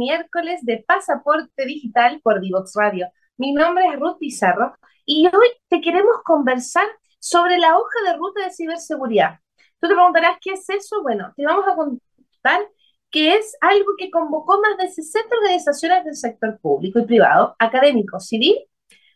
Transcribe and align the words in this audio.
miércoles 0.00 0.60
de 0.62 0.82
Pasaporte 0.86 1.66
Digital 1.66 2.20
por 2.22 2.40
Divox 2.40 2.72
Radio. 2.74 3.08
Mi 3.36 3.52
nombre 3.52 3.84
es 3.86 4.00
Ruth 4.00 4.16
Pizarro 4.18 4.74
y 5.04 5.26
hoy 5.26 5.48
te 5.68 5.82
queremos 5.82 6.22
conversar 6.24 6.86
sobre 7.18 7.58
la 7.58 7.76
hoja 7.76 7.98
de 8.06 8.16
ruta 8.16 8.42
de 8.42 8.50
ciberseguridad. 8.50 9.40
Tú 9.78 9.88
te 9.88 9.94
preguntarás, 9.94 10.38
¿qué 10.40 10.52
es 10.52 10.68
eso? 10.70 11.02
Bueno, 11.02 11.34
te 11.36 11.44
vamos 11.44 11.66
a 11.68 11.76
contar 11.76 12.66
que 13.10 13.34
es 13.34 13.54
algo 13.60 13.92
que 13.98 14.10
convocó 14.10 14.58
más 14.62 14.78
de 14.78 14.90
60 14.90 15.36
organizaciones 15.36 16.04
del 16.06 16.16
sector 16.16 16.58
público 16.60 16.98
y 16.98 17.04
privado, 17.04 17.54
académico, 17.58 18.20
civil, 18.20 18.56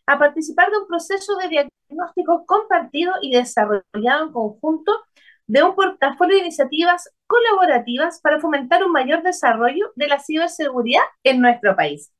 a 0.05 0.19
participar 0.19 0.69
de 0.69 0.77
un 0.77 0.87
proceso 0.87 1.35
de 1.37 1.47
diagnóstico 1.47 2.45
compartido 2.45 3.13
y 3.23 3.31
desarrollado 3.31 4.25
en 4.25 4.31
conjunto 4.31 4.91
de 5.47 5.63
un 5.63 5.75
portafolio 5.75 6.35
de 6.35 6.41
iniciativas 6.43 7.09
colaborativas 7.27 8.19
para 8.21 8.39
fomentar 8.39 8.83
un 8.83 8.91
mayor 8.91 9.23
desarrollo 9.23 9.91
de 9.95 10.07
la 10.07 10.19
ciberseguridad 10.19 11.03
en 11.23 11.41
nuestro 11.41 11.75
país. 11.75 12.11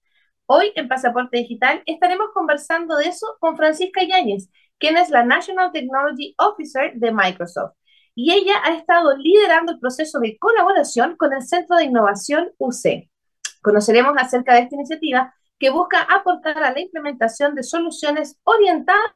Hoy 0.45 0.71
en 0.75 0.87
Pasaporte 0.87 1.37
Digital 1.37 1.81
estaremos 1.85 2.27
conversando 2.33 2.95
de 2.97 3.07
eso 3.07 3.35
con 3.39 3.57
Francisca 3.57 4.03
Yáñez, 4.03 4.49
quien 4.77 4.97
es 4.97 5.09
la 5.09 5.23
National 5.23 5.71
Technology 5.71 6.35
Officer 6.37 6.93
de 6.95 7.11
Microsoft. 7.11 7.73
Y 8.13 8.31
ella 8.31 8.53
ha 8.63 8.75
estado 8.75 9.17
liderando 9.17 9.73
el 9.73 9.79
proceso 9.79 10.19
de 10.19 10.37
colaboración 10.37 11.17
con 11.17 11.33
el 11.33 11.41
Centro 11.41 11.77
de 11.77 11.85
Innovación 11.85 12.51
UC. 12.59 13.09
Conoceremos 13.61 14.13
acerca 14.17 14.53
de 14.53 14.61
esta 14.61 14.75
iniciativa 14.75 15.33
que 15.57 15.71
busca 15.71 16.01
aportar 16.01 16.61
a 16.63 16.71
la 16.71 16.79
implementación 16.79 17.55
de 17.55 17.63
soluciones 17.63 18.37
orientadas 18.43 19.11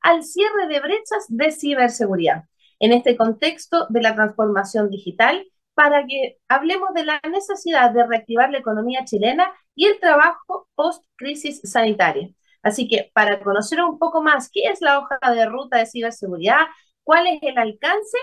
al 0.00 0.24
cierre 0.24 0.66
de 0.68 0.80
brechas 0.80 1.24
de 1.28 1.50
ciberseguridad 1.52 2.44
en 2.78 2.92
este 2.92 3.16
contexto 3.16 3.86
de 3.88 4.02
la 4.02 4.14
transformación 4.14 4.90
digital 4.90 5.46
para 5.74 6.06
que 6.06 6.38
hablemos 6.48 6.94
de 6.94 7.04
la 7.04 7.20
necesidad 7.30 7.90
de 7.90 8.06
reactivar 8.06 8.50
la 8.50 8.58
economía 8.58 9.04
chilena 9.04 9.52
y 9.74 9.86
el 9.86 10.00
trabajo 10.00 10.68
post-crisis 10.74 11.60
sanitaria. 11.64 12.30
Así 12.62 12.88
que 12.88 13.10
para 13.12 13.40
conocer 13.40 13.82
un 13.82 13.98
poco 13.98 14.22
más 14.22 14.50
qué 14.50 14.68
es 14.72 14.80
la 14.80 14.98
hoja 14.98 15.18
de 15.34 15.46
ruta 15.46 15.76
de 15.78 15.86
ciberseguridad, 15.86 16.66
cuál 17.04 17.26
es 17.26 17.38
el 17.42 17.58
alcance, 17.58 18.18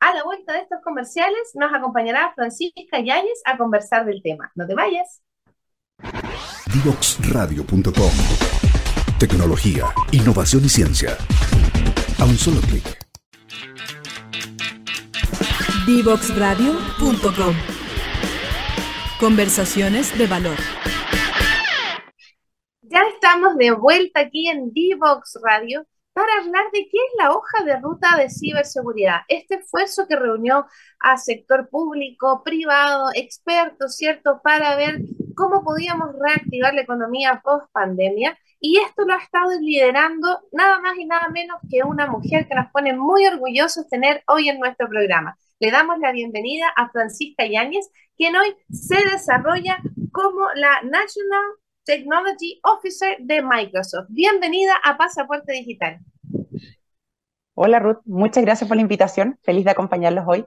a 0.00 0.14
la 0.14 0.22
vuelta 0.22 0.52
de 0.52 0.60
estos 0.60 0.80
comerciales 0.84 1.40
nos 1.54 1.72
acompañará 1.74 2.32
Francisca 2.34 3.00
Yáñez 3.00 3.40
a 3.44 3.56
conversar 3.56 4.04
del 4.04 4.22
tema. 4.22 4.52
No 4.54 4.66
te 4.66 4.74
vayas. 4.74 5.22
Divoxradio.com 6.72 8.12
Tecnología, 9.18 9.86
innovación 10.12 10.64
y 10.64 10.68
ciencia. 10.68 11.16
A 12.20 12.24
un 12.24 12.36
solo 12.36 12.60
clic 12.60 13.08
Divoxradio.com 15.88 17.54
Conversaciones 19.18 20.18
de 20.18 20.26
valor. 20.26 20.58
Ya 22.82 23.00
estamos 23.14 23.56
de 23.56 23.70
vuelta 23.70 24.20
aquí 24.20 24.50
en 24.50 24.70
Divox 24.74 25.38
Radio 25.42 25.86
para 26.12 26.30
hablar 26.42 26.64
de 26.74 26.80
qué 26.80 26.98
es 26.98 27.12
la 27.16 27.32
hoja 27.32 27.64
de 27.64 27.78
ruta 27.80 28.18
de 28.18 28.28
ciberseguridad. 28.28 29.20
Este 29.28 29.54
esfuerzo 29.54 30.06
que 30.06 30.16
reunió 30.16 30.66
a 31.00 31.16
sector 31.16 31.70
público, 31.70 32.42
privado, 32.44 33.08
expertos, 33.14 33.96
¿cierto?, 33.96 34.42
para 34.44 34.76
ver 34.76 34.98
cómo 35.34 35.64
podíamos 35.64 36.10
reactivar 36.20 36.74
la 36.74 36.82
economía 36.82 37.40
post 37.42 37.64
pandemia. 37.72 38.38
Y 38.60 38.76
esto 38.76 39.06
lo 39.06 39.14
ha 39.14 39.22
estado 39.22 39.58
liderando 39.58 40.40
nada 40.52 40.80
más 40.80 40.98
y 40.98 41.06
nada 41.06 41.30
menos 41.30 41.56
que 41.70 41.82
una 41.82 42.06
mujer 42.06 42.46
que 42.46 42.54
nos 42.54 42.70
pone 42.72 42.92
muy 42.92 43.26
orgullosos 43.26 43.88
tener 43.88 44.22
hoy 44.26 44.50
en 44.50 44.58
nuestro 44.58 44.86
programa. 44.86 45.38
Le 45.60 45.72
damos 45.72 45.98
la 45.98 46.12
bienvenida 46.12 46.68
a 46.76 46.88
Francisca 46.90 47.44
Yáñez, 47.44 47.90
quien 48.16 48.36
hoy 48.36 48.54
se 48.70 48.94
desarrolla 49.10 49.78
como 50.12 50.46
la 50.54 50.82
National 50.82 51.42
Technology 51.84 52.60
Officer 52.62 53.16
de 53.18 53.42
Microsoft. 53.42 54.06
Bienvenida 54.08 54.74
a 54.84 54.96
Pasaporte 54.96 55.52
Digital. 55.54 55.98
Hola 57.54 57.80
Ruth, 57.80 57.98
muchas 58.04 58.44
gracias 58.44 58.68
por 58.68 58.76
la 58.76 58.82
invitación. 58.82 59.36
Feliz 59.42 59.64
de 59.64 59.72
acompañarlos 59.72 60.24
hoy. 60.28 60.46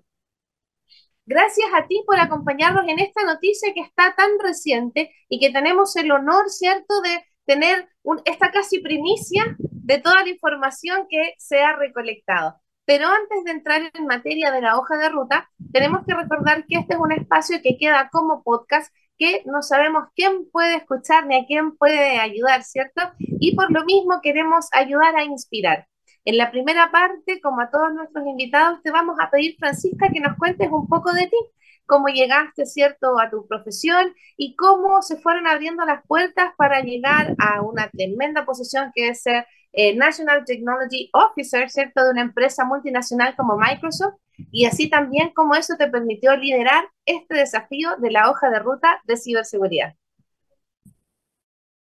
Gracias 1.25 1.67
a 1.75 1.88
ti 1.88 2.01
por 2.07 2.17
acompañarnos 2.17 2.88
en 2.88 2.99
esta 2.99 3.25
noticia 3.25 3.73
que 3.73 3.81
está 3.81 4.16
tan 4.16 4.39
reciente 4.41 5.11
y 5.28 5.41
que 5.41 5.51
tenemos 5.51 5.93
el 5.97 6.09
honor, 6.13 6.49
¿cierto?, 6.49 7.01
de 7.01 7.22
tener 7.45 7.89
esta 8.23 8.49
casi 8.51 8.79
primicia 8.79 9.57
de 9.59 9.99
toda 9.99 10.23
la 10.23 10.29
información 10.29 11.05
que 11.09 11.33
se 11.38 11.61
ha 11.61 11.75
recolectado. 11.75 12.61
Pero 12.91 13.07
antes 13.07 13.46
de 13.46 13.52
entrar 13.52 13.90
en 13.94 14.06
materia 14.06 14.52
de 14.52 14.59
la 14.59 14.78
hoja 14.78 14.97
de 14.97 15.07
ruta, 15.07 15.50
tenemos 15.72 16.02
que 16.06 16.13
recordar 16.13 16.66
que 16.66 16.79
este 16.79 16.96
es 16.96 17.00
un 17.00 17.13
espacio 17.13 17.62
que 17.63 17.78
queda 17.78 18.09
como 18.12 18.44
podcast 18.44 18.94
que 19.18 19.44
no 19.46 19.62
sabemos 19.62 20.09
quién 20.13 20.52
puede 20.52 20.75
escuchar 20.75 21.25
ni 21.25 21.38
a 21.38 21.46
quién 21.46 21.78
puede 21.78 22.19
ayudar, 22.19 22.63
¿cierto? 22.63 23.02
Y 23.18 23.56
por 23.56 23.72
lo 23.72 23.85
mismo 23.85 24.19
queremos 24.22 24.68
ayudar 24.74 25.16
a 25.16 25.24
inspirar. 25.24 25.88
En 26.25 26.35
la 26.35 26.52
primera 26.52 26.91
parte, 26.91 27.40
como 27.40 27.62
a 27.62 27.69
todos 27.72 27.94
nuestros 27.94 28.28
invitados, 28.28 28.81
te 28.84 28.91
vamos 28.91 29.16
a 29.22 29.29
pedir, 29.29 29.56
Francisca, 29.58 30.09
que 30.12 30.19
nos 30.19 30.38
cuentes 30.38 30.68
un 30.69 30.90
poco 30.90 31.13
de 31.13 31.28
ti, 31.28 31.38
cómo 31.91 32.07
llegaste, 32.07 32.66
¿cierto?, 32.66 33.19
a 33.19 33.29
tu 33.29 33.46
profesión 33.47 34.16
y 34.38 34.56
cómo 34.56 35.02
se 35.02 35.18
fueron 35.18 35.46
abriendo 35.46 35.84
las 35.84 36.02
puertas 36.07 36.53
para 36.57 36.79
llegar 36.79 37.35
a 37.38 37.62
una 37.62 37.90
tremenda 37.90 38.46
posición 38.46 38.91
que 38.96 39.09
es 39.09 39.24
ser 39.24 39.46
eh, 39.74 39.94
National 39.97 40.46
Technology 40.46 41.09
Officer, 41.12 41.69
¿cierto?, 41.69 42.02
de 42.06 42.12
una 42.12 42.22
empresa 42.22 42.63
multinacional 42.63 43.35
como 43.35 43.57
Microsoft, 43.57 44.16
y 44.52 44.63
así 44.63 44.90
también 44.90 45.34
cómo 45.35 45.53
eso 45.56 45.75
te 45.75 45.90
permitió 45.90 46.38
liderar 46.38 46.85
este 47.06 47.35
desafío 47.35 47.90
de 47.97 48.09
la 48.09 48.29
hoja 48.29 48.50
de 48.50 48.59
ruta 48.59 49.02
de 49.03 49.18
ciberseguridad. 49.18 49.96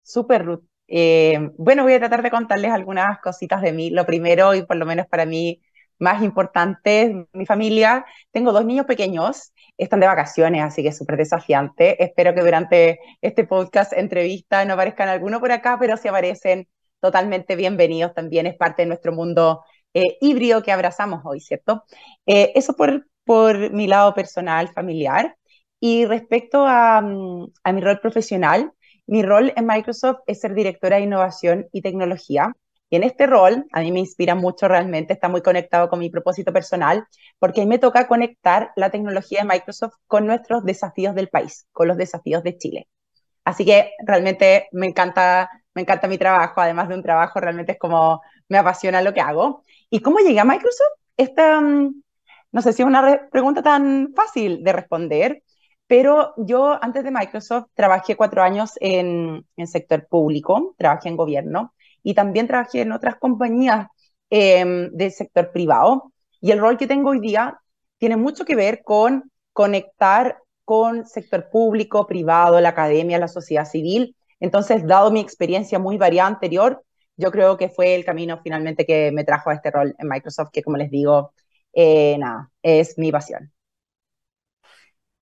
Super, 0.04 0.44
Ruth. 0.44 0.64
Eh, 0.86 1.50
bueno, 1.58 1.82
voy 1.82 1.94
a 1.94 1.98
tratar 1.98 2.22
de 2.22 2.30
contarles 2.30 2.70
algunas 2.70 3.18
cositas 3.18 3.60
de 3.60 3.72
mí. 3.72 3.90
Lo 3.90 4.06
primero, 4.06 4.54
y 4.54 4.62
por 4.62 4.76
lo 4.76 4.86
menos 4.86 5.08
para 5.08 5.26
mí 5.26 5.60
más 5.98 6.22
importante, 6.22 7.26
mi 7.32 7.46
familia. 7.46 8.04
Tengo 8.32 8.52
dos 8.52 8.64
niños 8.64 8.86
pequeños, 8.86 9.52
están 9.76 10.00
de 10.00 10.06
vacaciones, 10.06 10.62
así 10.62 10.82
que 10.82 10.88
es 10.88 10.98
súper 10.98 11.16
desafiante. 11.16 12.02
Espero 12.02 12.34
que 12.34 12.40
durante 12.40 13.00
este 13.20 13.44
podcast, 13.44 13.92
entrevista, 13.92 14.64
no 14.64 14.74
aparezcan 14.74 15.08
alguno 15.08 15.40
por 15.40 15.52
acá, 15.52 15.76
pero 15.78 15.96
si 15.96 16.08
aparecen, 16.08 16.68
totalmente 17.00 17.56
bienvenidos 17.56 18.14
también, 18.14 18.46
es 18.46 18.56
parte 18.56 18.82
de 18.82 18.86
nuestro 18.88 19.12
mundo 19.12 19.62
eh, 19.94 20.18
híbrido 20.20 20.62
que 20.62 20.72
abrazamos 20.72 21.22
hoy, 21.24 21.40
¿cierto? 21.40 21.84
Eh, 22.26 22.52
eso 22.54 22.74
por, 22.74 23.06
por 23.24 23.70
mi 23.72 23.86
lado 23.86 24.14
personal, 24.14 24.68
familiar. 24.68 25.36
Y 25.80 26.06
respecto 26.06 26.66
a, 26.66 27.00
mm, 27.00 27.52
a 27.64 27.72
mi 27.72 27.80
rol 27.80 28.00
profesional, 28.00 28.72
mi 29.06 29.22
rol 29.22 29.52
en 29.56 29.66
Microsoft 29.66 30.20
es 30.26 30.40
ser 30.40 30.54
directora 30.54 30.96
de 30.96 31.02
innovación 31.04 31.68
y 31.72 31.82
tecnología. 31.82 32.54
Y 32.88 32.96
en 32.96 33.02
este 33.02 33.26
rol, 33.26 33.66
a 33.72 33.80
mí 33.80 33.90
me 33.92 34.00
inspira 34.00 34.34
mucho 34.34 34.68
realmente, 34.68 35.12
está 35.12 35.28
muy 35.28 35.42
conectado 35.42 35.88
con 35.88 35.98
mi 35.98 36.10
propósito 36.10 36.52
personal, 36.52 37.04
porque 37.38 37.60
a 37.60 37.64
mí 37.64 37.68
me 37.68 37.78
toca 37.78 38.06
conectar 38.06 38.70
la 38.76 38.90
tecnología 38.90 39.40
de 39.42 39.48
Microsoft 39.48 39.94
con 40.06 40.26
nuestros 40.26 40.64
desafíos 40.64 41.14
del 41.14 41.28
país, 41.28 41.66
con 41.72 41.88
los 41.88 41.96
desafíos 41.96 42.42
de 42.42 42.56
Chile. 42.58 42.88
Así 43.44 43.64
que 43.64 43.90
realmente 44.06 44.68
me 44.72 44.86
encanta 44.86 45.50
me 45.76 45.82
encanta 45.82 46.08
mi 46.08 46.16
trabajo, 46.18 46.60
además 46.62 46.88
de 46.88 46.94
un 46.94 47.02
trabajo, 47.02 47.38
realmente 47.38 47.72
es 47.72 47.78
como 47.78 48.22
me 48.48 48.56
apasiona 48.58 49.02
lo 49.02 49.12
que 49.12 49.20
hago. 49.20 49.62
¿Y 49.90 50.00
cómo 50.00 50.18
llegué 50.20 50.40
a 50.40 50.44
Microsoft? 50.44 50.94
Esta, 51.18 51.60
mm, 51.60 52.02
no 52.52 52.62
sé 52.62 52.72
si 52.72 52.82
es 52.82 52.88
una 52.88 53.28
pregunta 53.30 53.62
tan 53.62 54.12
fácil 54.16 54.64
de 54.64 54.72
responder, 54.72 55.42
pero 55.86 56.32
yo 56.38 56.82
antes 56.82 57.04
de 57.04 57.10
Microsoft 57.10 57.66
trabajé 57.74 58.16
cuatro 58.16 58.42
años 58.42 58.72
en, 58.80 59.46
el 59.56 59.68
sector 59.68 60.08
público, 60.08 60.74
trabajé 60.78 61.10
en 61.10 61.16
gobierno 61.16 61.74
y 62.06 62.14
también 62.14 62.46
trabajé 62.46 62.82
en 62.82 62.92
otras 62.92 63.16
compañías 63.16 63.88
em, 64.30 64.90
del 64.92 65.12
sector 65.12 65.50
privado. 65.52 66.12
Y 66.40 66.52
el 66.52 66.60
rol 66.60 66.76
que 66.78 66.86
tengo 66.86 67.10
hoy 67.10 67.20
día 67.20 67.58
tiene 67.98 68.16
mucho 68.16 68.44
que 68.44 68.56
ver 68.56 68.82
con 68.84 69.30
conectar 69.52 70.38
con 70.64 71.06
sector 71.06 71.48
público, 71.50 72.06
privado, 72.06 72.60
la 72.60 72.70
academia, 72.70 73.18
la 73.18 73.28
sociedad 73.28 73.64
civil 73.64 74.16
entonces, 74.40 74.86
dado 74.86 75.10
mi 75.10 75.20
experiencia 75.20 75.78
muy 75.78 75.96
variada 75.96 76.28
anterior, 76.28 76.82
yo 77.16 77.30
creo 77.30 77.56
que 77.56 77.68
fue 77.68 77.94
el 77.94 78.04
camino 78.04 78.40
finalmente 78.42 78.84
que 78.84 79.10
me 79.12 79.24
trajo 79.24 79.50
a 79.50 79.54
este 79.54 79.70
rol 79.70 79.94
en 79.98 80.08
Microsoft, 80.08 80.50
que 80.52 80.62
como 80.62 80.76
les 80.76 80.90
digo, 80.90 81.32
eh, 81.72 82.16
nada, 82.18 82.50
es 82.62 82.98
mi 82.98 83.10
pasión. 83.10 83.52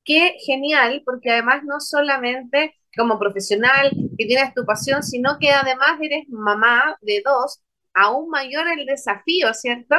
Qué 0.04 0.34
genial, 0.44 1.02
porque 1.04 1.30
además 1.30 1.62
no 1.64 1.80
solamente 1.80 2.74
como 2.96 3.18
profesional 3.18 3.90
que 4.18 4.26
tienes 4.26 4.54
tu 4.54 4.64
pasión, 4.64 5.02
sino 5.02 5.38
que 5.38 5.50
además 5.50 5.98
eres 6.00 6.28
mamá 6.28 6.96
de 7.00 7.22
dos, 7.24 7.62
aún 7.94 8.28
mayor 8.30 8.66
el 8.68 8.86
desafío, 8.86 9.52
¿cierto? 9.54 9.96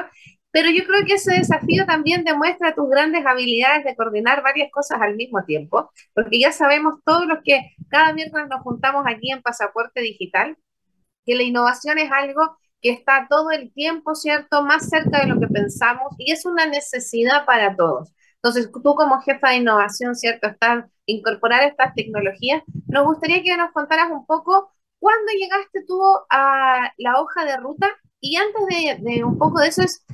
Pero 0.52 0.70
yo 0.70 0.86
creo 0.86 1.06
que 1.06 1.16
ese 1.16 1.34
desafío 1.36 1.86
también 1.86 2.24
demuestra 2.24 2.74
tus 2.74 2.90
grandes 2.90 3.26
habilidades 3.26 3.84
de 3.84 3.96
coordinar 3.96 4.42
varias 4.42 4.72
cosas 4.72 5.02
al 5.02 5.16
mismo 5.16 5.44
tiempo, 5.44 5.92
porque 6.14 6.40
ya 6.40 6.54
sabemos 6.54 7.00
todos 7.04 7.26
los 7.26 7.40
que 7.44 7.76
cada 7.90 8.14
miércoles 8.14 8.48
nos 8.50 8.62
juntamos 8.62 9.04
aquí 9.06 9.32
en 9.32 9.42
Pasaporte 9.42 10.00
Digital, 10.02 10.58
que 11.26 11.36
la 11.36 11.44
innovación 11.44 11.98
es 11.98 12.10
algo 12.12 12.58
que 12.82 12.92
está 12.92 13.28
todo 13.30 13.52
el 13.52 13.74
tiempo, 13.74 14.16
¿cierto?, 14.16 14.64
más 14.64 14.88
cerca 14.90 15.22
de 15.22 15.28
lo 15.28 15.40
que 15.40 15.48
pensamos 15.48 16.14
y 16.20 16.32
es 16.32 16.46
una 16.46 16.68
necesidad 16.68 17.46
para 17.46 17.76
todos. 17.76 18.14
Entonces, 18.46 18.72
tú 18.72 18.94
como 18.94 19.22
jefa 19.22 19.50
de 19.50 19.56
innovación, 19.56 20.16
¿cierto? 20.16 20.46
Estás 20.46 20.86
incorporar 21.08 21.64
estas 21.64 21.96
tecnologías. 21.96 22.62
Nos 22.86 23.06
gustaría 23.06 23.42
que 23.42 23.58
nos 23.58 23.72
contaras 23.72 24.12
un 24.12 24.24
poco 24.28 24.72
cuándo 25.00 25.32
llegaste 25.32 25.84
tú 25.88 26.00
a 26.30 26.92
la 26.98 27.20
hoja 27.20 27.44
de 27.44 27.58
ruta 27.58 27.90
y 28.20 28.36
antes 28.36 28.68
de, 28.68 28.98
de 29.02 29.24
un 29.24 29.40
poco 29.40 29.62
de 29.62 29.70
eso 29.70 29.82
es, 29.82 30.06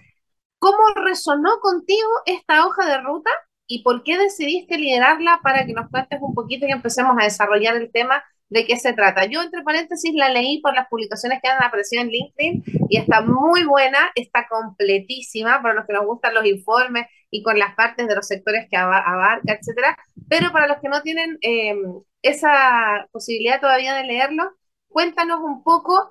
¿cómo 0.59 0.77
resonó 0.95 1.59
contigo 1.59 2.09
esta 2.25 2.65
hoja 2.65 2.85
de 2.85 3.01
ruta 3.01 3.31
y 3.67 3.83
por 3.83 4.01
qué 4.01 4.17
decidiste 4.17 4.77
liderarla 4.77 5.41
para 5.43 5.65
que 5.65 5.73
nos 5.73 5.89
cuentes 5.89 6.19
un 6.21 6.33
poquito 6.33 6.65
y 6.65 6.71
empecemos 6.71 7.17
a 7.19 7.25
desarrollar 7.25 7.75
el 7.75 7.91
tema 7.91 8.23
de 8.51 8.65
qué 8.65 8.77
se 8.77 8.91
trata. 8.93 9.25
Yo, 9.25 9.41
entre 9.41 9.63
paréntesis, 9.63 10.13
la 10.13 10.29
leí 10.29 10.59
por 10.59 10.75
las 10.75 10.87
publicaciones 10.89 11.39
que 11.41 11.47
han 11.47 11.63
aparecido 11.63 12.01
en 12.03 12.09
LinkedIn 12.09 12.63
y 12.89 12.97
está 12.97 13.21
muy 13.21 13.63
buena, 13.63 14.11
está 14.13 14.45
completísima 14.47 15.61
para 15.61 15.73
los 15.73 15.87
que 15.87 15.93
nos 15.93 16.05
gustan 16.05 16.33
los 16.33 16.45
informes 16.45 17.07
y 17.29 17.43
con 17.43 17.57
las 17.57 17.73
partes 17.75 18.09
de 18.09 18.15
los 18.15 18.27
sectores 18.27 18.67
que 18.69 18.75
abarca, 18.75 19.53
etcétera. 19.53 19.97
Pero 20.27 20.51
para 20.51 20.67
los 20.67 20.79
que 20.81 20.89
no 20.89 21.01
tienen 21.01 21.37
eh, 21.41 21.75
esa 22.21 23.07
posibilidad 23.13 23.61
todavía 23.61 23.95
de 23.95 24.03
leerlo, 24.03 24.51
cuéntanos 24.89 25.39
un 25.39 25.63
poco 25.63 26.09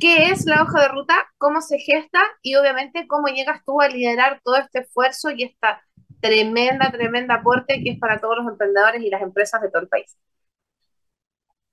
qué 0.00 0.30
es 0.30 0.46
la 0.46 0.62
hoja 0.62 0.80
de 0.80 0.88
ruta, 0.88 1.14
cómo 1.36 1.60
se 1.60 1.78
gesta 1.78 2.20
y 2.40 2.54
obviamente 2.54 3.06
cómo 3.06 3.26
llegas 3.26 3.62
tú 3.66 3.82
a 3.82 3.88
liderar 3.88 4.40
todo 4.42 4.56
este 4.56 4.80
esfuerzo 4.80 5.30
y 5.32 5.44
esta 5.44 5.82
tremenda, 6.22 6.90
tremenda 6.90 7.34
aporte 7.34 7.82
que 7.84 7.90
es 7.90 7.98
para 7.98 8.18
todos 8.18 8.38
los 8.38 8.48
emprendedores 8.48 9.02
y 9.02 9.10
las 9.10 9.20
empresas 9.20 9.60
de 9.60 9.68
todo 9.68 9.82
el 9.82 9.88
país. 9.88 10.16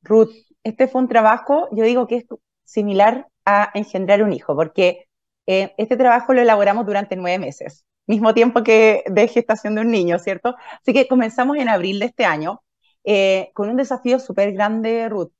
Ruth, 0.01 0.31
este 0.63 0.87
fue 0.87 1.01
un 1.01 1.07
trabajo, 1.07 1.67
yo 1.71 1.83
digo 1.83 2.07
que 2.07 2.17
es 2.17 2.25
similar 2.63 3.27
a 3.45 3.71
engendrar 3.73 4.23
un 4.23 4.33
hijo, 4.33 4.55
porque 4.55 5.07
eh, 5.47 5.73
este 5.77 5.97
trabajo 5.97 6.33
lo 6.33 6.41
elaboramos 6.41 6.85
durante 6.85 7.15
nueve 7.15 7.39
meses, 7.39 7.85
mismo 8.07 8.33
tiempo 8.33 8.63
que 8.63 9.03
de 9.07 9.27
gestación 9.27 9.75
de 9.75 9.81
un 9.81 9.91
niño, 9.91 10.19
¿cierto? 10.19 10.55
Así 10.81 10.93
que 10.93 11.07
comenzamos 11.07 11.57
en 11.57 11.69
abril 11.69 11.99
de 11.99 12.05
este 12.07 12.25
año 12.25 12.61
eh, 13.03 13.51
con 13.53 13.69
un 13.69 13.77
desafío 13.77 14.19
súper 14.19 14.53
grande, 14.53 15.09
Ruth. 15.09 15.31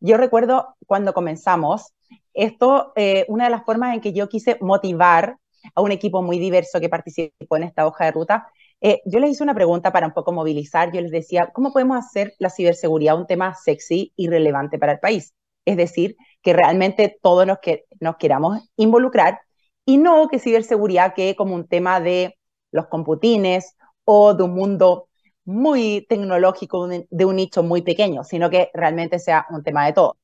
Yo 0.00 0.16
recuerdo 0.16 0.76
cuando 0.86 1.12
comenzamos, 1.12 1.92
esto, 2.34 2.92
eh, 2.96 3.24
una 3.28 3.44
de 3.44 3.50
las 3.50 3.64
formas 3.64 3.94
en 3.94 4.00
que 4.00 4.12
yo 4.12 4.28
quise 4.28 4.56
motivar 4.60 5.36
a 5.74 5.80
un 5.82 5.92
equipo 5.92 6.22
muy 6.22 6.38
diverso 6.38 6.80
que 6.80 6.88
participó 6.88 7.56
en 7.56 7.64
esta 7.64 7.86
hoja 7.86 8.06
de 8.06 8.12
ruta 8.12 8.48
eh, 8.80 9.02
yo 9.04 9.20
les 9.20 9.30
hice 9.30 9.42
una 9.42 9.54
pregunta 9.54 9.92
para 9.92 10.06
un 10.06 10.12
poco 10.12 10.32
movilizar. 10.32 10.92
Yo 10.92 11.00
les 11.00 11.10
decía, 11.10 11.50
¿cómo 11.52 11.72
podemos 11.72 11.98
hacer 11.98 12.34
la 12.38 12.50
ciberseguridad 12.50 13.18
un 13.18 13.26
tema 13.26 13.54
sexy 13.54 14.12
y 14.16 14.28
relevante 14.28 14.78
para 14.78 14.92
el 14.92 15.00
país? 15.00 15.34
Es 15.64 15.76
decir, 15.76 16.16
que 16.42 16.52
realmente 16.52 17.18
todos 17.22 17.46
nos, 17.46 17.58
que, 17.58 17.84
nos 18.00 18.16
queramos 18.16 18.60
involucrar 18.76 19.40
y 19.84 19.98
no 19.98 20.28
que 20.28 20.38
ciberseguridad 20.38 21.14
quede 21.14 21.36
como 21.36 21.54
un 21.54 21.66
tema 21.68 22.00
de 22.00 22.38
los 22.72 22.86
computines 22.86 23.76
o 24.04 24.34
de 24.34 24.44
un 24.44 24.54
mundo 24.54 25.08
muy 25.44 26.06
tecnológico, 26.08 26.88
de 26.88 27.24
un 27.24 27.36
nicho 27.36 27.62
muy 27.62 27.82
pequeño, 27.82 28.24
sino 28.24 28.50
que 28.50 28.70
realmente 28.74 29.18
sea 29.18 29.46
un 29.50 29.62
tema 29.62 29.86
de 29.86 29.92
todo. 29.92 30.16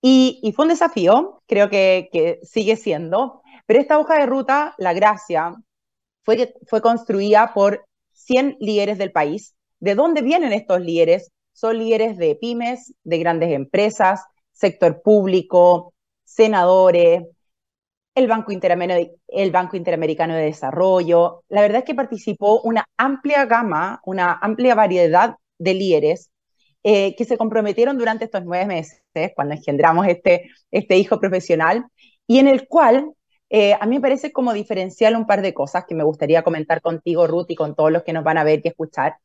Y, 0.00 0.40
y 0.42 0.52
fue 0.52 0.64
un 0.64 0.70
desafío, 0.70 1.42
creo 1.46 1.70
que, 1.70 2.08
que 2.12 2.40
sigue 2.42 2.76
siendo, 2.76 3.42
pero 3.66 3.80
esta 3.80 3.98
hoja 3.98 4.18
de 4.18 4.26
ruta, 4.26 4.74
la 4.78 4.92
gracia 4.92 5.54
fue, 6.22 6.54
construida 6.82 7.52
por 7.54 7.84
100 8.12 8.56
líderes 8.60 8.98
del 8.98 9.12
país. 9.12 9.54
¿De 9.80 9.94
dónde 9.94 10.22
vienen 10.22 10.52
estos 10.52 10.80
líderes? 10.80 11.30
Son 11.52 11.78
líderes 11.78 12.16
de 12.16 12.36
pymes, 12.36 12.94
de 13.04 13.18
grandes 13.18 13.52
empresas, 13.52 14.24
sector 14.52 15.02
público, 15.02 15.92
senadores, 16.24 17.24
el 18.14 18.26
Banco, 18.28 18.52
el 19.28 19.50
Banco 19.50 19.76
Interamericano 19.76 20.34
de 20.34 20.44
Desarrollo. 20.44 21.44
La 21.48 21.62
verdad 21.62 21.78
es 21.78 21.84
que 21.84 21.94
participó 21.94 22.60
una 22.62 22.84
amplia 22.96 23.46
gama, 23.46 24.00
una 24.04 24.38
amplia 24.40 24.74
variedad 24.74 25.36
de 25.58 25.74
líderes 25.74 26.30
eh, 26.84 27.14
que 27.16 27.24
se 27.24 27.38
comprometieron 27.38 27.96
durante 27.96 28.24
estos 28.24 28.44
nueve 28.44 28.66
meses, 28.66 29.02
cuando 29.34 29.54
engendramos 29.54 30.06
este, 30.08 30.50
este 30.70 30.96
hijo 30.98 31.20
profesional, 31.20 31.84
y 32.26 32.38
en 32.38 32.48
el 32.48 32.66
cual 32.66 33.12
eh, 33.54 33.74
a 33.78 33.84
mí 33.84 33.96
me 33.96 34.00
parece 34.00 34.32
como 34.32 34.54
diferencial 34.54 35.14
un 35.14 35.26
par 35.26 35.42
de 35.42 35.52
cosas 35.52 35.84
que 35.86 35.94
me 35.94 36.04
gustaría 36.04 36.42
comentar 36.42 36.80
contigo, 36.80 37.26
Ruth, 37.26 37.50
y 37.50 37.54
con 37.54 37.74
todos 37.74 37.92
los 37.92 38.02
que 38.02 38.14
nos 38.14 38.24
van 38.24 38.38
a 38.38 38.44
ver 38.44 38.62
y 38.64 38.68
escuchar 38.68 39.16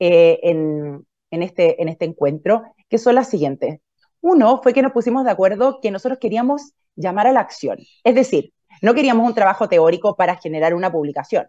eh, 0.00 0.40
en, 0.42 1.06
este, 1.30 1.80
en 1.80 1.88
este 1.88 2.04
encuentro, 2.04 2.64
que 2.88 2.98
son 2.98 3.14
las 3.14 3.28
siguientes. 3.28 3.78
Uno 4.20 4.60
fue 4.60 4.74
que 4.74 4.82
nos 4.82 4.90
pusimos 4.90 5.24
de 5.24 5.30
acuerdo 5.30 5.78
que 5.80 5.92
nosotros 5.92 6.18
queríamos 6.18 6.72
llamar 6.96 7.28
a 7.28 7.32
la 7.32 7.38
acción. 7.38 7.78
Es 8.02 8.16
decir, 8.16 8.52
no 8.82 8.92
queríamos 8.92 9.24
un 9.24 9.34
trabajo 9.34 9.68
teórico 9.68 10.16
para 10.16 10.34
generar 10.34 10.74
una 10.74 10.90
publicación, 10.90 11.46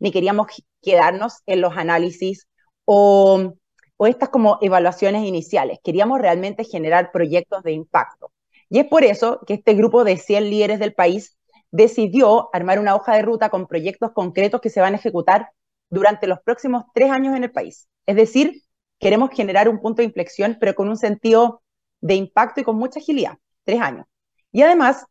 ni 0.00 0.10
queríamos 0.10 0.46
quedarnos 0.80 1.42
en 1.44 1.60
los 1.60 1.76
análisis 1.76 2.48
o, 2.86 3.52
o 3.98 4.06
estas 4.06 4.30
como 4.30 4.56
evaluaciones 4.62 5.26
iniciales. 5.26 5.80
Queríamos 5.84 6.18
realmente 6.18 6.64
generar 6.64 7.12
proyectos 7.12 7.62
de 7.62 7.72
impacto. 7.72 8.32
Y 8.70 8.78
es 8.78 8.86
por 8.86 9.04
eso 9.04 9.40
que 9.46 9.52
este 9.52 9.74
grupo 9.74 10.02
de 10.02 10.16
100 10.16 10.48
líderes 10.48 10.78
del 10.78 10.94
país 10.94 11.36
decidió 11.74 12.50
armar 12.52 12.78
una 12.78 12.94
hoja 12.94 13.16
de 13.16 13.22
ruta 13.22 13.48
con 13.50 13.66
proyectos 13.66 14.12
concretos 14.12 14.60
que 14.60 14.70
se 14.70 14.80
van 14.80 14.94
a 14.94 14.96
ejecutar 14.96 15.50
durante 15.90 16.28
los 16.28 16.38
próximos 16.40 16.84
tres 16.94 17.10
años 17.10 17.36
en 17.36 17.42
el 17.42 17.50
país. 17.50 17.88
Es 18.06 18.14
decir, 18.14 18.62
queremos 19.00 19.30
generar 19.30 19.68
un 19.68 19.80
punto 19.80 20.00
de 20.00 20.06
inflexión, 20.06 20.56
pero 20.60 20.76
con 20.76 20.88
un 20.88 20.96
sentido 20.96 21.62
de 22.00 22.14
impacto 22.14 22.60
y 22.60 22.64
con 22.64 22.76
mucha 22.76 23.00
agilidad. 23.00 23.38
Tres 23.64 23.80
años. 23.80 24.06
Y 24.52 24.62
además, 24.62 25.04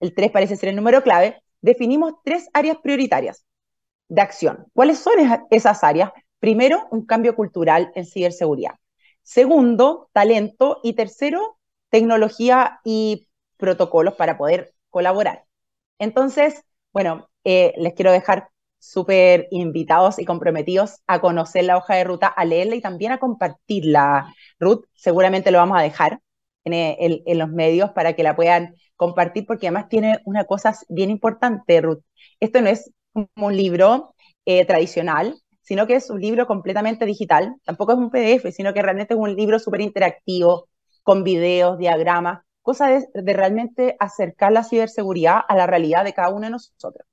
el 0.00 0.14
tres 0.14 0.30
parece 0.30 0.56
ser 0.56 0.70
el 0.70 0.76
número 0.76 1.02
clave, 1.02 1.42
definimos 1.60 2.14
tres 2.24 2.48
áreas 2.54 2.78
prioritarias 2.82 3.44
de 4.08 4.22
acción. 4.22 4.64
¿Cuáles 4.72 4.98
son 4.98 5.12
esas 5.50 5.84
áreas? 5.84 6.10
Primero, 6.38 6.88
un 6.90 7.04
cambio 7.04 7.36
cultural 7.36 7.92
en 7.94 8.06
ciberseguridad. 8.06 8.76
Segundo, 9.22 10.08
talento. 10.14 10.80
Y 10.82 10.94
tercero, 10.94 11.58
tecnología 11.90 12.80
y 12.82 13.28
protocolos 13.58 14.14
para 14.14 14.38
poder 14.38 14.72
colaborar. 14.88 15.45
Entonces, 15.98 16.62
bueno, 16.92 17.28
eh, 17.44 17.74
les 17.78 17.94
quiero 17.94 18.12
dejar 18.12 18.48
súper 18.78 19.48
invitados 19.50 20.18
y 20.18 20.24
comprometidos 20.24 21.00
a 21.06 21.20
conocer 21.20 21.64
la 21.64 21.76
hoja 21.76 21.94
de 21.96 22.04
ruta, 22.04 22.28
a 22.28 22.44
leerla 22.44 22.76
y 22.76 22.80
también 22.80 23.12
a 23.12 23.18
compartirla. 23.18 24.32
Ruth, 24.60 24.84
seguramente 24.94 25.50
lo 25.50 25.58
vamos 25.58 25.78
a 25.78 25.82
dejar 25.82 26.20
en, 26.64 27.22
en, 27.26 27.38
los 27.38 27.48
medios 27.50 27.90
para 27.92 28.14
que 28.14 28.22
la 28.22 28.36
puedan 28.36 28.74
compartir, 28.96 29.46
porque 29.46 29.66
además 29.68 29.88
tiene 29.88 30.20
una 30.24 30.44
cosa 30.44 30.74
bien 30.88 31.10
importante, 31.10 31.80
Ruth. 31.80 32.00
Esto 32.40 32.60
no 32.60 32.68
es 32.68 32.90
un 33.14 33.56
libro 33.56 34.14
eh, 34.44 34.64
tradicional, 34.64 35.36
sino 35.62 35.86
que 35.86 35.96
es 35.96 36.10
un 36.10 36.20
libro 36.20 36.46
completamente 36.46 37.06
digital. 37.06 37.56
Tampoco 37.64 37.92
es 37.92 37.98
un 37.98 38.10
PDF, 38.10 38.52
sino 38.52 38.72
que 38.74 38.82
realmente 38.82 39.14
es 39.14 39.20
un 39.20 39.34
libro 39.34 39.58
súper 39.58 39.80
interactivo, 39.80 40.68
con 41.02 41.24
videos, 41.24 41.78
diagramas, 41.78 42.42
cosa 42.66 42.88
de, 42.88 43.08
de 43.14 43.32
realmente 43.32 43.96
acercar 44.00 44.50
la 44.52 44.64
ciberseguridad 44.64 45.40
a 45.48 45.56
la 45.56 45.66
realidad 45.68 46.04
de 46.04 46.12
cada 46.14 46.30
uno 46.30 46.46
de 46.46 46.50
nosotros. 46.50 47.06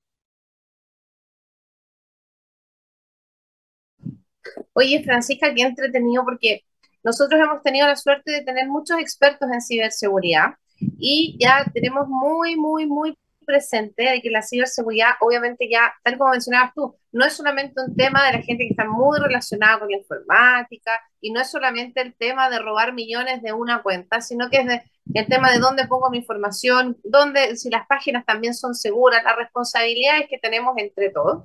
Oye, 4.73 5.03
Francisca, 5.03 5.53
qué 5.53 5.61
entretenido 5.63 6.23
porque 6.25 6.61
nosotros 7.03 7.39
hemos 7.41 7.61
tenido 7.63 7.87
la 7.87 7.95
suerte 7.95 8.31
de 8.31 8.43
tener 8.43 8.67
muchos 8.67 8.97
expertos 8.99 9.49
en 9.51 9.61
ciberseguridad 9.61 10.55
y 10.79 11.37
ya 11.39 11.65
tenemos 11.73 12.07
muy, 12.07 12.55
muy, 12.55 12.87
muy 12.87 13.17
presente 13.43 14.03
de 14.03 14.21
que 14.21 14.29
la 14.29 14.41
ciberseguridad, 14.41 15.11
obviamente 15.21 15.69
ya, 15.69 15.93
tal 16.03 16.17
como 16.17 16.31
mencionabas 16.31 16.73
tú, 16.73 16.95
no 17.11 17.25
es 17.25 17.33
solamente 17.33 17.81
un 17.85 17.95
tema 17.95 18.25
de 18.25 18.33
la 18.33 18.41
gente 18.41 18.63
que 18.63 18.71
está 18.71 18.85
muy 18.85 19.19
relacionada 19.19 19.79
con 19.79 19.89
la 19.89 19.97
informática 19.97 20.99
y 21.21 21.31
no 21.31 21.41
es 21.41 21.49
solamente 21.49 22.01
el 22.01 22.15
tema 22.15 22.49
de 22.49 22.59
robar 22.59 22.93
millones 22.93 23.41
de 23.41 23.53
una 23.53 23.81
cuenta, 23.83 24.21
sino 24.21 24.49
que 24.49 24.57
es 24.57 24.81
el 25.13 25.27
tema 25.27 25.51
de 25.51 25.59
dónde 25.59 25.87
pongo 25.87 26.09
mi 26.09 26.17
información, 26.17 26.97
dónde, 27.03 27.55
si 27.55 27.69
las 27.69 27.85
páginas 27.87 28.25
también 28.25 28.53
son 28.53 28.75
seguras, 28.75 29.23
las 29.23 29.35
responsabilidades 29.35 30.27
que 30.29 30.37
tenemos 30.37 30.75
entre 30.77 31.09
todos. 31.09 31.43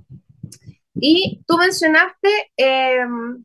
Y 0.95 1.43
tú 1.47 1.57
mencionaste 1.59 2.29
em, 2.57 3.45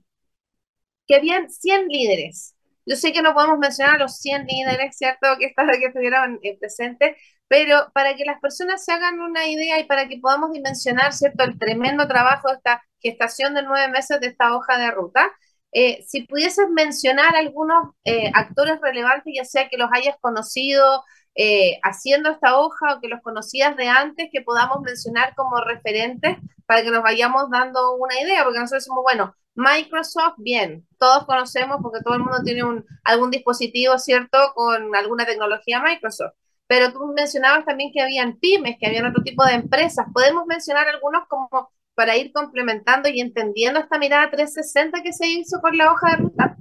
que 1.07 1.15
habían 1.15 1.50
100 1.50 1.88
líderes. 1.88 2.55
Yo 2.86 2.95
sé 2.95 3.13
que 3.13 3.22
no 3.22 3.33
podemos 3.33 3.60
mencionar 3.60 3.95
a 3.95 4.00
los 4.00 4.17
100 4.19 4.45
líderes, 4.45 4.98
¿cierto?, 4.98 5.27
que, 5.39 5.53
que 5.53 5.86
estuvieron 5.86 6.39
eh, 6.43 6.57
presentes, 6.60 7.17
pero 7.53 7.91
para 7.93 8.15
que 8.15 8.25
las 8.25 8.41
personas 8.41 8.83
se 8.83 8.91
hagan 8.91 9.19
una 9.19 9.45
idea 9.45 9.79
y 9.79 9.83
para 9.83 10.07
que 10.07 10.17
podamos 10.17 10.51
dimensionar, 10.53 11.13
¿cierto?, 11.13 11.43
el 11.43 11.60
tremendo 11.60 12.07
trabajo 12.07 12.48
de 12.48 12.55
esta 12.55 12.81
gestación 13.00 13.53
de 13.53 13.62
nueve 13.62 13.89
meses 13.89 14.19
de 14.19 14.25
esta 14.25 14.55
hoja 14.55 14.79
de 14.79 14.89
ruta, 14.89 15.31
eh, 15.72 16.03
si 16.07 16.24
pudieses 16.24 16.67
mencionar 16.72 17.36
algunos 17.36 17.91
eh, 18.05 18.31
actores 18.33 18.79
relevantes, 18.81 19.31
ya 19.38 19.45
sea 19.45 19.69
que 19.69 19.77
los 19.77 19.88
hayas 19.93 20.15
conocido 20.19 21.03
eh, 21.36 21.77
haciendo 21.83 22.31
esta 22.31 22.57
hoja 22.57 22.95
o 22.95 23.01
que 23.01 23.07
los 23.07 23.22
conocías 23.22 23.77
de 23.77 23.88
antes, 23.88 24.29
que 24.31 24.41
podamos 24.41 24.81
mencionar 24.81 25.36
como 25.36 25.62
referentes 25.62 26.39
para 26.65 26.81
que 26.81 26.89
nos 26.89 27.03
vayamos 27.03 27.51
dando 27.51 27.98
una 27.98 28.19
idea, 28.19 28.43
porque 28.45 28.62
nosotros 28.62 28.83
decimos, 28.83 29.03
bueno, 29.03 29.36
Microsoft, 29.53 30.38
bien, 30.38 30.88
todos 30.98 31.27
conocemos 31.27 31.77
porque 31.83 32.01
todo 32.03 32.15
el 32.15 32.22
mundo 32.22 32.39
tiene 32.43 32.63
un, 32.63 32.83
algún 33.03 33.29
dispositivo, 33.29 34.00
¿cierto?, 34.00 34.39
con 34.55 34.95
alguna 34.95 35.27
tecnología 35.27 35.79
Microsoft. 35.79 36.33
Pero 36.67 36.91
tú 36.91 37.13
mencionabas 37.15 37.65
también 37.65 37.91
que 37.93 38.01
habían 38.01 38.38
pymes, 38.39 38.77
que 38.79 38.88
habían 38.88 39.05
otro 39.05 39.24
tipo 39.24 39.43
de 39.46 39.53
empresas. 39.53 40.05
¿Podemos 40.13 40.46
mencionar 40.46 40.88
algunos 40.88 41.27
como 41.27 41.70
para 41.96 42.17
ir 42.17 42.32
complementando 42.32 43.10
y 43.10 43.22
entendiendo 43.22 43.79
esta 43.79 44.00
mirada 44.00 44.32
360 44.32 45.01
que 45.01 45.13
se 45.13 45.27
hizo 45.27 45.60
con 45.62 45.77
la 45.77 45.91
hoja 45.91 46.12
de 46.12 46.17
ruta? 46.17 46.58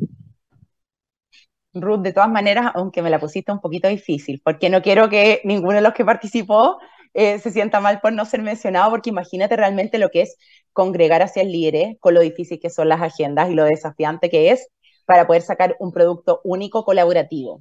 Ruth, 1.74 2.00
de 2.00 2.12
todas 2.12 2.28
maneras, 2.28 2.70
aunque 2.74 3.00
me 3.00 3.08
la 3.08 3.18
pusiste 3.18 3.50
un 3.50 3.60
poquito 3.60 3.88
difícil, 3.88 4.42
porque 4.44 4.68
no 4.68 4.82
quiero 4.82 5.08
que 5.08 5.40
ninguno 5.44 5.76
de 5.76 5.80
los 5.80 5.94
que 5.94 6.04
participó 6.04 6.78
eh, 7.14 7.38
se 7.38 7.50
sienta 7.50 7.80
mal 7.80 8.00
por 8.00 8.12
no 8.12 8.24
ser 8.26 8.42
mencionado, 8.42 8.90
porque 8.90 9.10
imagínate 9.10 9.56
realmente 9.56 9.98
lo 9.98 10.10
que 10.10 10.22
es 10.22 10.36
congregar 10.72 11.22
hacia 11.22 11.42
el 11.42 11.52
líder, 11.52 11.96
con 12.00 12.14
lo 12.14 12.20
difícil 12.20 12.60
que 12.60 12.70
son 12.70 12.88
las 12.88 13.00
agendas 13.00 13.50
y 13.50 13.54
lo 13.54 13.64
desafiante 13.64 14.28
que 14.28 14.50
es 14.50 14.68
para 15.06 15.26
poder 15.26 15.42
sacar 15.42 15.76
un 15.78 15.92
producto 15.92 16.40
único 16.44 16.84
colaborativo. 16.84 17.60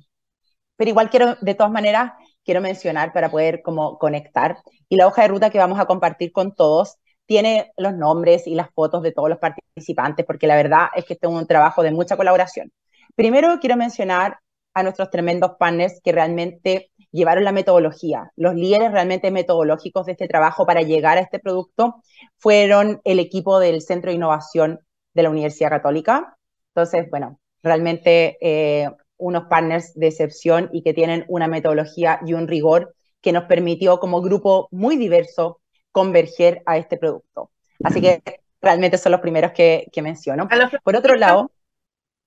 Pero 0.75 0.89
igual 0.89 1.09
quiero, 1.09 1.35
de 1.41 1.55
todas 1.55 1.71
maneras, 1.71 2.11
quiero 2.43 2.61
mencionar 2.61 3.13
para 3.13 3.29
poder 3.29 3.61
como 3.61 3.97
conectar. 3.97 4.57
Y 4.89 4.95
la 4.95 5.07
hoja 5.07 5.23
de 5.23 5.27
ruta 5.29 5.49
que 5.49 5.57
vamos 5.57 5.79
a 5.79 5.85
compartir 5.85 6.31
con 6.31 6.53
todos 6.55 6.97
tiene 7.25 7.71
los 7.77 7.93
nombres 7.93 8.47
y 8.47 8.55
las 8.55 8.71
fotos 8.71 9.03
de 9.03 9.11
todos 9.11 9.29
los 9.29 9.39
participantes, 9.39 10.25
porque 10.25 10.47
la 10.47 10.55
verdad 10.55 10.87
es 10.95 11.05
que 11.05 11.13
este 11.13 11.27
es 11.27 11.33
un 11.33 11.47
trabajo 11.47 11.83
de 11.83 11.91
mucha 11.91 12.17
colaboración. 12.17 12.71
Primero 13.15 13.59
quiero 13.59 13.77
mencionar 13.77 14.39
a 14.73 14.83
nuestros 14.83 15.09
tremendos 15.09 15.51
partners 15.59 15.99
que 16.03 16.11
realmente 16.11 16.91
llevaron 17.11 17.43
la 17.43 17.51
metodología. 17.51 18.31
Los 18.35 18.55
líderes 18.55 18.91
realmente 18.91 19.31
metodológicos 19.31 20.05
de 20.05 20.13
este 20.13 20.27
trabajo 20.27 20.65
para 20.65 20.81
llegar 20.81 21.17
a 21.17 21.21
este 21.21 21.39
producto 21.39 22.01
fueron 22.37 23.01
el 23.03 23.19
equipo 23.19 23.59
del 23.59 23.81
Centro 23.81 24.11
de 24.11 24.15
Innovación 24.15 24.79
de 25.13 25.23
la 25.23 25.29
Universidad 25.29 25.69
Católica. 25.69 26.37
Entonces, 26.73 27.09
bueno, 27.09 27.39
realmente 27.61 28.37
eh, 28.41 28.89
unos 29.21 29.45
partners 29.45 29.93
de 29.95 30.07
excepción 30.07 30.69
y 30.73 30.83
que 30.83 30.93
tienen 30.93 31.25
una 31.29 31.47
metodología 31.47 32.19
y 32.25 32.33
un 32.33 32.47
rigor 32.47 32.93
que 33.21 33.31
nos 33.31 33.45
permitió 33.45 33.99
como 33.99 34.21
grupo 34.21 34.67
muy 34.71 34.97
diverso 34.97 35.61
converger 35.91 36.63
a 36.65 36.77
este 36.77 36.97
producto. 36.97 37.51
Así 37.83 38.01
que 38.01 38.21
realmente 38.61 38.97
son 38.97 39.13
los 39.13 39.21
primeros 39.21 39.51
que, 39.51 39.87
que 39.91 40.01
menciono. 40.01 40.47
Por 40.83 40.95
otro 40.95 41.15
lado, 41.15 41.51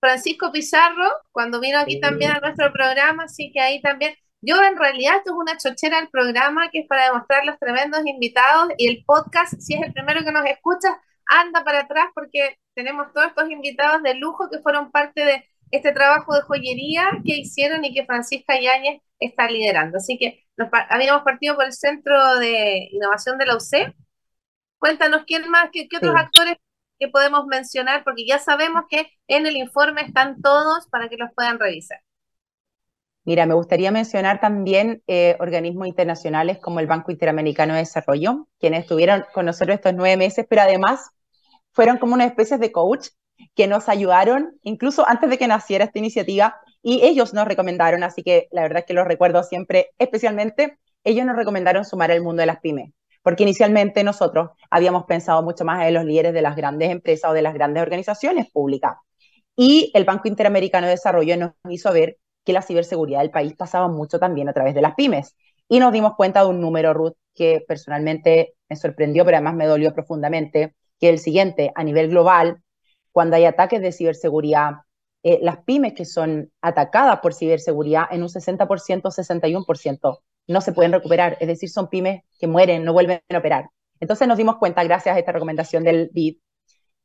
Francisco 0.00 0.52
Pizarro, 0.52 1.08
cuando 1.32 1.60
vino 1.60 1.78
aquí 1.78 1.98
también 1.98 2.32
a 2.32 2.40
nuestro 2.40 2.70
programa, 2.72 3.24
así 3.24 3.50
que 3.52 3.60
ahí 3.60 3.80
también. 3.80 4.14
Yo 4.42 4.62
en 4.62 4.76
realidad 4.76 5.16
esto 5.16 5.32
es 5.32 5.38
una 5.38 5.56
chochera 5.56 5.96
del 5.96 6.10
programa 6.10 6.68
que 6.70 6.80
es 6.80 6.86
para 6.86 7.06
demostrar 7.06 7.46
los 7.46 7.58
tremendos 7.58 8.04
invitados 8.04 8.68
y 8.76 8.88
el 8.88 9.02
podcast, 9.06 9.54
si 9.58 9.72
es 9.72 9.82
el 9.82 9.94
primero 9.94 10.22
que 10.22 10.32
nos 10.32 10.44
escucha, 10.44 11.00
anda 11.24 11.64
para 11.64 11.80
atrás 11.80 12.08
porque 12.14 12.58
tenemos 12.74 13.10
todos 13.14 13.28
estos 13.28 13.48
invitados 13.48 14.02
de 14.02 14.14
lujo 14.16 14.50
que 14.50 14.58
fueron 14.58 14.90
parte 14.90 15.24
de 15.24 15.48
este 15.70 15.92
trabajo 15.92 16.34
de 16.34 16.42
joyería 16.42 17.10
que 17.24 17.36
hicieron 17.36 17.84
y 17.84 17.94
que 17.94 18.06
Francisca 18.06 18.58
Yáñez 18.60 19.00
está 19.18 19.48
liderando. 19.48 19.98
Así 19.98 20.18
que 20.18 20.44
habíamos 20.88 21.22
partido 21.22 21.56
por 21.56 21.64
el 21.64 21.72
Centro 21.72 22.36
de 22.36 22.88
Innovación 22.92 23.38
de 23.38 23.46
la 23.46 23.56
UC. 23.56 23.94
Cuéntanos 24.78 25.24
quién 25.26 25.48
más, 25.50 25.70
qué, 25.72 25.88
otros 25.96 26.14
actores 26.16 26.56
que 26.98 27.08
podemos 27.08 27.46
mencionar, 27.46 28.04
porque 28.04 28.26
ya 28.26 28.38
sabemos 28.38 28.84
que 28.88 29.10
en 29.26 29.46
el 29.46 29.56
informe 29.56 30.02
están 30.02 30.40
todos 30.40 30.86
para 30.88 31.08
que 31.08 31.16
los 31.16 31.30
puedan 31.34 31.58
revisar. 31.58 31.98
Mira, 33.24 33.46
me 33.46 33.54
gustaría 33.54 33.90
mencionar 33.90 34.38
también 34.38 35.02
eh, 35.06 35.36
organismos 35.40 35.88
internacionales 35.88 36.58
como 36.58 36.80
el 36.80 36.86
Banco 36.86 37.10
Interamericano 37.10 37.72
de 37.72 37.80
Desarrollo, 37.80 38.48
quienes 38.60 38.82
estuvieron 38.82 39.24
con 39.32 39.46
nosotros 39.46 39.76
estos 39.76 39.94
nueve 39.94 40.18
meses, 40.18 40.46
pero 40.48 40.60
además 40.60 41.10
fueron 41.72 41.96
como 41.96 42.14
una 42.14 42.26
especie 42.26 42.58
de 42.58 42.70
coach 42.70 43.08
que 43.54 43.66
nos 43.66 43.88
ayudaron, 43.88 44.58
incluso 44.62 45.08
antes 45.08 45.30
de 45.30 45.38
que 45.38 45.48
naciera 45.48 45.84
esta 45.84 45.98
iniciativa, 45.98 46.56
y 46.82 47.02
ellos 47.04 47.34
nos 47.34 47.46
recomendaron, 47.46 48.02
así 48.02 48.22
que 48.22 48.48
la 48.50 48.62
verdad 48.62 48.80
es 48.80 48.84
que 48.86 48.94
los 48.94 49.06
recuerdo 49.06 49.42
siempre, 49.42 49.90
especialmente, 49.98 50.78
ellos 51.04 51.26
nos 51.26 51.36
recomendaron 51.36 51.84
sumar 51.84 52.10
el 52.10 52.22
mundo 52.22 52.40
de 52.40 52.46
las 52.46 52.60
pymes 52.60 52.92
porque 53.24 53.42
inicialmente 53.42 54.04
nosotros 54.04 54.50
habíamos 54.70 55.04
pensado 55.04 55.42
mucho 55.42 55.64
más 55.64 55.84
en 55.86 55.94
los 55.94 56.04
líderes 56.04 56.34
de 56.34 56.42
las 56.42 56.54
grandes 56.54 56.90
empresas 56.90 57.30
o 57.30 57.34
de 57.34 57.40
las 57.40 57.54
grandes 57.54 57.82
organizaciones 57.82 58.50
públicas. 58.50 58.98
Y 59.56 59.90
el 59.94 60.04
Banco 60.04 60.28
Interamericano 60.28 60.86
de 60.86 60.92
Desarrollo 60.92 61.36
nos 61.38 61.52
hizo 61.70 61.90
ver 61.90 62.18
que 62.44 62.52
la 62.52 62.60
ciberseguridad 62.60 63.20
del 63.20 63.30
país 63.30 63.54
pasaba 63.56 63.88
mucho 63.88 64.18
también 64.18 64.50
a 64.50 64.52
través 64.52 64.74
de 64.74 64.82
las 64.82 64.94
pymes. 64.94 65.36
Y 65.68 65.78
nos 65.78 65.90
dimos 65.90 66.14
cuenta 66.16 66.42
de 66.42 66.48
un 66.48 66.60
número, 66.60 66.92
Ruth, 66.92 67.14
que 67.34 67.64
personalmente 67.66 68.56
me 68.68 68.76
sorprendió, 68.76 69.24
pero 69.24 69.38
además 69.38 69.54
me 69.54 69.66
dolió 69.66 69.94
profundamente, 69.94 70.74
que 71.00 71.08
el 71.08 71.18
siguiente, 71.18 71.72
a 71.74 71.82
nivel 71.82 72.10
global, 72.10 72.62
cuando 73.14 73.36
hay 73.36 73.44
ataques 73.44 73.80
de 73.80 73.92
ciberseguridad, 73.92 74.72
eh, 75.22 75.38
las 75.40 75.58
pymes 75.58 75.94
que 75.94 76.04
son 76.04 76.50
atacadas 76.60 77.20
por 77.20 77.32
ciberseguridad 77.32 78.06
en 78.10 78.24
un 78.24 78.28
60%, 78.28 79.12
61% 79.12 80.18
no 80.48 80.60
se 80.60 80.72
pueden 80.72 80.90
recuperar, 80.90 81.36
es 81.38 81.46
decir, 81.46 81.70
son 81.70 81.88
pymes 81.88 82.22
que 82.40 82.48
mueren, 82.48 82.82
no 82.82 82.92
vuelven 82.92 83.20
a 83.28 83.38
operar. 83.38 83.70
Entonces 84.00 84.26
nos 84.26 84.36
dimos 84.36 84.56
cuenta, 84.56 84.82
gracias 84.82 85.14
a 85.14 85.18
esta 85.20 85.30
recomendación 85.30 85.84
del 85.84 86.10
BID, 86.12 86.38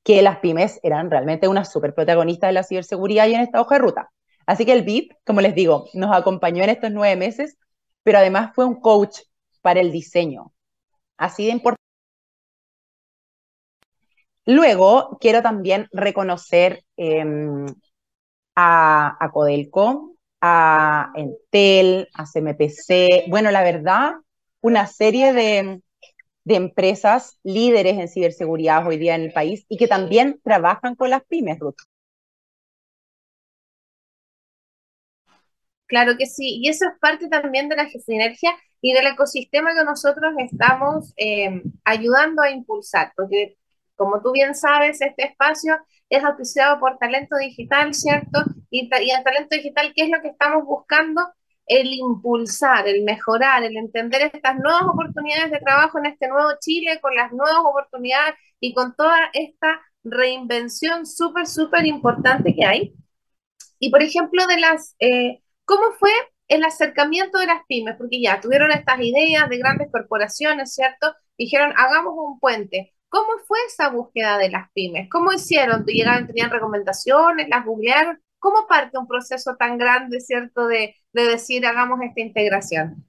que 0.04 0.24
las 0.24 0.40
pymes 0.40 0.80
eran 0.82 1.12
realmente 1.12 1.48
una 1.48 1.64
super 1.64 1.94
protagonista 1.94 2.48
de 2.48 2.54
la 2.54 2.64
ciberseguridad 2.64 3.28
y 3.28 3.36
en 3.36 3.42
esta 3.42 3.62
hoja 3.62 3.76
de 3.76 3.82
ruta. 3.82 4.10
Así 4.48 4.66
que 4.66 4.74
el 4.74 4.82
BID, 4.82 5.12
como 5.24 5.42
les 5.42 5.54
digo, 5.54 5.90
nos 5.94 6.12
acompañó 6.12 6.64
en 6.64 6.72
estos 6.72 6.90
nueve 6.90 7.16
meses, 7.18 7.56
pero 8.02 8.18
además 8.18 8.50
fue 8.56 8.66
un 8.66 8.82
coach 8.82 9.20
para 9.62 9.80
el 9.80 9.92
diseño. 9.92 10.54
Así 11.18 11.46
de 11.46 11.52
importante. 11.52 11.89
Luego, 14.50 15.20
quiero 15.22 15.44
también 15.44 15.88
reconocer 15.92 16.84
em, 16.98 17.68
a, 18.56 19.16
a, 19.24 19.32
Codelco, 19.32 20.16
a 20.42 21.12
Entel, 21.16 22.08
a 22.16 22.26
CMPC, 22.26 23.30
bueno, 23.30 23.52
la 23.52 23.62
verdad, 23.62 24.14
una 24.62 24.88
serie 24.88 25.34
de, 25.34 25.82
empresas 26.46 27.38
líderes 27.44 28.00
en 28.00 28.08
ciberseguridad 28.08 28.88
hoy 28.88 28.98
día 28.98 29.14
en 29.14 29.22
el 29.22 29.34
país 29.34 29.68
y 29.70 29.78
que 29.78 29.88
también 29.88 30.40
trabajan 30.44 30.96
con 30.96 31.12
las 31.12 31.24
pymes, 31.26 31.60
Ruth. 31.60 31.76
Claro 35.86 36.18
que 36.18 36.26
sí, 36.26 36.60
y 36.60 36.70
eso 36.70 36.86
es 36.86 37.00
parte 37.00 37.30
también 37.30 37.70
de 37.70 37.76
la 37.76 37.88
sinergia 37.88 38.58
y 38.82 38.94
del 38.94 39.06
ecosistema 39.06 39.76
que 39.76 39.84
nosotros 39.84 40.34
estamos 40.40 41.14
eh, 41.18 41.62
ayudando 41.84 42.42
a 42.42 42.50
impulsar, 42.50 43.14
porque 43.16 43.59
como 44.00 44.22
tú 44.22 44.32
bien 44.32 44.56
sabes, 44.56 45.02
este 45.02 45.26
espacio 45.26 45.78
es 46.10 46.24
auspiciado 46.24 46.80
por 46.80 46.98
Talento 46.98 47.36
Digital, 47.36 47.94
¿cierto? 47.94 48.40
Y, 48.72 48.90
el 48.90 49.24
Talento 49.26 49.58
Digital, 49.58 49.92
¿qué 49.94 50.04
es 50.06 50.10
lo 50.10 50.22
que 50.22 50.30
estamos 50.30 50.64
buscando? 50.66 51.22
El 51.66 51.94
impulsar, 51.94 52.88
el 52.88 53.04
mejorar, 53.04 53.64
el 53.64 53.76
entender 53.76 54.22
estas 54.34 54.56
nuevas 54.56 54.84
oportunidades 54.84 55.52
de 55.52 55.60
trabajo 55.60 56.00
en 56.00 56.06
este 56.06 56.30
nuevo 56.30 56.50
Chile, 56.62 57.00
con 57.02 57.14
las 57.14 57.34
nuevas 57.34 57.60
oportunidades 57.60 58.36
y 58.62 58.74
con 58.74 58.96
toda 58.96 59.18
esta 59.34 59.82
reinvención 60.06 61.06
súper, 61.06 61.46
súper 61.46 61.86
importante 61.86 62.56
que 62.56 62.66
hay. 62.66 62.94
Y 63.80 63.92
por 63.92 64.02
ejemplo, 64.02 64.48
de 64.48 64.60
las, 64.62 64.96
eh, 65.00 65.42
¿cómo 65.66 65.92
fue 66.00 66.12
el 66.48 66.64
acercamiento 66.64 67.38
de 67.38 67.48
las 67.48 67.66
pymes? 67.68 67.98
Porque 67.98 68.22
ya 68.22 68.40
tuvieron 68.40 68.72
estas 68.72 69.00
ideas 69.02 69.50
de 69.50 69.58
grandes 69.58 69.90
corporaciones, 69.92 70.74
¿cierto? 70.74 71.14
Dijeron, 71.38 71.74
hagamos 71.76 72.14
un 72.16 72.40
puente. 72.40 72.94
¿Cómo 73.10 73.30
fue 73.48 73.58
esa 73.68 73.90
búsqueda 73.90 74.38
de 74.38 74.50
las 74.50 74.72
pymes? 74.72 75.10
¿Cómo 75.12 75.34
hicieron? 75.34 75.84
¿Llegaron, 75.86 76.28
tenían 76.28 76.52
recomendaciones? 76.52 77.50
¿Las 77.50 77.66
googlearon? 77.66 78.22
¿Cómo 78.38 78.68
parte 78.68 78.98
un 78.98 79.08
proceso 79.08 79.56
tan 79.58 79.78
grande, 79.78 80.22
cierto, 80.22 80.68
de, 80.68 80.96
decir 81.12 81.66
hagamos 81.66 82.00
esta 82.02 82.22
integración? 82.22 83.04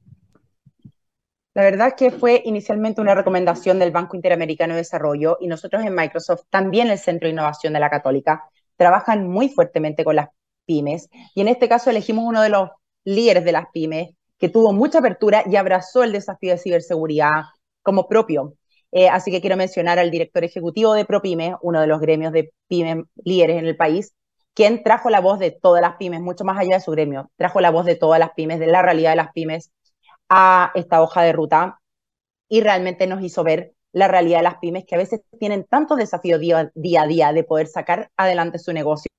La 1.53 1.63
verdad 1.63 1.89
es 1.89 1.95
que 1.95 2.11
fue 2.11 2.43
inicialmente 2.47 3.01
una 3.01 3.15
recomendación 3.15 3.79
del 3.79 3.91
Banco 3.91 4.17
Interamericano 4.17 4.75
de 4.75 4.81
Desarrollo 4.81 5.37
y 5.41 5.49
nosotros 5.49 5.85
en 5.85 5.95
Microsoft, 5.95 6.45
también 6.49 6.89
el 6.89 6.99
Centro 6.99 7.27
de 7.27 7.33
Innovación 7.33 7.75
de 7.75 7.81
la 7.81 7.91
Católica, 7.91 8.45
trabajan 8.77 9.29
muy 9.29 9.51
fuertemente 9.51 10.05
con 10.05 10.17
las 10.17 10.29
pymes 10.65 11.11
y 11.35 11.43
en 11.43 11.49
este 11.49 11.69
caso 11.69 11.91
elegimos 11.91 12.25
uno 12.25 12.41
de 12.41 12.49
los 12.49 12.71
líderes 13.05 13.45
de 13.45 13.53
las 13.53 13.67
pymes 13.73 14.15
que 14.39 14.49
tuvo 14.49 14.73
mucha 14.73 15.01
apertura 15.01 15.45
y 15.47 15.57
abrazó 15.57 16.03
el 16.03 16.13
desafío 16.13 16.53
de 16.53 16.59
ciberseguridad 16.59 17.43
como 17.83 18.09
propio. 18.09 18.55
Eh, 18.93 19.09
así 19.09 19.31
que 19.31 19.41
quiero 19.41 19.57
mencionar 19.57 19.99
al 19.99 20.11
director 20.11 20.45
ejecutivo 20.45 20.95
de 20.95 21.05
ProPyme, 21.05 21.57
uno 21.63 21.81
de 21.81 21.87
los 21.87 22.01
gremios 22.01 22.33
de 22.33 22.53
pymes 22.69 23.05
líderes 23.25 23.59
en 23.59 23.67
el 23.67 23.77
país, 23.77 24.15
quien 24.55 24.83
trajo 24.83 25.11
la 25.11 25.21
voz 25.21 25.39
de 25.39 25.53
todas 25.53 25.81
las 25.81 25.97
pymes, 25.97 26.21
mucho 26.21 26.45
más 26.45 26.59
allá 26.59 26.77
de 26.77 26.81
su 26.83 26.91
gremio, 26.91 27.31
trajo 27.37 27.61
la 27.61 27.71
voz 27.71 27.87
de 27.87 27.97
todas 27.97 28.19
las 28.19 28.31
pymes, 28.35 28.59
de 28.59 28.67
la 28.67 28.83
realidad 28.83 29.11
de 29.11 29.17
las 29.17 29.33
pymes 29.33 29.71
a 30.29 30.73
esta 30.75 31.03
hoja 31.03 31.23
de 31.23 31.33
ruta 31.33 31.81
y 32.49 32.61
realmente 32.61 33.07
nos 33.07 33.23
hizo 33.23 33.45
ver 33.45 33.75
la 33.93 34.09
realidad 34.09 34.39
de 34.39 34.45
las 34.45 34.59
pymes 34.59 34.85
que 34.87 34.95
a 34.95 34.99
veces 34.99 35.21
tienen 35.39 35.65
tantos 35.65 35.99
desafíos 35.99 36.41
día, 36.41 36.71
día 36.75 37.03
a 37.03 37.07
día 37.07 37.33
de 37.33 37.45
poder 37.45 37.67
sacar 37.67 38.11
adelante 38.17 38.59
su 38.59 38.73
negocio 38.73 39.11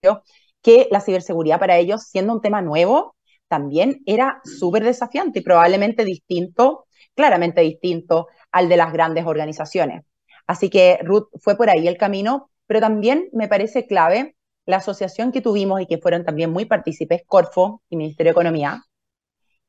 que 0.61 0.87
la 0.91 1.01
ciberseguridad 1.01 1.59
para 1.59 1.77
ellos, 1.77 2.03
siendo 2.03 2.33
un 2.33 2.41
tema 2.41 2.61
nuevo, 2.61 3.15
también 3.47 4.01
era 4.05 4.41
súper 4.43 4.83
desafiante 4.83 5.39
y 5.39 5.43
probablemente 5.43 6.05
distinto, 6.05 6.85
claramente 7.15 7.61
distinto 7.61 8.27
al 8.51 8.69
de 8.69 8.77
las 8.77 8.93
grandes 8.93 9.25
organizaciones. 9.25 10.03
Así 10.47 10.69
que 10.69 10.99
Ruth 11.03 11.27
fue 11.39 11.55
por 11.55 11.69
ahí 11.69 11.87
el 11.87 11.97
camino, 11.97 12.49
pero 12.67 12.79
también 12.79 13.29
me 13.33 13.47
parece 13.47 13.87
clave 13.87 14.35
la 14.65 14.77
asociación 14.77 15.31
que 15.31 15.41
tuvimos 15.41 15.81
y 15.81 15.87
que 15.87 15.97
fueron 15.97 16.25
también 16.25 16.51
muy 16.51 16.65
partícipes, 16.65 17.23
Corfo 17.25 17.81
y 17.89 17.97
Ministerio 17.97 18.31
de 18.31 18.33
Economía, 18.33 18.83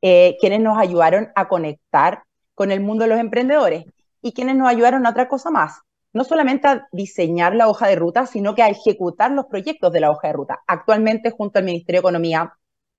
eh, 0.01 0.37
quienes 0.41 0.61
nos 0.61 0.79
ayudaron 0.79 1.31
a 1.35 1.49
conectar 1.49 2.25
con 2.55 2.71
el 2.71 2.81
mundo 2.81 3.05
de 3.05 3.11
los 3.11 3.21
emprendedores 3.21 3.85
y 4.21 4.33
quienes 4.33 4.57
nos 4.57 4.69
ayudaron 4.69 5.07
a 5.07 5.11
otra 5.11 5.29
cosa 5.29 5.51
más, 5.51 5.81
no 6.13 6.25
solamente 6.25 6.69
a 6.69 6.89
diseñar 6.93 7.55
la 7.55 7.69
hoja 7.69 7.89
de 7.89 7.97
ruta, 7.97 8.27
sino 8.27 8.55
que 8.55 8.63
a 8.63 8.69
ejecutar 8.69 9.31
los 9.31 9.47
proyectos 9.47 9.93
de 9.93 10.01
la 10.01 10.11
hoja 10.11 10.29
de 10.29 10.35
ruta. 10.35 10.61
Actualmente, 10.67 11.31
junto 11.31 11.59
al 11.59 11.65
Ministerio 11.65 12.01
de 12.01 12.03
Economía 12.03 12.53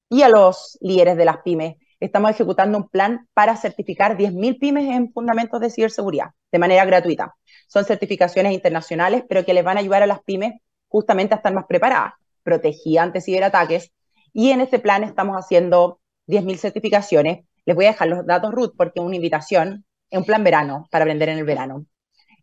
y 0.10 0.22
a 0.22 0.30
los 0.30 0.78
líderes 0.82 1.18
de 1.18 1.26
las 1.26 1.38
pymes, 1.44 1.76
estamos 2.06 2.32
ejecutando 2.32 2.78
un 2.78 2.90
plan 2.90 3.28
para 3.34 3.56
certificar 3.56 4.18
10.000 4.18 4.60
pymes 4.60 4.90
en 4.90 5.12
fundamentos 5.12 5.60
de 5.60 5.70
ciberseguridad 5.70 6.32
de 6.52 6.60
manera 6.60 6.86
gratuita. 6.86 7.36
Son 7.68 7.86
certificaciones 7.86 8.54
internacionales, 8.54 9.24
pero 9.28 9.46
que 9.46 9.54
les 9.54 9.64
van 9.64 9.78
a 9.78 9.80
ayudar 9.80 10.04
a 10.04 10.08
las 10.08 10.22
pymes 10.24 10.54
justamente 10.88 11.34
a 11.34 11.38
estar 11.38 11.54
más 11.54 11.66
preparadas, 11.66 12.14
protegidas 12.44 13.04
ante 13.04 13.22
ciberataques. 13.22 13.92
Y 14.34 14.52
en 14.52 14.62
este 14.62 14.80
plan 14.80 15.04
estamos 15.04 15.38
haciendo 15.38 16.00
10.000 16.28 16.58
certificaciones. 16.58 17.46
Les 17.66 17.76
voy 17.76 17.86
a 17.86 17.92
dejar 17.92 18.10
los 18.10 18.26
datos, 18.26 18.52
Ruth, 18.52 18.74
porque 18.78 19.00
es 19.00 19.06
una 19.06 19.16
invitación, 19.16 19.86
es 20.10 20.20
un 20.20 20.26
plan 20.26 20.44
verano, 20.44 20.88
para 20.92 21.06
aprender 21.06 21.30
en 21.30 21.38
el 21.40 21.46
verano. 21.46 21.86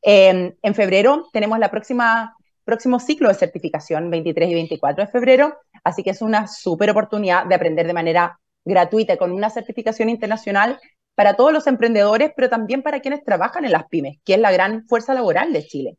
en 0.02 0.74
febrero 0.74 1.28
tenemos 1.32 1.58
la 1.58 1.70
próxima 1.70 2.34
próximo 2.70 3.00
ciclo 3.00 3.28
de 3.28 3.34
certificación, 3.34 4.10
23 4.10 4.48
y 4.48 4.54
24 4.54 5.04
de 5.04 5.10
febrero, 5.10 5.58
así 5.82 6.04
que 6.04 6.10
es 6.10 6.22
una 6.22 6.46
súper 6.46 6.90
oportunidad 6.90 7.44
de 7.46 7.56
aprender 7.56 7.84
de 7.84 7.92
manera 7.92 8.38
gratuita 8.64 9.16
con 9.16 9.32
una 9.32 9.50
certificación 9.50 10.08
internacional 10.08 10.78
para 11.14 11.34
todos 11.34 11.52
los 11.52 11.66
emprendedores, 11.66 12.32
pero 12.34 12.48
también 12.48 12.82
para 12.82 13.00
quienes 13.00 13.24
trabajan 13.24 13.64
en 13.64 13.72
las 13.72 13.86
pymes, 13.88 14.18
que 14.24 14.34
es 14.34 14.40
la 14.40 14.52
gran 14.52 14.86
fuerza 14.86 15.14
laboral 15.14 15.52
de 15.52 15.66
Chile. 15.66 15.98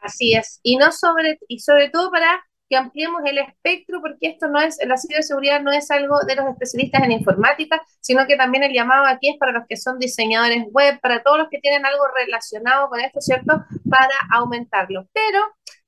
Así 0.00 0.34
es, 0.34 0.60
y 0.62 0.76
no 0.76 0.92
sobre 0.92 1.38
y 1.48 1.58
sobre 1.60 1.90
todo 1.90 2.10
para 2.10 2.44
que 2.68 2.76
ampliemos 2.76 3.22
el 3.24 3.38
espectro, 3.38 4.00
porque 4.00 4.28
esto 4.28 4.48
no 4.48 4.60
es, 4.60 4.78
la 4.86 4.98
ciberseguridad 4.98 5.62
no 5.62 5.72
es 5.72 5.90
algo 5.90 6.20
de 6.26 6.36
los 6.36 6.46
especialistas 6.48 7.02
en 7.02 7.12
informática, 7.12 7.82
sino 8.00 8.26
que 8.26 8.36
también 8.36 8.62
el 8.62 8.72
llamado 8.72 9.06
aquí 9.06 9.30
es 9.30 9.38
para 9.38 9.52
los 9.52 9.64
que 9.66 9.76
son 9.76 9.98
diseñadores 9.98 10.64
web, 10.70 11.00
para 11.00 11.22
todos 11.22 11.38
los 11.38 11.48
que 11.48 11.60
tienen 11.60 11.86
algo 11.86 12.04
relacionado 12.18 12.88
con 12.88 13.00
esto, 13.00 13.20
¿cierto? 13.20 13.64
Para 13.88 14.14
aumentarlo. 14.32 15.08
Pero 15.12 15.40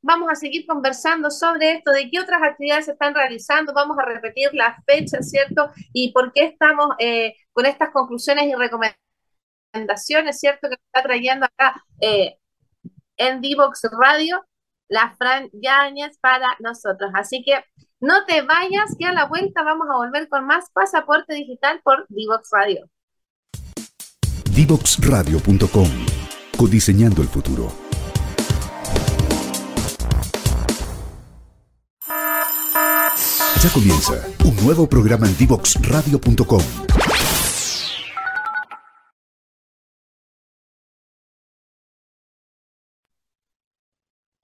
vamos 0.02 0.30
a 0.30 0.34
seguir 0.34 0.66
conversando 0.66 1.30
sobre 1.30 1.72
esto, 1.72 1.92
de 1.92 2.10
qué 2.10 2.20
otras 2.20 2.42
actividades 2.42 2.86
se 2.86 2.92
están 2.92 3.14
realizando, 3.14 3.72
vamos 3.72 3.98
a 3.98 4.04
repetir 4.04 4.50
las 4.52 4.76
fechas, 4.84 5.30
¿cierto? 5.30 5.70
Y 5.92 6.12
por 6.12 6.32
qué 6.32 6.46
estamos 6.46 6.88
eh, 6.98 7.34
con 7.52 7.66
estas 7.66 7.90
conclusiones 7.90 8.44
y 8.44 8.54
recomendaciones, 8.54 10.38
¿cierto? 10.38 10.68
Que 10.68 10.74
está 10.74 11.02
trayendo 11.02 11.46
acá 11.46 11.82
eh, 12.00 12.36
en 13.16 13.40
Divox 13.40 13.82
Radio 13.98 14.44
la 14.90 15.14
Fran 15.16 15.48
Yáñez 15.52 16.18
para 16.20 16.56
nosotros. 16.58 17.10
Así 17.14 17.42
que 17.44 17.64
no 18.00 18.24
te 18.26 18.42
vayas, 18.42 18.96
que 18.98 19.06
a 19.06 19.12
la 19.12 19.26
vuelta 19.26 19.62
vamos 19.62 19.86
a 19.90 19.96
volver 19.96 20.28
con 20.28 20.46
más 20.46 20.70
pasaporte 20.72 21.34
digital 21.34 21.80
por 21.82 22.06
Divox 22.08 22.48
Radio. 22.52 22.88
Divoxradio.com 24.54 25.88
Codiseñando 26.58 27.22
el 27.22 27.28
futuro. 27.28 27.89
Ya 33.62 33.68
comienza 33.68 34.14
un 34.46 34.56
nuevo 34.64 34.88
programa 34.88 35.26
en 35.26 35.36
Divoxradio.com 35.36 36.62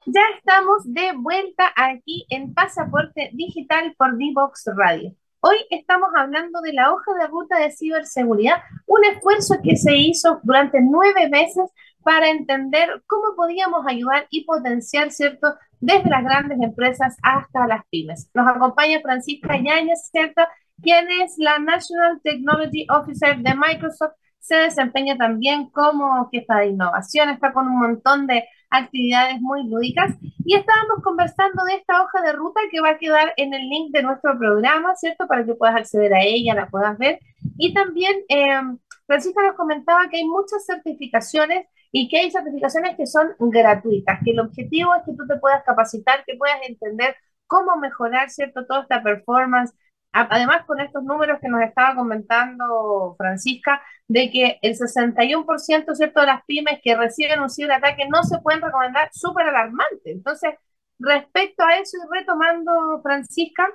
Ya 0.05 0.21
estamos 0.37 0.83
de 0.85 1.13
vuelta 1.17 1.73
aquí 1.77 2.27
en 2.29 2.53
Pasaporte 2.53 3.31
Digital 3.33 3.95
por 3.97 4.19
Divox 4.19 4.65
Radio. 4.77 5.15
Hoy 5.49 5.59
estamos 5.71 6.09
hablando 6.17 6.61
de 6.61 6.73
la 6.73 6.93
hoja 6.93 7.15
de 7.21 7.29
ruta 7.29 7.57
de 7.61 7.71
ciberseguridad, 7.71 8.57
un 8.85 9.05
esfuerzo 9.05 9.55
que 9.63 9.77
se 9.77 9.95
hizo 9.95 10.41
durante 10.43 10.81
nueve 10.81 11.29
meses 11.29 11.71
para 12.03 12.31
entender 12.31 13.05
cómo 13.07 13.37
podíamos 13.37 13.87
ayudar 13.87 14.27
y 14.31 14.45
potenciar, 14.45 15.13
¿cierto?, 15.13 15.55
desde 15.79 16.11
las 16.11 16.25
grandes 16.25 16.61
empresas 16.61 17.17
hasta 17.23 17.69
las 17.69 17.87
pymes. 17.91 18.29
Nos 18.35 18.49
acompaña 18.49 18.99
Francisca 19.01 19.57
Yáñez, 19.57 20.09
¿cierto?, 20.11 20.43
quien 20.83 21.07
es 21.23 21.37
la 21.39 21.61
National 21.61 22.21
Technology 22.25 22.85
Officer 22.91 23.39
de 23.39 23.55
Microsoft, 23.55 24.15
se 24.41 24.57
desempeña 24.57 25.17
también 25.17 25.71
como 25.71 26.29
jefa 26.31 26.57
de 26.57 26.71
innovación, 26.71 27.29
está 27.29 27.53
con 27.53 27.69
un 27.69 27.79
montón 27.79 28.27
de 28.27 28.49
actividades 28.79 29.41
muy 29.41 29.69
lúdicas. 29.69 30.15
Y 30.45 30.55
estábamos 30.55 31.03
conversando 31.03 31.65
de 31.65 31.75
esta 31.75 32.03
hoja 32.03 32.23
de 32.23 32.33
ruta 32.33 32.61
que 32.71 32.81
va 32.81 32.91
a 32.91 32.99
quedar 32.99 33.33
en 33.37 33.53
el 33.55 33.69
link 33.69 33.93
de 33.93 34.03
nuestro 34.03 34.39
programa, 34.39 34.95
¿cierto? 34.95 35.27
Para 35.27 35.45
que 35.45 35.55
puedas 35.55 35.77
acceder 35.77 36.15
a 36.15 36.23
ella, 36.23 36.55
la 36.55 36.69
puedas 36.69 36.97
ver. 36.99 37.19
Y 37.59 37.75
también 37.75 38.15
eh, 38.29 38.61
Francisca 39.07 39.43
nos 39.43 39.57
comentaba 39.57 40.09
que 40.09 40.19
hay 40.19 40.25
muchas 40.25 40.65
certificaciones 40.67 41.67
y 41.93 42.09
que 42.09 42.19
hay 42.19 42.31
certificaciones 42.31 42.97
que 42.97 43.07
son 43.07 43.35
gratuitas, 43.39 44.21
que 44.25 44.33
el 44.33 44.41
objetivo 44.41 44.95
es 44.95 45.03
que 45.05 45.13
tú 45.13 45.27
te 45.27 45.37
puedas 45.37 45.63
capacitar, 45.65 46.25
que 46.25 46.37
puedas 46.37 46.59
entender 46.69 47.17
cómo 47.47 47.77
mejorar, 47.77 48.31
¿cierto? 48.31 48.67
Toda 48.67 48.83
esta 48.83 49.03
performance, 49.03 49.73
Además, 50.17 50.65
con 50.67 50.81
estos 50.81 51.03
números 51.05 51.39
que 51.41 51.49
nos 51.49 51.63
estaba 51.63 51.95
comentando 51.95 53.15
Francisca, 53.19 53.83
de 54.09 54.31
que 54.31 54.59
el 54.63 54.75
61% 54.75 55.95
¿cierto? 55.95 56.21
de 56.21 56.27
las 56.27 56.45
pymes 56.47 56.81
que 56.83 56.97
reciben 56.97 57.41
un 57.41 57.51
ciberataque 57.51 58.09
no 58.09 58.23
se 58.23 58.39
pueden 58.39 58.63
recomendar, 58.63 59.11
súper 59.13 59.47
alarmante. 59.47 60.13
Entonces, 60.13 60.55
respecto 60.99 61.65
a 61.65 61.77
eso 61.77 61.99
y 61.99 62.19
retomando, 62.19 63.03
Francisca, 63.03 63.69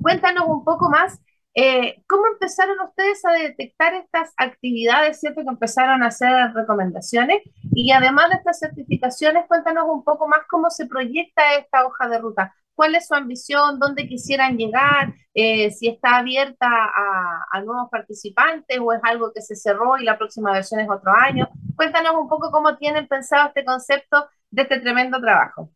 cuéntanos 0.00 0.44
un 0.48 0.64
poco 0.64 0.88
más, 0.88 1.20
eh, 1.54 2.02
¿cómo 2.06 2.26
empezaron 2.26 2.80
ustedes 2.80 3.22
a 3.26 3.32
detectar 3.32 3.94
estas 3.94 4.32
actividades, 4.38 5.20
¿cierto? 5.20 5.42
Que 5.42 5.50
empezaron 5.50 6.02
a 6.02 6.06
hacer 6.06 6.54
recomendaciones. 6.54 7.42
Y 7.72 7.92
además 7.92 8.30
de 8.30 8.36
estas 8.36 8.60
certificaciones, 8.60 9.44
cuéntanos 9.46 9.84
un 9.88 10.04
poco 10.04 10.26
más 10.26 10.40
cómo 10.48 10.70
se 10.70 10.86
proyecta 10.86 11.54
esta 11.56 11.86
hoja 11.86 12.08
de 12.08 12.18
ruta 12.18 12.54
cuál 12.76 12.94
es 12.94 13.08
su 13.08 13.14
ambición, 13.14 13.80
dónde 13.80 14.06
quisieran 14.06 14.56
llegar, 14.56 15.14
eh, 15.34 15.70
si 15.70 15.88
está 15.88 16.18
abierta 16.18 16.68
a, 16.68 17.60
nuevos 17.62 17.88
participantes 17.90 18.78
o 18.78 18.92
es 18.92 19.00
algo 19.02 19.32
que 19.32 19.40
se 19.40 19.56
cerró 19.56 19.96
y 19.96 20.04
la 20.04 20.18
próxima 20.18 20.52
versión 20.52 20.80
es 20.80 20.88
otro 20.88 21.10
año. 21.10 21.48
Cuéntanos 21.74 22.14
un 22.14 22.28
poco 22.28 22.50
cómo 22.50 22.76
tienen 22.76 23.08
pensado 23.08 23.48
este 23.48 23.64
concepto 23.64 24.28
de 24.50 24.62
este 24.62 24.78
tremendo 24.80 25.18
trabajo. 25.20 25.70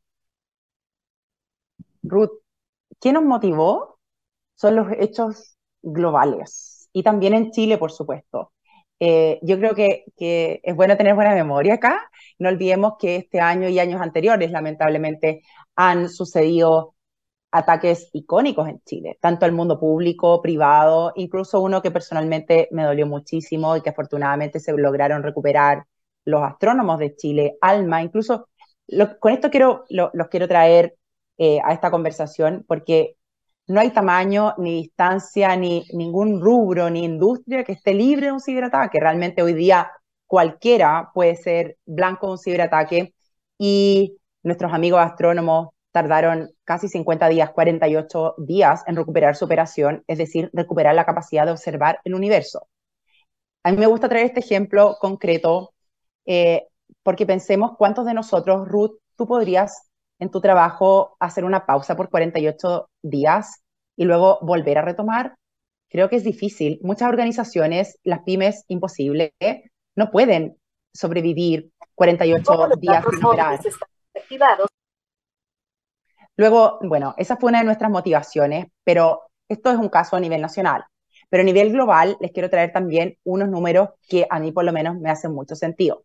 Ruth, 2.03 2.31
¿qué 3.01 3.13
nos 3.13 3.25
motivó? 3.25 3.99
Son 4.55 4.77
los 4.77 4.89
hechos 4.99 5.57
globales 5.83 6.91
y 6.93 7.03
también 7.03 7.35
en 7.35 7.51
Chile, 7.51 7.79
por 7.79 7.91
supuesto. 7.91 8.53
Eh, 9.01 9.39
yo 9.43 9.59
creo 9.59 9.75
que, 9.75 10.05
es 10.63 10.77
bueno 10.77 10.97
tener 10.97 11.15
buena 11.15 11.35
memoria 11.35 11.75
acá. 11.75 12.11
No 12.39 12.49
olvidemos 12.49 12.95
que 12.99 13.17
este 13.17 13.41
año 13.41 13.69
y 13.69 13.79
años 13.79 14.01
anteriores, 14.01 14.51
lamentablemente, 14.51 15.43
han 15.75 16.09
sucedido 16.09 16.95
ataques 17.51 18.11
icónicos 18.13 18.69
en 18.69 18.81
Chile, 18.85 19.19
tanto 19.21 19.47
el 19.47 19.53
mundo 19.53 19.81
público, 19.81 20.41
privado, 20.43 21.13
incluso 21.17 21.61
uno 21.61 21.83
que 21.83 21.91
personalmente 21.91 22.69
me 22.73 22.85
dolió 22.85 23.07
muchísimo 23.07 23.77
y 23.77 23.83
que 23.83 23.91
afortunadamente 23.91 24.61
se 24.61 24.73
lograron 24.73 25.23
recuperar 25.23 25.85
los 26.25 26.43
astrónomos 26.43 26.99
de 26.99 27.17
Chile, 27.17 27.57
Alma, 27.61 28.03
incluso 28.03 28.49
con 29.21 29.33
esto 29.33 29.51
quiero, 29.51 29.85
los 29.89 30.29
quiero 30.29 30.49
traer 30.49 30.97
eh, 31.39 31.61
a 31.65 31.73
esta 31.73 31.91
conversación 31.91 32.65
porque 32.69 33.17
no 33.71 33.81
hay 33.81 33.91
tamaño, 33.91 34.55
ni 34.59 34.83
distancia, 34.83 35.55
ni 35.55 35.87
ningún 35.93 36.41
rubro, 36.41 36.91
ni 36.91 37.05
industria 37.05 37.63
que 37.63 37.73
esté 37.73 37.95
libre 37.95 38.27
de 38.27 38.33
un 38.33 38.41
ciberataque. 38.41 38.99
Realmente 38.99 39.43
hoy 39.43 39.53
día 39.53 39.93
cualquiera 40.27 41.11
puede 41.15 41.37
ser 41.37 41.77
blanco 41.87 42.27
de 42.27 42.33
un 42.33 42.39
ciberataque 42.39 43.15
y 43.59 44.17
nuestros 44.43 44.73
amigos 44.73 45.01
astrónomos 45.01 45.69
tardaron 45.93 46.51
casi 46.65 46.89
50 46.89 47.29
días, 47.29 47.51
48 47.53 48.35
días 48.39 48.83
en 48.89 48.97
recuperar 48.97 49.37
su 49.37 49.45
operación, 49.45 50.03
es 50.09 50.19
decir, 50.19 50.51
recuperar 50.53 50.97
la 50.97 51.07
capacidad 51.07 51.47
de 51.47 51.53
observar 51.53 52.01
el 52.03 52.15
universo. 52.15 52.67
A 53.63 53.71
mí 53.71 53.77
me 53.77 53.87
gusta 53.87 54.09
traer 54.09 54.27
este 54.27 54.41
ejemplo 54.41 54.97
concreto 54.99 55.75
eh, 56.27 56.67
porque 57.05 57.25
pensemos 57.25 57.77
cuántos 57.79 58.05
de 58.05 58.15
nosotros, 58.15 58.67
Ruth, 58.67 58.99
tú 59.15 59.29
podrías 59.29 59.90
en 60.21 60.31
tu 60.31 60.41
trabajo 60.41 61.17
hacer 61.19 61.45
una 61.45 61.67
pausa 61.67 61.97
por 61.97 62.11
48 62.11 62.89
días 63.03 63.63
y 63.97 64.05
luego 64.05 64.39
volver 64.43 64.79
a 64.79 64.83
retomar. 64.83 65.35
Creo 65.89 66.09
que 66.09 66.17
es 66.17 66.25
difícil. 66.25 66.79
Muchas 66.83 67.09
organizaciones, 67.09 67.99
las 68.05 68.21
pymes, 68.23 68.65
imposible, 68.69 69.35
no 69.97 70.11
pueden 70.11 70.57
sobrevivir 70.93 71.71
48 71.95 72.69
días 72.79 73.05
sin 73.11 73.25
operar. 73.25 73.61
Luego, 76.37 76.79
bueno, 76.83 77.15
esa 77.19 77.37
fue 77.37 77.49
una 77.49 77.59
de 77.59 77.65
nuestras 77.65 77.91
motivaciones, 77.91 78.67
pero 78.85 79.23
esto 79.49 79.71
es 79.71 79.79
un 79.79 79.89
caso 79.89 80.17
a 80.17 80.21
nivel 80.21 80.41
nacional. 80.41 80.85
Pero 81.29 81.43
a 81.43 81.45
nivel 81.45 81.73
global 81.73 82.17
les 82.21 82.33
quiero 82.33 82.51
traer 82.51 82.73
también 82.73 83.17
unos 83.25 83.49
números 83.49 83.91
que 84.09 84.27
a 84.29 84.39
mí 84.39 84.53
por 84.53 84.65
lo 84.65 84.73
menos 84.73 84.99
me 84.99 85.11
hacen 85.11 85.33
mucho 85.33 85.55
sentido. 85.55 86.05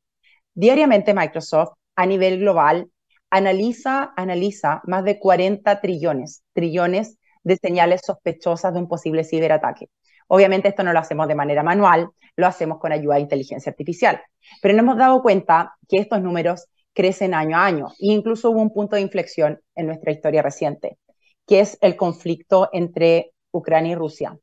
Diariamente 0.53 1.13
Microsoft 1.13 1.73
a 1.95 2.05
nivel 2.05 2.39
global 2.39 2.89
analiza, 3.29 4.13
analiza 4.15 4.81
más 4.85 5.03
de 5.03 5.19
40 5.19 5.81
trillones, 5.81 6.43
trillones 6.53 7.17
de 7.43 7.57
señales 7.57 8.01
sospechosas 8.05 8.73
de 8.73 8.79
un 8.79 8.87
posible 8.87 9.23
ciberataque. 9.23 9.89
Obviamente 10.27 10.69
esto 10.69 10.83
no 10.83 10.93
lo 10.93 10.99
hacemos 10.99 11.27
de 11.27 11.35
manera 11.35 11.63
manual, 11.63 12.09
lo 12.35 12.47
hacemos 12.47 12.79
con 12.79 12.91
ayuda 12.91 13.15
de 13.15 13.21
inteligencia 13.21 13.69
artificial. 13.69 14.21
Pero 14.61 14.73
nos 14.73 14.83
hemos 14.83 14.97
dado 14.97 15.21
cuenta 15.21 15.75
que 15.87 15.97
estos 15.97 16.21
números 16.21 16.67
crecen 16.93 17.33
año 17.33 17.57
a 17.57 17.65
año. 17.65 17.87
E 17.99 18.07
incluso 18.11 18.49
hubo 18.49 18.61
un 18.61 18.73
punto 18.73 18.95
de 18.95 19.03
inflexión 19.03 19.59
en 19.75 19.87
nuestra 19.87 20.11
historia 20.11 20.41
reciente, 20.41 20.97
que 21.45 21.59
es 21.59 21.77
el 21.81 21.95
conflicto 21.95 22.69
entre 22.73 23.31
Ucrania 23.51 23.91
y 23.91 23.95
Rusia. 23.95 24.37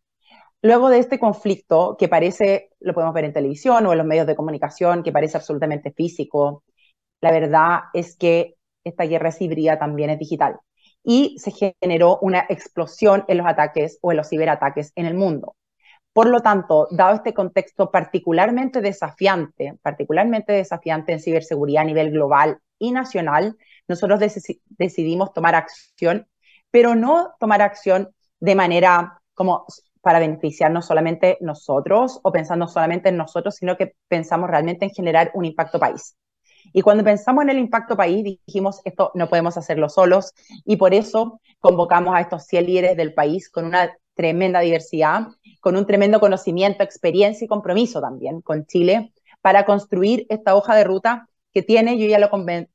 Luego 0.61 0.90
de 0.90 1.01
este 1.01 1.18
conflicto, 1.18 1.97
que 1.99 2.09
parece, 2.09 2.71
lo 2.79 2.95
podemos 2.95 3.14
ver 3.14 3.25
en 3.25 3.33
televisión 3.33 3.85
o 3.85 3.92
en 3.92 3.99
los 3.99 4.07
medios 4.07 4.29
de 4.29 4.37
comunicación, 4.37 5.03
que 5.03 5.11
parece 5.11 5.37
absolutamente 5.37 5.90
físico, 5.90 6.62
la 7.21 7.33
verdad 7.33 7.81
es 7.95 8.16
que 8.16 8.55
esta 8.85 9.05
guerra 9.05 9.31
es 9.31 9.40
híbrida, 9.40 9.79
también 9.79 10.11
es 10.11 10.18
digital. 10.18 10.59
Y 11.05 11.37
se 11.38 11.51
generó 11.51 12.18
una 12.21 12.47
explosión 12.49 13.25
en 13.29 13.38
los 13.38 13.47
ataques 13.47 13.99
o 14.03 14.12
en 14.12 14.18
los 14.18 14.29
ciberataques 14.29 14.92
en 14.95 15.07
el 15.07 15.14
mundo. 15.14 15.57
Por 16.12 16.29
lo 16.29 16.40
tanto, 16.40 16.88
dado 16.90 17.14
este 17.14 17.33
contexto 17.33 17.90
particularmente 17.90 18.81
desafiante, 18.83 19.79
particularmente 19.83 20.53
desafiante 20.53 21.12
en 21.12 21.21
ciberseguridad 21.21 21.83
a 21.83 21.87
nivel 21.87 22.11
global 22.11 22.59
y 22.79 22.92
nacional, 22.92 23.57
nosotros 23.88 24.21
decidimos 24.68 25.33
tomar 25.33 25.55
acción, 25.55 26.27
pero 26.71 26.95
no 26.95 27.35
tomar 27.40 27.62
acción 27.62 28.11
de 28.40 28.55
manera 28.55 29.23
como 29.35 29.64
para 30.03 30.18
beneficiarnos 30.18 30.87
solamente 30.87 31.38
nosotros 31.40 32.21
o 32.23 32.33
pensando 32.33 32.68
solamente 32.68 33.09
en 33.09 33.16
nosotros, 33.16 33.55
sino 33.55 33.77
que 33.77 33.95
pensamos 34.09 34.51
realmente 34.51 34.85
en 34.85 34.90
generar 34.90 35.31
un 35.35 35.45
impacto 35.45 35.79
país. 35.79 36.16
Y 36.72 36.83
cuando 36.83 37.05
pensamos 37.05 37.42
en 37.44 37.51
el 37.51 37.59
impacto 37.59 37.96
país, 37.96 38.25
dijimos, 38.46 38.81
esto 38.85 39.11
no 39.14 39.29
podemos 39.29 39.57
hacerlo 39.57 39.88
solos, 39.88 40.33
y 40.64 40.77
por 40.77 40.94
eso 40.94 41.40
convocamos 41.61 42.14
a 42.14 42.20
estos 42.20 42.46
100 42.46 42.66
líderes 42.66 42.96
del 42.96 43.14
país 43.14 43.51
con 43.51 43.64
una 43.64 43.96
tremenda 44.14 44.61
diversidad, 44.61 45.29
con 45.61 45.77
un 45.77 45.87
tremendo 45.87 46.20
conocimiento, 46.20 46.83
experiencia 46.83 47.44
y 47.44 47.48
compromiso 47.48 48.01
también 48.01 48.40
con 48.40 48.66
Chile, 48.66 49.12
para 49.40 49.64
construir 49.64 50.27
esta 50.29 50.55
hoja 50.55 50.75
de 50.75 50.85
ruta 50.85 51.29
que 51.53 51.62
tiene, 51.62 51.98
yo 51.98 52.07
ya 52.07 52.18
lo, 52.18 52.31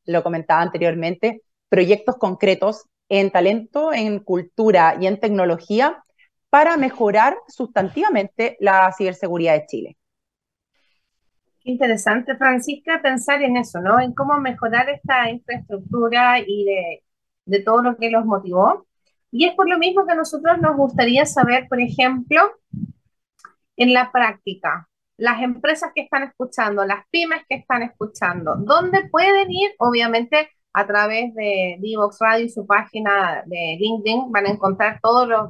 lo 0.05 0.23
comentaba 0.23 0.61
anteriormente, 0.61 1.41
proyectos 1.69 2.17
concretos 2.17 2.85
en 3.09 3.31
talento, 3.31 3.93
en 3.93 4.19
cultura 4.19 4.97
y 4.99 5.07
en 5.07 5.19
tecnología 5.19 6.03
para 6.49 6.77
mejorar 6.77 7.37
sustantivamente 7.47 8.57
la 8.59 8.93
ciberseguridad 8.97 9.53
de 9.53 9.65
Chile. 9.65 9.97
Interesante, 11.67 12.37
Francisca, 12.37 13.01
pensar 13.01 13.41
en 13.41 13.57
eso, 13.57 13.81
¿no? 13.81 13.99
En 13.99 14.13
cómo 14.13 14.39
mejorar 14.39 14.89
esta 14.89 15.29
infraestructura 15.29 16.39
y 16.39 16.63
de, 16.63 17.03
de 17.43 17.59
todo 17.61 17.81
lo 17.81 17.97
que 17.97 18.09
los 18.09 18.25
motivó. 18.25 18.87
Y 19.31 19.45
es 19.47 19.53
por 19.53 19.67
lo 19.67 19.77
mismo 19.77 20.05
que 20.05 20.13
a 20.13 20.15
nosotros 20.15 20.59
nos 20.59 20.77
gustaría 20.77 21.25
saber, 21.25 21.67
por 21.67 21.81
ejemplo, 21.81 22.39
en 23.75 23.93
la 23.93 24.13
práctica, 24.13 24.87
las 25.17 25.41
empresas 25.41 25.91
que 25.93 26.03
están 26.03 26.23
escuchando, 26.23 26.85
las 26.85 27.05
pymes 27.11 27.41
que 27.49 27.55
están 27.55 27.83
escuchando, 27.83 28.55
¿dónde 28.55 29.09
pueden 29.09 29.51
ir? 29.51 29.71
Obviamente 29.79 30.49
a 30.71 30.87
través 30.87 31.33
de 31.35 31.79
Divox 31.81 32.17
Radio 32.21 32.45
y 32.45 32.49
su 32.49 32.65
página 32.65 33.43
de 33.45 33.75
LinkedIn 33.77 34.31
van 34.31 34.45
a 34.45 34.51
encontrar 34.51 34.99
todos 35.01 35.27
los, 35.27 35.49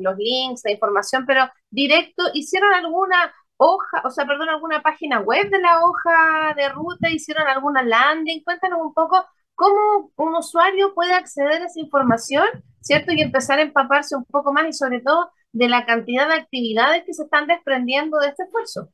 los, 0.00 0.16
links, 0.18 0.62
la 0.64 0.72
información, 0.72 1.24
pero 1.26 1.48
directo, 1.70 2.24
¿hicieron 2.34 2.74
alguna 2.74 3.32
hoja, 3.62 4.02
o 4.04 4.10
sea, 4.10 4.26
perdón, 4.26 4.48
alguna 4.48 4.82
página 4.82 5.20
web 5.20 5.50
de 5.50 5.60
la 5.60 5.80
hoja 5.84 6.54
de 6.56 6.68
ruta? 6.68 7.08
¿Hicieron 7.10 7.46
alguna 7.46 7.82
landing? 7.82 8.42
Cuéntanos 8.42 8.80
un 8.82 8.92
poco 8.92 9.24
cómo 9.54 10.10
un 10.16 10.34
usuario 10.34 10.94
puede 10.94 11.14
acceder 11.14 11.62
a 11.62 11.66
esa 11.66 11.80
información, 11.80 12.44
¿cierto? 12.80 13.12
Y 13.12 13.22
empezar 13.22 13.58
a 13.58 13.62
empaparse 13.62 14.16
un 14.16 14.24
poco 14.24 14.52
más 14.52 14.66
y 14.66 14.72
sobre 14.72 15.00
todo 15.00 15.30
de 15.52 15.68
la 15.68 15.86
cantidad 15.86 16.28
de 16.28 16.34
actividades 16.34 17.04
que 17.04 17.14
se 17.14 17.24
están 17.24 17.46
desprendiendo 17.46 18.18
de 18.18 18.28
este 18.28 18.44
esfuerzo. 18.44 18.88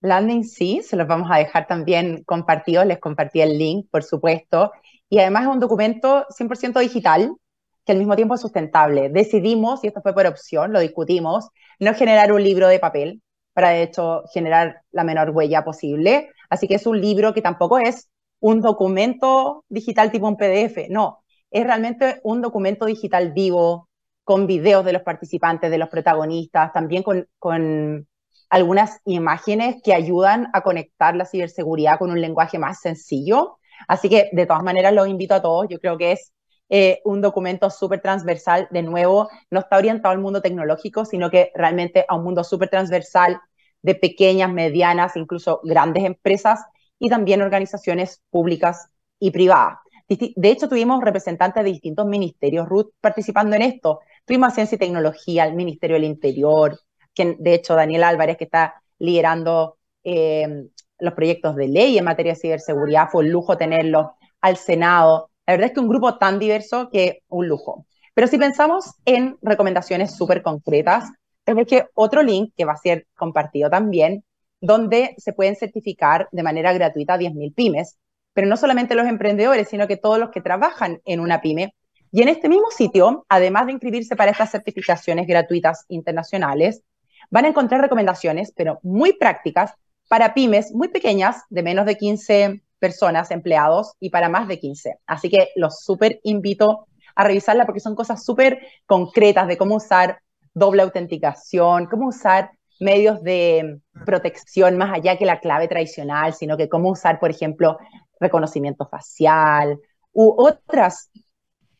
Landing 0.00 0.44
sí, 0.44 0.82
se 0.82 0.96
los 0.96 1.06
vamos 1.06 1.30
a 1.30 1.38
dejar 1.38 1.66
también 1.66 2.24
compartidos, 2.24 2.86
les 2.86 2.98
compartí 2.98 3.40
el 3.40 3.56
link, 3.56 3.88
por 3.90 4.02
supuesto, 4.02 4.72
y 5.08 5.18
además 5.18 5.42
es 5.42 5.48
un 5.48 5.60
documento 5.60 6.26
100% 6.30 6.80
digital 6.80 7.36
que 7.84 7.92
al 7.92 7.98
mismo 7.98 8.16
tiempo 8.16 8.34
es 8.34 8.40
sustentable. 8.40 9.08
Decidimos, 9.08 9.82
y 9.84 9.88
esto 9.88 10.02
fue 10.02 10.14
por 10.14 10.26
opción, 10.26 10.72
lo 10.72 10.80
discutimos, 10.80 11.48
no 11.78 11.94
generar 11.94 12.32
un 12.32 12.42
libro 12.42 12.68
de 12.68 12.78
papel, 12.78 13.22
para 13.52 13.70
de 13.70 13.82
hecho 13.82 14.22
generar 14.32 14.82
la 14.92 15.04
menor 15.04 15.30
huella 15.30 15.64
posible, 15.64 16.30
así 16.48 16.68
que 16.68 16.76
es 16.76 16.86
un 16.86 17.00
libro 17.00 17.34
que 17.34 17.42
tampoco 17.42 17.78
es 17.78 18.08
un 18.40 18.60
documento 18.60 19.64
digital 19.68 20.10
tipo 20.10 20.28
un 20.28 20.36
PDF, 20.36 20.88
no, 20.88 21.22
es 21.50 21.64
realmente 21.64 22.20
un 22.24 22.40
documento 22.40 22.86
digital 22.86 23.32
vivo, 23.32 23.88
con 24.24 24.46
videos 24.46 24.84
de 24.84 24.92
los 24.92 25.02
participantes, 25.02 25.70
de 25.70 25.78
los 25.78 25.88
protagonistas, 25.88 26.72
también 26.72 27.02
con, 27.02 27.26
con 27.38 28.06
algunas 28.50 29.00
imágenes 29.04 29.76
que 29.82 29.94
ayudan 29.94 30.48
a 30.52 30.62
conectar 30.62 31.16
la 31.16 31.26
ciberseguridad 31.26 31.98
con 31.98 32.10
un 32.10 32.20
lenguaje 32.20 32.58
más 32.58 32.80
sencillo. 32.80 33.58
Así 33.88 34.08
que 34.08 34.28
de 34.32 34.46
todas 34.46 34.62
maneras 34.62 34.92
los 34.92 35.08
invito 35.08 35.34
a 35.34 35.42
todos. 35.42 35.66
Yo 35.68 35.78
creo 35.80 35.98
que 35.98 36.12
es 36.12 36.32
eh, 36.74 37.02
un 37.04 37.20
documento 37.20 37.68
súper 37.68 38.00
transversal. 38.00 38.66
De 38.70 38.82
nuevo, 38.82 39.28
no 39.50 39.60
está 39.60 39.76
orientado 39.76 40.14
al 40.14 40.20
mundo 40.22 40.40
tecnológico, 40.40 41.04
sino 41.04 41.30
que 41.30 41.52
realmente 41.54 42.06
a 42.08 42.16
un 42.16 42.24
mundo 42.24 42.42
súper 42.44 42.70
transversal 42.70 43.38
de 43.82 43.94
pequeñas, 43.94 44.50
medianas, 44.50 45.14
incluso 45.16 45.60
grandes 45.64 46.02
empresas 46.04 46.64
y 46.98 47.10
también 47.10 47.42
organizaciones 47.42 48.22
públicas 48.30 48.88
y 49.18 49.32
privadas. 49.32 49.80
De 50.08 50.48
hecho, 50.48 50.66
tuvimos 50.66 51.04
representantes 51.04 51.62
de 51.62 51.70
distintos 51.70 52.06
ministerios, 52.06 52.66
Ruth, 52.66 52.92
participando 53.02 53.54
en 53.54 53.62
esto. 53.62 54.00
Tuvimos 54.24 54.54
Ciencia 54.54 54.76
y 54.76 54.78
Tecnología, 54.78 55.44
el 55.44 55.54
Ministerio 55.54 55.96
del 55.96 56.04
Interior, 56.04 56.78
que 57.14 57.36
de 57.38 57.52
hecho 57.52 57.74
Daniel 57.74 58.04
Álvarez, 58.04 58.38
que 58.38 58.44
está 58.44 58.82
liderando 58.98 59.76
eh, 60.04 60.68
los 60.98 61.12
proyectos 61.12 61.54
de 61.54 61.68
ley 61.68 61.98
en 61.98 62.04
materia 62.06 62.32
de 62.32 62.40
ciberseguridad, 62.40 63.10
fue 63.10 63.24
un 63.24 63.30
lujo 63.30 63.58
tenerlo 63.58 64.14
al 64.40 64.56
Senado. 64.56 65.28
La 65.52 65.56
verdad 65.56 65.68
es 65.68 65.74
que 65.74 65.80
un 65.80 65.88
grupo 65.90 66.16
tan 66.16 66.38
diverso 66.38 66.88
que 66.88 67.24
un 67.28 67.46
lujo. 67.46 67.84
Pero 68.14 68.26
si 68.26 68.38
pensamos 68.38 68.94
en 69.04 69.36
recomendaciones 69.42 70.16
súper 70.16 70.40
concretas, 70.40 71.10
es 71.44 71.66
que 71.66 71.84
otro 71.92 72.22
link 72.22 72.54
que 72.56 72.64
va 72.64 72.72
a 72.72 72.78
ser 72.78 73.06
compartido 73.14 73.68
también, 73.68 74.24
donde 74.62 75.14
se 75.18 75.34
pueden 75.34 75.54
certificar 75.54 76.26
de 76.32 76.42
manera 76.42 76.72
gratuita 76.72 77.18
10.000 77.18 77.52
pymes, 77.54 77.98
pero 78.32 78.46
no 78.46 78.56
solamente 78.56 78.94
los 78.94 79.06
emprendedores, 79.06 79.68
sino 79.68 79.86
que 79.86 79.98
todos 79.98 80.18
los 80.18 80.30
que 80.30 80.40
trabajan 80.40 81.02
en 81.04 81.20
una 81.20 81.42
pyme. 81.42 81.74
Y 82.10 82.22
en 82.22 82.28
este 82.28 82.48
mismo 82.48 82.70
sitio, 82.70 83.26
además 83.28 83.66
de 83.66 83.72
inscribirse 83.72 84.16
para 84.16 84.30
estas 84.30 84.52
certificaciones 84.52 85.26
gratuitas 85.26 85.84
internacionales, 85.88 86.82
van 87.28 87.44
a 87.44 87.48
encontrar 87.48 87.82
recomendaciones, 87.82 88.54
pero 88.56 88.80
muy 88.82 89.12
prácticas, 89.12 89.74
para 90.08 90.32
pymes 90.32 90.72
muy 90.72 90.88
pequeñas, 90.88 91.42
de 91.50 91.62
menos 91.62 91.84
de 91.84 91.98
15 91.98 92.62
personas, 92.82 93.30
empleados, 93.30 93.94
y 94.00 94.10
para 94.10 94.28
más 94.28 94.48
de 94.48 94.58
15. 94.58 94.98
Así 95.06 95.30
que 95.30 95.50
los 95.54 95.84
súper 95.84 96.18
invito 96.24 96.88
a 97.14 97.22
revisarla 97.22 97.64
porque 97.64 97.78
son 97.78 97.94
cosas 97.94 98.24
súper 98.24 98.58
concretas 98.86 99.46
de 99.46 99.56
cómo 99.56 99.76
usar 99.76 100.18
doble 100.52 100.82
autenticación, 100.82 101.86
cómo 101.86 102.08
usar 102.08 102.50
medios 102.80 103.22
de 103.22 103.78
protección 104.04 104.76
más 104.76 104.92
allá 104.92 105.16
que 105.16 105.26
la 105.26 105.38
clave 105.38 105.68
tradicional, 105.68 106.34
sino 106.34 106.56
que 106.56 106.68
cómo 106.68 106.90
usar, 106.90 107.20
por 107.20 107.30
ejemplo, 107.30 107.78
reconocimiento 108.18 108.88
facial 108.88 109.78
u 110.12 110.34
otras. 110.36 111.08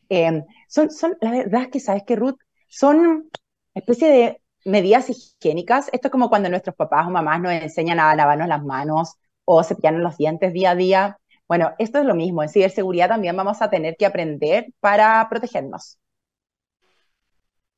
Eh, 0.07 0.41
son, 0.69 0.89
son, 0.89 1.17
la 1.19 1.31
verdad 1.31 1.63
es 1.63 1.67
que, 1.67 1.79
¿sabes 1.81 2.03
que 2.07 2.15
Ruth? 2.15 2.39
Son 2.69 3.29
especie 3.73 4.09
de 4.09 4.41
medidas 4.63 5.09
higiénicas, 5.09 5.89
esto 5.91 6.07
es 6.07 6.11
como 6.13 6.29
cuando 6.29 6.49
nuestros 6.49 6.77
papás 6.77 7.05
o 7.07 7.09
mamás 7.09 7.41
nos 7.41 7.51
enseñan 7.51 7.99
a 7.99 8.15
lavarnos 8.15 8.47
las 8.47 8.63
manos 8.63 9.17
o 9.45 9.63
cepillarnos 9.63 10.01
los 10.01 10.17
dientes 10.17 10.53
día 10.53 10.71
a 10.71 10.75
día. 10.75 11.17
Bueno, 11.47 11.71
esto 11.77 11.99
es 11.99 12.05
lo 12.05 12.15
mismo. 12.15 12.43
En 12.43 12.49
ciberseguridad 12.49 13.09
también 13.09 13.35
vamos 13.35 13.61
a 13.61 13.69
tener 13.69 13.95
que 13.97 14.05
aprender 14.05 14.67
para 14.79 15.27
protegernos. 15.29 15.99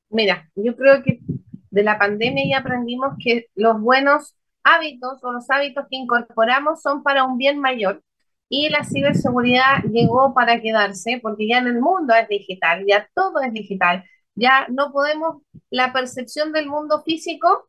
Mira, 0.08 0.48
yo 0.54 0.76
creo 0.76 1.02
que 1.02 1.20
de 1.70 1.82
la 1.82 1.98
pandemia 1.98 2.44
ya 2.48 2.58
aprendimos 2.58 3.14
que 3.22 3.46
los 3.54 3.80
buenos 3.80 4.34
hábitos 4.62 5.22
o 5.22 5.32
los 5.32 5.50
hábitos 5.50 5.86
que 5.90 5.96
incorporamos 5.96 6.80
son 6.80 7.02
para 7.02 7.24
un 7.24 7.38
bien 7.38 7.60
mayor 7.60 8.02
y 8.48 8.68
la 8.68 8.84
ciberseguridad 8.84 9.82
llegó 9.90 10.32
para 10.32 10.60
quedarse 10.60 11.18
porque 11.20 11.48
ya 11.48 11.58
en 11.58 11.66
el 11.66 11.80
mundo 11.80 12.14
es 12.14 12.28
digital, 12.28 12.84
ya 12.86 13.08
todo 13.14 13.40
es 13.40 13.52
digital 13.52 14.04
ya 14.36 14.66
no 14.68 14.92
podemos, 14.92 15.42
la 15.70 15.92
percepción 15.92 16.52
del 16.52 16.68
mundo 16.68 17.02
físico, 17.02 17.68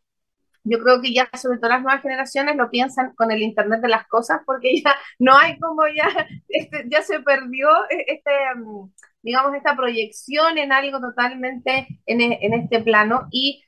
yo 0.69 0.80
creo 0.80 1.01
que 1.01 1.13
ya 1.13 1.30
sobre 1.39 1.60
todo 1.60 1.69
las 1.69 1.82
nuevas 1.82 2.01
generaciones 2.01 2.56
lo 2.56 2.69
piensan 2.69 3.13
con 3.15 3.32
el 3.32 3.41
Internet 3.41 3.82
de 3.82 3.89
las 3.89 4.08
cosas, 4.08 4.41
porque 4.45 4.82
ya 4.82 4.95
no 5.19 5.38
hay 5.38 5.60
como 5.60 5.84
ya, 5.88 6.08
este, 6.49 6.86
ya 6.89 7.01
se 7.01 7.19
perdió 7.21 7.69
e, 7.89 8.06
este, 8.08 8.32
mm, 8.56 8.91
digamos, 9.21 9.56
esta 9.56 9.75
proyección 9.75 10.58
en 10.58 10.71
algo 10.71 10.99
totalmente 10.99 11.88
en, 12.06 12.21
e, 12.21 12.39
en 12.41 12.53
este 12.53 12.82
plano 12.82 13.27
y 13.32 13.63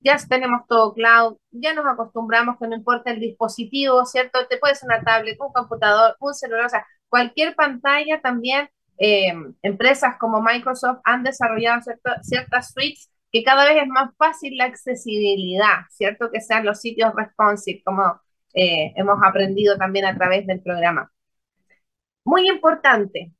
ya 0.00 0.16
tenemos 0.28 0.66
todo 0.66 0.94
cloud, 0.94 1.36
ya 1.50 1.74
nos 1.74 1.86
acostumbramos 1.86 2.56
que 2.58 2.66
no 2.68 2.76
importa 2.76 3.10
el 3.10 3.20
dispositivo, 3.20 4.04
¿cierto? 4.06 4.46
Te 4.48 4.56
puede 4.58 4.74
ser 4.74 4.86
una 4.88 5.02
tablet, 5.02 5.36
un 5.40 5.52
computador, 5.52 6.16
un 6.20 6.34
celular, 6.34 6.66
o 6.66 6.68
sea, 6.70 6.86
cualquier 7.08 7.54
pantalla 7.54 8.20
también 8.22 8.70
eh, 8.98 9.32
empresas 9.62 10.16
como 10.18 10.42
Microsoft 10.42 11.00
han 11.04 11.22
desarrollado 11.22 11.80
ciertas 12.22 12.72
suites 12.72 13.10
que 13.32 13.42
cada 13.44 13.64
vez 13.64 13.82
es 13.82 13.88
más 13.88 14.10
fácil 14.16 14.56
la 14.56 14.64
accesibilidad, 14.66 15.82
¿cierto? 15.90 16.30
Que 16.30 16.40
sean 16.40 16.64
los 16.66 16.80
sitios 16.80 17.12
responsive, 17.14 17.82
como 17.84 18.20
eh, 18.54 18.92
hemos 18.96 19.18
aprendido 19.24 19.76
también 19.78 20.04
a 20.06 20.16
través 20.16 20.46
del 20.46 20.62
programa. 20.62 21.10
muy 22.24 22.48
importante. 22.48 23.32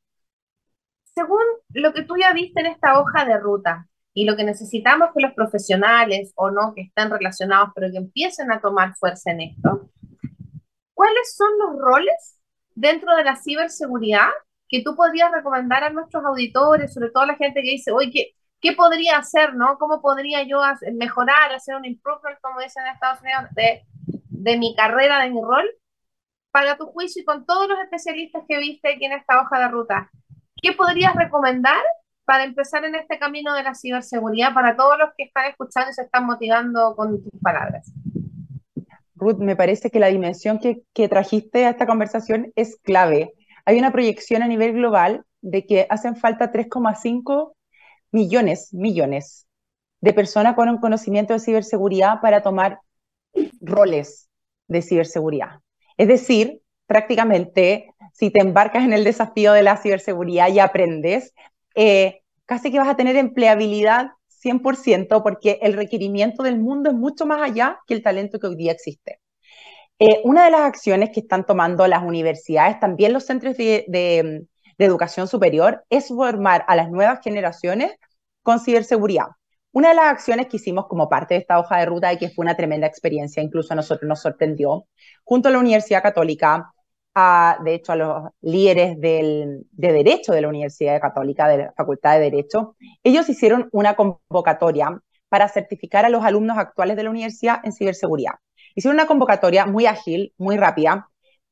Según 1.15 1.43
lo 1.75 1.93
que 1.93 2.03
tú 2.03 2.17
ya 2.17 2.33
viste 2.33 2.61
en 2.61 2.67
esta 2.67 2.99
hoja 2.99 3.25
de 3.25 3.39
ruta 3.39 3.87
y 4.15 4.25
lo 4.25 4.37
que 4.37 4.45
necesitamos 4.45 5.11
que 5.15 5.23
los 5.23 5.35
profesionales 5.35 6.33
o 6.37 6.51
no 6.51 6.75
que 6.75 6.83
están 6.83 7.11
relacionados, 7.11 7.71
pero 7.75 7.91
que 7.91 7.99
empiecen 7.99 8.51
a 8.53 8.61
tomar 8.61 8.95
fuerza 8.97 9.31
en 9.33 9.41
esto, 9.43 9.91
¿cuáles 10.95 11.35
son 11.37 11.51
los 11.59 11.81
roles 11.81 12.39
dentro 12.75 13.15
de 13.17 13.25
la 13.25 13.37
ciberseguridad 13.37 14.29
que 14.69 14.83
tú 14.83 14.95
podrías 14.97 15.33
recomendar 15.33 15.85
a 15.85 15.91
nuestros 15.91 16.25
auditores, 16.25 16.95
sobre 16.95 17.11
todo 17.11 17.25
a 17.25 17.27
la 17.27 17.37
gente 17.37 17.63
que 17.63 17.73
dice, 17.73 17.91
oye, 17.93 18.35
¿qué, 18.61 18.71
¿qué, 18.71 18.77
podría 18.77 19.19
hacer, 19.19 19.55
no? 19.55 19.79
¿Cómo 19.79 20.01
podría 20.01 20.43
yo 20.43 20.61
mejorar, 20.95 21.53
hacer 21.53 21.77
un 21.77 21.85
improvement, 21.85 22.39
como 22.41 22.61
dicen 22.61 22.85
en 22.85 22.93
Estados 22.93 23.21
Unidos, 23.21 23.45
de, 23.53 23.85
de 24.29 24.59
mi 24.59 24.75
carrera, 24.75 25.23
de 25.23 25.31
mi 25.31 25.41
rol? 25.41 25.69
Para 26.51 26.77
tu 26.77 26.87
juicio 26.87 27.23
y 27.23 27.25
con 27.25 27.47
todos 27.47 27.69
los 27.69 27.79
especialistas 27.81 28.43
que 28.49 28.59
viste 28.59 28.95
aquí 28.95 29.05
en 29.05 29.13
esta 29.13 29.41
hoja 29.41 29.61
de 29.61 29.69
ruta, 29.69 30.11
¿qué 30.61 30.73
podrías 30.73 31.15
recomendar 31.15 31.81
para 32.25 32.45
empezar 32.45 32.85
en 32.85 32.95
este 32.95 33.19
camino 33.19 33.55
de 33.55 33.63
la 33.63 33.75
ciberseguridad 33.75 34.55
para 34.55 34.77
todos 34.77 34.99
los 34.99 35.11
que 35.17 35.25
están 35.25 35.47
escuchando 35.47 35.91
y 35.91 35.95
se 35.95 36.03
están 36.03 36.27
motivando 36.27 36.95
con 36.97 37.23
tus 37.23 37.41
palabras? 37.41 37.93
Ruth, 39.15 39.39
me 39.39 39.57
parece 39.57 39.91
que 39.91 40.01
la 40.01 40.07
dimensión 40.07 40.59
que, 40.59 40.83
que 40.95 41.09
trajiste 41.09 41.67
a 41.67 41.71
esta 41.71 41.87
conversación 41.87 42.53
es 42.57 42.79
clave. 42.83 43.35
Hay 43.65 43.79
una 43.79 43.93
proyección 43.93 44.43
a 44.43 44.49
nivel 44.49 44.73
global 44.73 45.25
de 45.43 45.67
que 45.67 45.87
hacen 45.91 46.17
falta 46.17 46.53
3,5 46.53 47.53
millones, 48.13 48.73
millones 48.73 49.47
de 50.01 50.13
personas 50.13 50.55
con 50.55 50.69
un 50.69 50.79
conocimiento 50.79 51.35
de 51.35 51.41
ciberseguridad 51.41 52.21
para 52.21 52.43
tomar 52.43 52.81
roles 53.61 54.29
de 54.69 54.83
ciberseguridad. 54.83 55.61
Es 55.97 56.09
decir, 56.09 56.63
prácticamente, 56.87 57.95
si 58.13 58.31
te 58.31 58.41
embarcas 58.41 58.85
en 58.85 58.93
el 58.93 59.05
desafío 59.05 59.53
de 59.53 59.63
la 59.63 59.77
ciberseguridad 59.77 60.49
y 60.49 60.59
aprendes, 60.59 61.35
eh, 61.75 62.23
casi 62.47 62.73
que 62.73 62.79
vas 62.79 62.89
a 62.89 62.97
tener 62.97 63.17
empleabilidad 63.17 64.13
100% 64.43 65.23
porque 65.23 65.59
el 65.63 65.75
requerimiento 65.75 66.43
del 66.43 66.59
mundo 66.59 66.91
es 66.91 66.97
mucho 66.97 67.27
más 67.27 67.43
allá 67.43 67.79
que 67.87 67.95
el 67.95 68.03
talento 68.03 68.41
que 68.41 68.47
hoy 68.47 68.57
día 68.57 68.73
existe. 68.73 69.21
Eh, 69.99 70.23
una 70.25 70.47
de 70.47 70.51
las 70.51 70.63
acciones 70.63 71.11
que 71.11 71.21
están 71.21 71.45
tomando 71.45 71.87
las 71.87 72.03
universidades, 72.03 72.81
también 72.81 73.13
los 73.13 73.27
centros 73.27 73.57
de, 73.59 73.85
de, 73.87 74.47
educación 74.87 75.29
superior, 75.29 75.85
es 75.91 76.09
formar 76.09 76.65
a 76.69 76.77
las 76.77 76.91
nuevas 76.91 77.21
generaciones 77.23 77.93
con 78.43 78.61
ciberseguridad. 78.61 79.27
Una 79.73 79.91
de 79.91 79.95
las 79.95 80.07
acciones 80.07 80.49
que 80.49 80.57
hicimos 80.57 80.87
como 80.89 81.09
parte 81.09 81.35
de 81.35 81.41
esta 81.41 81.59
hoja 81.59 81.79
de 81.79 81.87
ruta 81.87 82.13
y 82.13 82.19
que 82.19 82.31
fue 82.31 82.45
una 82.45 82.57
tremenda 82.57 82.87
experiencia, 82.87 83.43
incluso 83.43 83.73
a 83.73 83.77
nosotros 83.77 84.09
nos 84.09 84.21
sorprendió, 84.21 84.87
junto 85.23 85.49
a 85.49 85.53
la 85.53 85.59
Universidad 85.59 86.03
Católica, 86.03 86.73
a, 87.15 87.59
de 87.65 87.75
hecho 87.75 87.93
a 87.93 87.97
los 87.97 88.23
líderes 88.41 89.01
del, 89.01 89.67
de 89.71 89.93
Derecho 89.93 90.33
de 90.33 90.41
la 90.41 90.49
Universidad 90.49 91.01
Católica, 91.01 91.47
de 91.49 91.59
la 91.59 91.73
Facultad 91.77 92.15
de 92.15 92.31
Derecho, 92.31 92.77
ellos 93.05 93.29
hicieron 93.29 93.69
una 93.73 93.95
convocatoria 93.95 95.01
para 95.29 95.49
certificar 95.49 96.05
a 96.05 96.09
los 96.09 96.25
alumnos 96.25 96.59
actuales 96.59 96.97
de 96.97 97.05
la 97.05 97.11
universidad 97.11 97.61
en 97.63 97.73
ciberseguridad. 97.73 98.35
Hicieron 98.75 98.97
una 98.97 99.07
convocatoria 99.07 99.67
muy 99.67 99.87
ágil, 99.87 100.33
muy 100.39 100.57
rápida, 100.57 101.10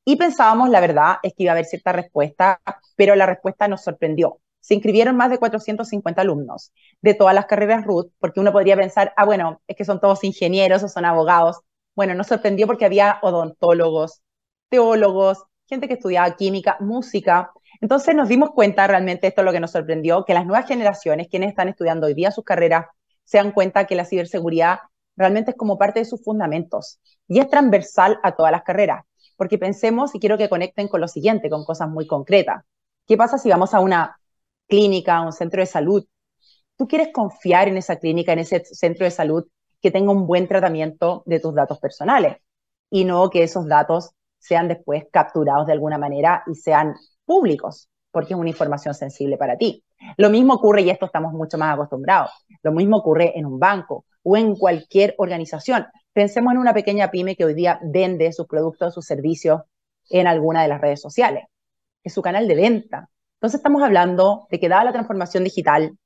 y 0.08 0.16
pensábamos, 0.16 0.70
la 0.70 0.80
verdad, 0.80 1.16
es 1.22 1.34
que 1.34 1.42
iba 1.42 1.52
a 1.52 1.54
haber 1.54 1.66
cierta 1.66 1.92
respuesta, 1.92 2.62
pero 2.96 3.14
la 3.14 3.26
respuesta 3.26 3.68
nos 3.68 3.82
sorprendió. 3.84 4.40
Se 4.58 4.72
inscribieron 4.72 5.18
más 5.18 5.28
de 5.28 5.36
450 5.36 6.22
alumnos 6.22 6.72
de 7.02 7.12
todas 7.12 7.34
las 7.34 7.44
carreras 7.44 7.84
RUT, 7.84 8.10
porque 8.18 8.40
uno 8.40 8.50
podría 8.50 8.74
pensar, 8.74 9.12
ah, 9.18 9.26
bueno, 9.26 9.60
es 9.66 9.76
que 9.76 9.84
son 9.84 10.00
todos 10.00 10.24
ingenieros 10.24 10.82
o 10.82 10.88
son 10.88 11.04
abogados. 11.04 11.58
Bueno, 11.94 12.14
nos 12.14 12.28
sorprendió 12.28 12.66
porque 12.66 12.86
había 12.86 13.18
odontólogos, 13.20 14.22
teólogos, 14.70 15.44
gente 15.68 15.88
que 15.88 15.94
estudiaba 15.94 16.34
química, 16.36 16.78
música. 16.80 17.52
Entonces 17.82 18.14
nos 18.14 18.28
dimos 18.28 18.52
cuenta, 18.52 18.86
realmente 18.86 19.26
esto 19.26 19.42
es 19.42 19.44
lo 19.44 19.52
que 19.52 19.60
nos 19.60 19.72
sorprendió, 19.72 20.24
que 20.24 20.32
las 20.32 20.46
nuevas 20.46 20.66
generaciones, 20.66 21.28
quienes 21.28 21.50
están 21.50 21.68
estudiando 21.68 22.06
hoy 22.06 22.14
día 22.14 22.30
sus 22.30 22.44
carreras, 22.44 22.86
se 23.24 23.36
dan 23.36 23.52
cuenta 23.52 23.84
que 23.84 23.94
la 23.94 24.06
ciberseguridad 24.06 24.78
realmente 25.16 25.50
es 25.50 25.56
como 25.58 25.76
parte 25.76 25.98
de 25.98 26.06
sus 26.06 26.24
fundamentos 26.24 26.98
y 27.26 27.40
es 27.40 27.50
transversal 27.50 28.18
a 28.22 28.34
todas 28.34 28.52
las 28.52 28.62
carreras. 28.62 29.04
Porque 29.38 29.56
pensemos, 29.56 30.14
y 30.14 30.20
quiero 30.20 30.36
que 30.36 30.50
conecten 30.50 30.88
con 30.88 31.00
lo 31.00 31.08
siguiente, 31.08 31.48
con 31.48 31.64
cosas 31.64 31.88
muy 31.88 32.06
concretas. 32.06 32.64
¿Qué 33.06 33.16
pasa 33.16 33.38
si 33.38 33.48
vamos 33.48 33.72
a 33.72 33.80
una 33.80 34.20
clínica, 34.66 35.16
a 35.16 35.22
un 35.22 35.32
centro 35.32 35.62
de 35.62 35.66
salud? 35.66 36.04
Tú 36.76 36.88
quieres 36.88 37.08
confiar 37.12 37.68
en 37.68 37.76
esa 37.76 37.96
clínica, 37.96 38.32
en 38.34 38.40
ese 38.40 38.64
centro 38.64 39.04
de 39.04 39.10
salud, 39.12 39.46
que 39.80 39.92
tenga 39.92 40.10
un 40.12 40.26
buen 40.26 40.48
tratamiento 40.48 41.22
de 41.24 41.40
tus 41.40 41.54
datos 41.54 41.78
personales 41.78 42.36
y 42.90 43.04
no 43.04 43.30
que 43.30 43.44
esos 43.44 43.68
datos 43.68 44.10
sean 44.38 44.66
después 44.66 45.04
capturados 45.12 45.66
de 45.66 45.72
alguna 45.72 45.98
manera 45.98 46.42
y 46.46 46.56
sean 46.56 46.96
públicos, 47.24 47.88
porque 48.10 48.34
es 48.34 48.40
una 48.40 48.50
información 48.50 48.94
sensible 48.94 49.36
para 49.36 49.56
ti. 49.56 49.84
Lo 50.16 50.30
mismo 50.30 50.54
ocurre, 50.54 50.82
y 50.82 50.90
esto 50.90 51.06
estamos 51.06 51.32
mucho 51.32 51.58
más 51.58 51.74
acostumbrados, 51.74 52.30
lo 52.62 52.72
mismo 52.72 52.98
ocurre 52.98 53.38
en 53.38 53.46
un 53.46 53.58
banco 53.60 54.04
o 54.24 54.36
en 54.36 54.56
cualquier 54.56 55.14
organización. 55.18 55.86
Pensemos 56.12 56.52
en 56.52 56.58
una 56.58 56.74
pequeña 56.74 57.10
pyme 57.10 57.36
que 57.36 57.44
hoy 57.44 57.54
día 57.54 57.78
vende 57.82 58.32
sus 58.32 58.46
productos, 58.46 58.94
sus 58.94 59.06
servicios 59.06 59.62
en 60.10 60.26
alguna 60.26 60.62
de 60.62 60.68
las 60.68 60.80
redes 60.80 61.00
sociales. 61.00 61.44
Es 62.02 62.14
su 62.14 62.22
canal 62.22 62.48
de 62.48 62.54
venta. 62.54 63.08
Entonces 63.34 63.58
estamos 63.58 63.82
hablando 63.82 64.46
de 64.50 64.58
que 64.58 64.68
dada 64.68 64.84
la 64.84 64.92
transformación 64.92 65.44
digital, 65.44 65.96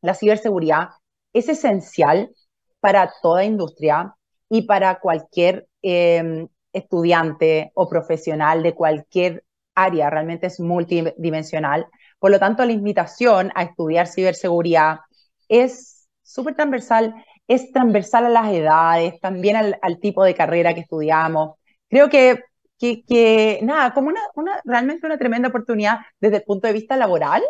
la 0.00 0.14
ciberseguridad 0.14 0.90
es 1.32 1.48
esencial 1.48 2.32
para 2.80 3.12
toda 3.22 3.44
industria 3.44 4.14
y 4.48 4.62
para 4.62 5.00
cualquier 5.00 5.66
eh, 5.82 6.46
estudiante 6.72 7.72
o 7.74 7.88
profesional 7.88 8.62
de 8.62 8.74
cualquier 8.74 9.44
área, 9.74 10.10
realmente 10.10 10.46
es 10.46 10.60
multidimensional. 10.60 11.86
Por 12.18 12.30
lo 12.30 12.38
tanto, 12.38 12.64
la 12.64 12.72
invitación 12.72 13.52
a 13.54 13.62
estudiar 13.62 14.06
ciberseguridad 14.06 15.00
es 15.48 16.08
súper 16.22 16.54
transversal, 16.54 17.14
es 17.48 17.72
transversal 17.72 18.26
a 18.26 18.28
las 18.28 18.52
edades, 18.52 19.18
también 19.20 19.56
al, 19.56 19.98
tipo 20.00 20.22
de 20.22 20.34
carrera 20.34 20.74
que 20.74 20.80
estudiamos. 20.80 21.56
Creo 21.88 22.10
que, 22.10 22.44
que, 22.78 23.60
nada, 23.62 23.94
como 23.94 24.08
una, 24.08 24.20
una, 24.34 24.60
realmente 24.64 25.06
una 25.06 25.18
tremenda 25.18 25.48
oportunidad 25.48 25.98
desde 26.20 26.36
el 26.36 26.42
punto 26.44 26.66
de 26.66 26.74
vista 26.74 26.96
laboral 26.96 27.42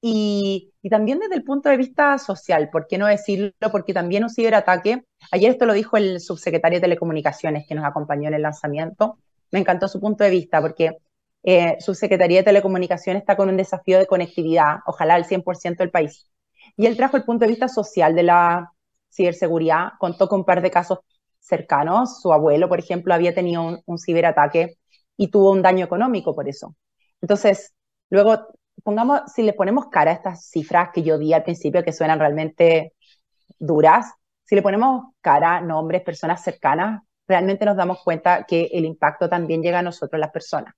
y, 0.00 0.72
y, 0.82 0.90
también 0.90 1.18
desde 1.18 1.34
el 1.34 1.44
punto 1.44 1.68
de 1.68 1.76
vista 1.76 2.18
social, 2.18 2.70
¿por 2.70 2.86
qué 2.86 2.98
no 2.98 3.06
decirlo? 3.06 3.52
Porque 3.70 3.92
también 3.92 4.24
un 4.24 4.30
ciberataque, 4.30 5.04
ayer 5.32 5.50
esto 5.50 5.66
lo 5.66 5.74
dijo 5.74 5.96
el 5.96 6.20
subsecretario 6.20 6.78
de 6.78 6.82
Telecomunicaciones 6.82 7.66
que 7.68 7.74
nos 7.74 7.84
acompañó 7.84 8.28
en 8.28 8.34
el 8.34 8.42
lanzamiento, 8.42 9.18
me 9.50 9.58
encantó 9.58 9.88
su 9.88 10.00
punto 10.00 10.24
de 10.24 10.30
vista 10.30 10.60
porque 10.60 10.98
eh, 11.42 11.76
su 11.80 11.94
Secretaría 11.94 12.38
de 12.38 12.44
Telecomunicaciones 12.44 13.22
está 13.22 13.36
con 13.36 13.48
un 13.48 13.56
desafío 13.56 13.98
de 13.98 14.06
conectividad, 14.06 14.78
ojalá 14.86 15.14
al 15.14 15.24
100% 15.24 15.76
del 15.78 15.90
país. 15.90 16.30
Y 16.76 16.86
él 16.86 16.96
trajo 16.96 17.16
el 17.16 17.24
punto 17.24 17.44
de 17.44 17.50
vista 17.50 17.68
social 17.68 18.14
de 18.14 18.22
la 18.22 18.72
ciberseguridad, 19.18 19.90
contó 19.98 20.28
con 20.28 20.40
un 20.40 20.44
par 20.46 20.62
de 20.62 20.70
casos 20.70 21.00
cercanos, 21.40 22.20
su 22.20 22.32
abuelo, 22.32 22.68
por 22.68 22.78
ejemplo, 22.78 23.14
había 23.14 23.34
tenido 23.34 23.82
un, 23.84 23.98
ciberataque 23.98 24.76
y 25.16 25.28
tuvo 25.28 25.50
un 25.50 25.62
daño 25.62 25.84
económico 25.84 26.34
por 26.34 26.48
eso. 26.48 26.76
Entonces, 27.20 27.74
luego 28.10 28.48
pongamos, 28.84 29.22
si 29.34 29.42
le 29.42 29.54
ponemos 29.54 29.86
cara 29.90 30.12
a 30.12 30.14
estas 30.14 30.48
cifras 30.50 30.90
que 30.94 31.02
yo 31.02 31.18
di 31.18 31.32
al 31.32 31.42
principio 31.42 31.82
que 31.82 31.92
suenan 31.92 32.20
realmente 32.20 32.94
duras, 33.58 34.12
si 34.44 34.54
le 34.54 34.62
ponemos 34.62 35.12
cara, 35.20 35.60
nombres, 35.60 36.02
personas 36.02 36.42
cercanas, 36.42 37.02
realmente 37.26 37.64
nos 37.64 37.76
damos 37.76 38.02
cuenta 38.02 38.44
que 38.44 38.70
el 38.72 38.84
impacto 38.84 39.28
también 39.28 39.62
llega 39.62 39.80
a 39.80 39.82
nosotros, 39.82 40.18
las 40.20 40.30
personas. 40.30 40.74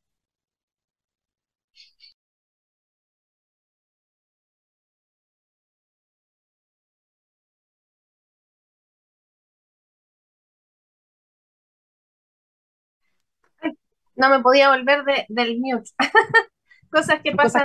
No 14.21 14.31
me 14.31 14.41
podía 14.41 14.71
volver 14.71 15.05
de, 15.05 15.27
del 15.29 15.59
mute. 15.59 15.91
cosas 16.91 17.21
que 17.23 17.33
pasan, 17.33 17.65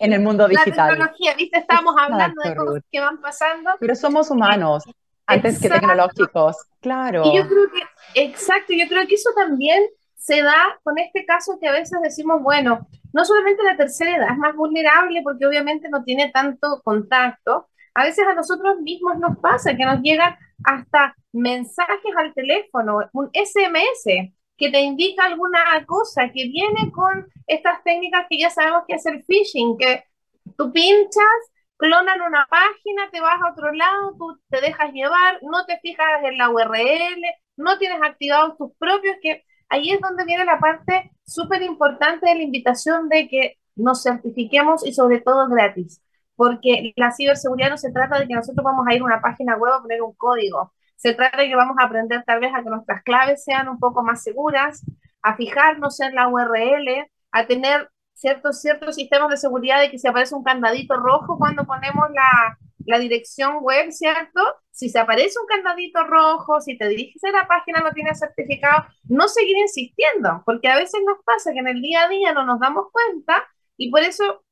en, 0.00 0.12
el, 0.12 0.20
mundo 0.20 0.46
digital. 0.48 0.76
La 0.76 0.88
tecnología, 0.88 1.34
¿viste? 1.34 1.58
Estamos 1.58 1.94
hablando 1.98 2.40
de 2.42 2.54
cosas 2.54 2.82
que 2.90 3.00
van 3.00 3.20
pasando. 3.20 3.70
Pero 3.80 3.94
somos 3.94 4.30
humanos 4.30 4.84
antes 5.26 5.60
que 5.60 5.68
tecnológicos, 5.68 6.56
claro. 6.80 7.22
Y 7.24 7.36
yo 7.36 7.48
creo 7.48 7.70
que, 7.70 8.22
exacto, 8.22 8.72
yo 8.72 8.86
creo 8.88 9.06
que 9.06 9.14
eso 9.14 9.30
también 9.34 9.82
se 10.16 10.42
da 10.42 10.78
con 10.82 10.98
este 10.98 11.24
caso 11.24 11.58
que 11.60 11.68
a 11.68 11.72
veces 11.72 11.98
decimos, 12.02 12.42
bueno, 12.42 12.86
no 13.12 13.24
solamente 13.24 13.62
la 13.62 13.76
tercera 13.76 14.16
edad 14.16 14.32
es 14.32 14.38
más 14.38 14.54
vulnerable 14.54 15.22
porque 15.22 15.46
obviamente 15.46 15.88
no 15.88 16.04
tiene 16.04 16.30
tanto 16.30 16.80
contacto, 16.82 17.68
a 17.94 18.04
veces 18.04 18.26
a 18.26 18.34
nosotros 18.34 18.80
mismos 18.80 19.18
nos 19.18 19.38
pasa 19.38 19.76
que 19.76 19.84
nos 19.84 20.00
llegan 20.00 20.36
hasta 20.64 21.14
mensajes 21.32 22.16
al 22.16 22.34
teléfono, 22.34 23.00
un 23.12 23.30
SMS, 23.32 24.32
que 24.56 24.70
te 24.70 24.80
indica 24.80 25.24
alguna 25.24 25.62
cosa 25.86 26.30
que 26.32 26.48
viene 26.48 26.90
con 26.92 27.26
estas 27.46 27.82
técnicas 27.82 28.26
que 28.28 28.38
ya 28.38 28.50
sabemos 28.50 28.84
que 28.86 28.96
es 28.96 29.06
el 29.06 29.24
phishing, 29.24 29.76
que 29.78 30.04
tú 30.56 30.72
pinchas, 30.72 31.24
clonan 31.76 32.20
una 32.22 32.46
página, 32.48 33.10
te 33.10 33.20
vas 33.20 33.40
a 33.42 33.52
otro 33.52 33.72
lado, 33.72 34.14
tú 34.18 34.38
te 34.48 34.60
dejas 34.60 34.92
llevar, 34.92 35.40
no 35.42 35.64
te 35.66 35.78
fijas 35.80 36.22
en 36.22 36.38
la 36.38 36.50
URL, 36.50 37.22
no 37.56 37.78
tienes 37.78 38.02
activados 38.02 38.56
tus 38.58 38.72
propios, 38.78 39.16
que 39.22 39.44
ahí 39.68 39.90
es 39.90 40.00
donde 40.00 40.24
viene 40.24 40.44
la 40.44 40.58
parte 40.58 41.10
súper 41.26 41.62
importante 41.62 42.28
de 42.28 42.36
la 42.36 42.42
invitación 42.42 43.08
de 43.08 43.28
que 43.28 43.58
nos 43.76 44.02
certifiquemos 44.02 44.86
y 44.86 44.92
sobre 44.92 45.20
todo 45.20 45.48
gratis, 45.48 46.02
porque 46.36 46.92
la 46.96 47.12
ciberseguridad 47.12 47.70
no 47.70 47.78
se 47.78 47.92
trata 47.92 48.18
de 48.20 48.28
que 48.28 48.34
nosotros 48.34 48.64
vamos 48.64 48.86
a 48.88 48.94
ir 48.94 49.00
a 49.00 49.04
una 49.04 49.20
página 49.20 49.56
web 49.56 49.72
a 49.72 49.82
poner 49.82 50.02
un 50.02 50.14
código, 50.14 50.72
se 50.96 51.14
trata 51.14 51.38
de 51.38 51.48
que 51.48 51.56
vamos 51.56 51.76
a 51.78 51.84
aprender 51.84 52.22
tal 52.24 52.40
vez 52.40 52.52
a 52.54 52.62
que 52.62 52.70
nuestras 52.70 53.02
claves 53.02 53.44
sean 53.44 53.68
un 53.68 53.78
poco 53.78 54.02
más 54.02 54.22
seguras, 54.22 54.84
a 55.22 55.36
fijarnos 55.36 56.00
en 56.00 56.14
la 56.14 56.28
URL, 56.28 57.10
a 57.32 57.46
tener 57.46 57.90
ciertos, 58.14 58.60
ciertos 58.60 58.94
sistemas 58.94 59.28
de 59.30 59.36
seguridad 59.36 59.80
de 59.80 59.90
que 59.90 59.98
si 59.98 60.06
aparece 60.08 60.34
un 60.34 60.44
candadito 60.44 60.96
rojo 60.96 61.36
cuando 61.38 61.64
ponemos 61.64 62.08
la, 62.14 62.58
la 62.86 62.98
dirección 62.98 63.58
web, 63.60 63.90
¿cierto? 63.90 64.40
Si 64.70 64.88
se 64.88 64.98
aparece 64.98 65.38
un 65.40 65.46
candadito 65.46 66.04
rojo, 66.04 66.60
si 66.60 66.76
te 66.78 66.88
diriges 66.88 67.22
a 67.24 67.30
la 67.30 67.46
página 67.46 67.80
no 67.80 67.92
tiene 67.92 68.14
certificado, 68.14 68.84
no 69.04 69.28
seguir 69.28 69.56
insistiendo, 69.58 70.42
porque 70.44 70.68
a 70.68 70.76
veces 70.76 71.00
nos 71.06 71.18
pasa 71.24 71.52
que 71.52 71.60
en 71.60 71.68
el 71.68 71.82
día 71.82 72.04
a 72.04 72.08
día 72.08 72.32
no 72.32 72.44
nos 72.44 72.60
damos 72.60 72.86
cuenta 72.92 73.44
y 73.76 73.90
por 73.90 74.00
eso 74.00 74.44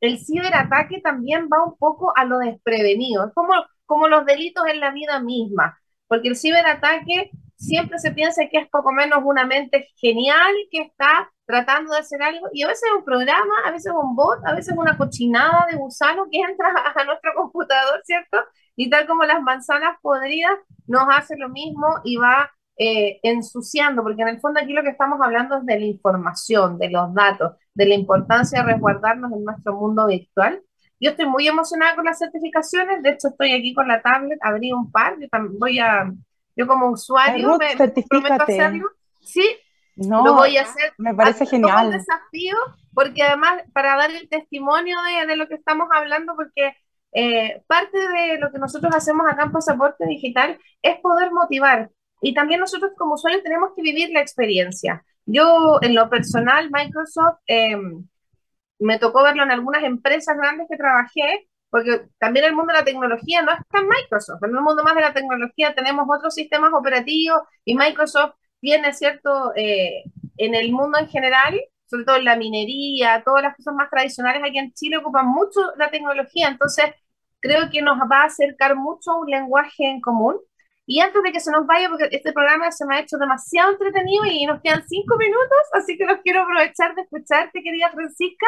el 0.00 0.18
ciberataque 0.18 1.00
también 1.00 1.48
va 1.52 1.64
un 1.64 1.76
poco 1.76 2.12
a 2.16 2.24
lo 2.24 2.38
desprevenido, 2.38 3.26
es 3.26 3.34
como, 3.34 3.52
como 3.86 4.08
los 4.08 4.24
delitos 4.24 4.64
en 4.66 4.80
la 4.80 4.92
vida 4.92 5.20
misma, 5.20 5.78
porque 6.10 6.28
el 6.28 6.36
ciberataque 6.36 7.30
siempre 7.54 8.00
se 8.00 8.10
piensa 8.10 8.48
que 8.50 8.58
es 8.58 8.68
poco 8.68 8.90
menos 8.90 9.20
una 9.24 9.46
mente 9.46 9.86
genial 9.94 10.52
que 10.72 10.82
está 10.82 11.30
tratando 11.46 11.92
de 11.92 12.00
hacer 12.00 12.20
algo, 12.20 12.48
y 12.52 12.64
a 12.64 12.66
veces 12.66 12.82
es 12.90 12.98
un 12.98 13.04
programa, 13.04 13.54
a 13.64 13.70
veces 13.70 13.92
es 13.92 13.96
un 13.96 14.16
bot, 14.16 14.44
a 14.44 14.52
veces 14.52 14.72
es 14.72 14.78
una 14.78 14.98
cochinada 14.98 15.66
de 15.70 15.76
gusano 15.76 16.26
que 16.30 16.40
entra 16.40 16.74
a 16.96 17.04
nuestro 17.04 17.32
computador, 17.36 18.00
¿cierto? 18.04 18.38
Y 18.74 18.90
tal 18.90 19.06
como 19.06 19.22
las 19.22 19.40
manzanas 19.40 19.98
podridas, 20.02 20.58
nos 20.88 21.04
hace 21.08 21.36
lo 21.38 21.48
mismo 21.48 21.86
y 22.02 22.16
va 22.16 22.50
eh, 22.76 23.20
ensuciando, 23.22 24.02
porque 24.02 24.22
en 24.22 24.28
el 24.28 24.40
fondo 24.40 24.58
aquí 24.60 24.72
lo 24.72 24.82
que 24.82 24.90
estamos 24.90 25.20
hablando 25.22 25.58
es 25.58 25.66
de 25.66 25.78
la 25.78 25.86
información, 25.86 26.76
de 26.76 26.90
los 26.90 27.14
datos, 27.14 27.52
de 27.72 27.86
la 27.86 27.94
importancia 27.94 28.62
de 28.62 28.72
resguardarnos 28.72 29.30
en 29.32 29.44
nuestro 29.44 29.76
mundo 29.76 30.08
virtual. 30.08 30.60
Yo 31.00 31.10
estoy 31.10 31.26
muy 31.26 31.48
emocionada 31.48 31.96
con 31.96 32.04
las 32.04 32.18
certificaciones, 32.18 33.02
de 33.02 33.10
hecho 33.10 33.28
estoy 33.28 33.52
aquí 33.52 33.72
con 33.74 33.88
la 33.88 34.02
tablet, 34.02 34.38
abrí 34.42 34.70
un 34.70 34.92
par, 34.92 35.16
yo 35.18 35.28
voy 35.58 35.78
a, 35.78 36.12
yo 36.54 36.66
como 36.66 36.90
usuario 36.90 37.56
me, 37.56 37.76
prometo 38.08 38.42
hacerlo. 38.42 38.88
Sí, 39.20 39.44
no, 39.96 40.24
lo 40.24 40.34
voy 40.34 40.58
a 40.58 40.62
hacer. 40.62 40.92
Me 40.98 41.14
parece 41.14 41.46
genial. 41.46 41.86
un 41.86 41.92
desafío, 41.92 42.56
porque 42.92 43.22
además, 43.22 43.62
para 43.72 43.96
dar 43.96 44.10
el 44.10 44.28
testimonio 44.28 44.98
de, 45.02 45.26
de 45.26 45.36
lo 45.36 45.48
que 45.48 45.54
estamos 45.54 45.88
hablando, 45.92 46.34
porque 46.36 46.74
eh, 47.12 47.62
parte 47.66 47.98
de 47.98 48.38
lo 48.38 48.52
que 48.52 48.58
nosotros 48.58 48.94
hacemos 48.94 49.26
acá 49.28 49.44
en 49.44 49.52
Pasaporte 49.52 50.06
Digital 50.06 50.58
es 50.82 50.98
poder 51.00 51.32
motivar. 51.32 51.90
Y 52.22 52.34
también 52.34 52.60
nosotros 52.60 52.92
como 52.96 53.14
usuarios 53.14 53.42
tenemos 53.42 53.70
que 53.74 53.82
vivir 53.82 54.10
la 54.10 54.20
experiencia. 54.20 55.04
Yo, 55.26 55.78
en 55.82 55.94
lo 55.94 56.08
personal, 56.10 56.70
Microsoft, 56.70 57.38
eh, 57.46 57.76
me 58.80 58.98
tocó 58.98 59.22
verlo 59.22 59.42
en 59.42 59.50
algunas 59.50 59.84
empresas 59.84 60.36
grandes 60.36 60.66
que 60.68 60.76
trabajé, 60.76 61.48
porque 61.70 62.02
también 62.18 62.46
el 62.46 62.54
mundo 62.54 62.72
de 62.72 62.80
la 62.80 62.84
tecnología 62.84 63.42
no 63.42 63.52
está 63.52 63.78
en 63.78 63.88
Microsoft. 63.88 64.42
En 64.42 64.50
el 64.50 64.62
mundo 64.62 64.82
más 64.82 64.94
de 64.94 65.02
la 65.02 65.12
tecnología 65.12 65.74
tenemos 65.74 66.06
otros 66.08 66.34
sistemas 66.34 66.72
operativos 66.72 67.42
y 67.64 67.76
Microsoft 67.76 68.34
tiene, 68.60 68.92
¿cierto? 68.92 69.52
Eh, 69.54 70.04
en 70.36 70.54
el 70.54 70.72
mundo 70.72 70.98
en 70.98 71.08
general, 71.08 71.60
sobre 71.86 72.04
todo 72.04 72.16
en 72.16 72.24
la 72.24 72.36
minería, 72.36 73.22
todas 73.24 73.42
las 73.42 73.56
cosas 73.56 73.74
más 73.74 73.90
tradicionales 73.90 74.42
aquí 74.42 74.58
en 74.58 74.72
Chile 74.72 74.98
ocupan 74.98 75.26
mucho 75.26 75.60
la 75.76 75.90
tecnología, 75.90 76.48
entonces 76.48 76.86
creo 77.40 77.70
que 77.70 77.82
nos 77.82 77.98
va 78.10 78.22
a 78.22 78.26
acercar 78.26 78.76
mucho 78.76 79.18
un 79.18 79.30
lenguaje 79.30 79.84
en 79.84 80.00
común. 80.00 80.36
Y 80.86 81.00
antes 81.00 81.22
de 81.22 81.30
que 81.30 81.40
se 81.40 81.52
nos 81.52 81.66
vaya, 81.66 81.88
porque 81.88 82.08
este 82.10 82.32
programa 82.32 82.70
se 82.72 82.84
me 82.84 82.96
ha 82.96 83.00
hecho 83.00 83.16
demasiado 83.16 83.72
entretenido 83.72 84.24
y 84.26 84.44
nos 84.44 84.60
quedan 84.60 84.82
cinco 84.88 85.16
minutos, 85.18 85.58
así 85.72 85.96
que 85.96 86.04
los 86.04 86.18
quiero 86.20 86.42
aprovechar 86.42 86.94
de 86.96 87.02
escucharte, 87.02 87.62
querida 87.62 87.90
Francisca, 87.92 88.46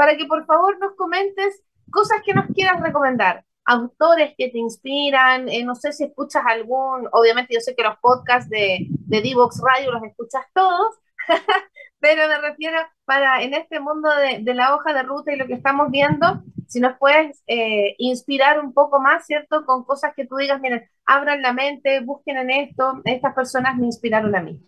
para 0.00 0.16
que 0.16 0.24
por 0.24 0.46
favor 0.46 0.78
nos 0.78 0.96
comentes 0.96 1.62
cosas 1.90 2.22
que 2.24 2.32
nos 2.32 2.46
quieras 2.54 2.80
recomendar 2.80 3.44
autores 3.66 4.32
que 4.38 4.48
te 4.48 4.56
inspiran, 4.56 5.46
eh, 5.50 5.62
no 5.62 5.74
sé 5.74 5.92
si 5.92 6.04
escuchas 6.04 6.42
algún, 6.46 7.06
obviamente 7.12 7.52
yo 7.52 7.60
sé 7.60 7.74
que 7.76 7.82
los 7.82 7.98
podcasts 7.98 8.48
de, 8.48 8.86
de 8.88 9.20
Divox 9.20 9.60
Radio 9.60 9.92
los 9.92 10.02
escuchas 10.02 10.46
todos, 10.54 10.98
pero 12.00 12.28
me 12.28 12.38
refiero 12.38 12.78
para 13.04 13.42
en 13.42 13.52
este 13.52 13.78
mundo 13.78 14.08
de, 14.08 14.38
de, 14.42 14.54
la 14.54 14.74
hoja 14.74 14.94
de 14.94 15.02
ruta 15.02 15.34
y 15.34 15.36
lo 15.36 15.46
que 15.46 15.52
estamos 15.52 15.90
viendo, 15.90 16.44
si 16.66 16.80
nos 16.80 16.96
puedes 16.96 17.42
eh, 17.46 17.94
inspirar 17.98 18.58
un 18.58 18.72
poco 18.72 19.02
más, 19.02 19.26
¿cierto? 19.26 19.66
Con 19.66 19.84
cosas 19.84 20.14
que 20.16 20.26
tú 20.26 20.36
digas, 20.36 20.62
miren, 20.62 20.88
abran 21.04 21.42
la 21.42 21.52
mente, 21.52 22.00
busquen 22.00 22.38
en 22.38 22.48
esto, 22.48 23.02
estas 23.04 23.34
personas 23.34 23.76
me 23.76 23.84
inspiraron 23.84 24.34
a 24.34 24.40
mí. 24.40 24.58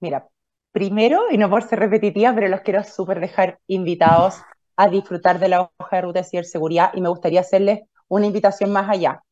Mira, 0.00 0.26
primero, 0.76 1.30
y 1.30 1.38
no 1.38 1.48
por 1.48 1.62
ser 1.62 1.78
repetitiva, 1.78 2.34
pero 2.34 2.48
los 2.48 2.60
quiero 2.60 2.84
súper 2.84 3.18
dejar 3.18 3.58
invitados 3.66 4.42
a 4.76 4.88
disfrutar 4.90 5.38
de 5.38 5.48
la 5.48 5.70
hoja 5.78 5.96
de 5.96 6.02
ruta 6.02 6.18
de 6.20 6.26
ciberseguridad 6.26 6.90
y 6.92 7.00
me 7.00 7.08
gustaría 7.08 7.40
hacerles 7.40 7.84
una 8.08 8.26
invitación 8.26 8.70
más 8.70 8.86
allá, 8.90 9.22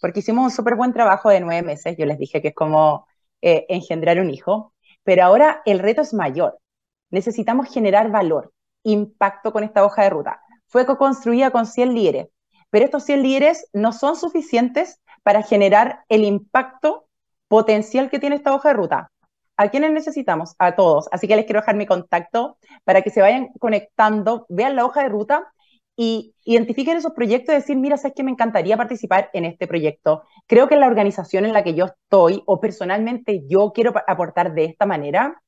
porque 0.00 0.20
hicimos 0.20 0.44
un 0.44 0.50
súper 0.52 0.76
buen 0.76 0.92
trabajo 0.92 1.28
de 1.28 1.40
nueve 1.40 1.62
meses, 1.66 1.96
yo 1.98 2.06
les 2.06 2.18
dije 2.18 2.40
que 2.40 2.48
es 2.48 2.54
como 2.54 3.08
eh, 3.40 3.66
engendrar 3.68 4.20
un 4.20 4.30
hijo, 4.30 4.74
pero 5.02 5.24
ahora 5.24 5.60
el 5.64 5.80
reto 5.80 6.02
es 6.02 6.14
mayor. 6.14 6.60
Necesitamos 7.10 7.66
generar 7.68 8.12
valor, 8.12 8.52
impacto 8.84 9.52
con 9.52 9.64
esta 9.64 9.84
hoja 9.84 10.04
de 10.04 10.10
ruta. 10.10 10.40
Fue 10.68 10.86
co-construida 10.86 11.50
con 11.50 11.66
100 11.66 11.94
líderes, 11.94 12.28
pero 12.70 12.84
estos 12.84 13.02
100 13.02 13.24
líderes 13.24 13.68
no 13.72 13.92
son 13.92 14.14
suficientes 14.14 15.00
para 15.24 15.42
generar 15.42 16.04
el 16.08 16.22
impacto 16.22 17.08
potencial 17.48 18.08
que 18.08 18.20
tiene 18.20 18.36
esta 18.36 18.54
hoja 18.54 18.68
de 18.68 18.74
ruta. 18.74 19.11
¿A 19.62 19.70
quiénes 19.70 19.92
necesitamos? 19.92 20.56
A 20.58 20.74
todos. 20.74 21.08
Así 21.12 21.28
que 21.28 21.36
les 21.36 21.44
quiero 21.44 21.60
dejar 21.60 21.76
mi 21.76 21.86
contacto 21.86 22.58
para 22.82 23.02
que 23.02 23.10
se 23.10 23.20
vayan 23.20 23.50
conectando, 23.60 24.44
vean 24.48 24.74
la 24.74 24.84
hoja 24.84 25.04
de 25.04 25.08
ruta 25.08 25.52
y 25.96 26.34
identifiquen 26.44 26.96
esos 26.96 27.12
proyectos 27.12 27.52
y 27.54 27.58
decir, 27.58 27.76
mira, 27.76 27.96
sabes 27.96 28.14
que 28.16 28.24
me 28.24 28.32
encantaría 28.32 28.76
participar 28.76 29.30
en 29.32 29.44
este 29.44 29.68
proyecto. 29.68 30.24
Creo 30.48 30.66
que 30.66 30.74
la 30.74 30.88
organización 30.88 31.44
en 31.44 31.52
la 31.52 31.62
que 31.62 31.74
yo 31.74 31.86
estoy 31.86 32.42
o 32.44 32.58
personalmente 32.60 33.44
yo 33.46 33.72
quiero 33.72 33.92
aportar 34.08 34.52
de 34.52 34.64
esta 34.64 34.84
manera. 34.84 35.40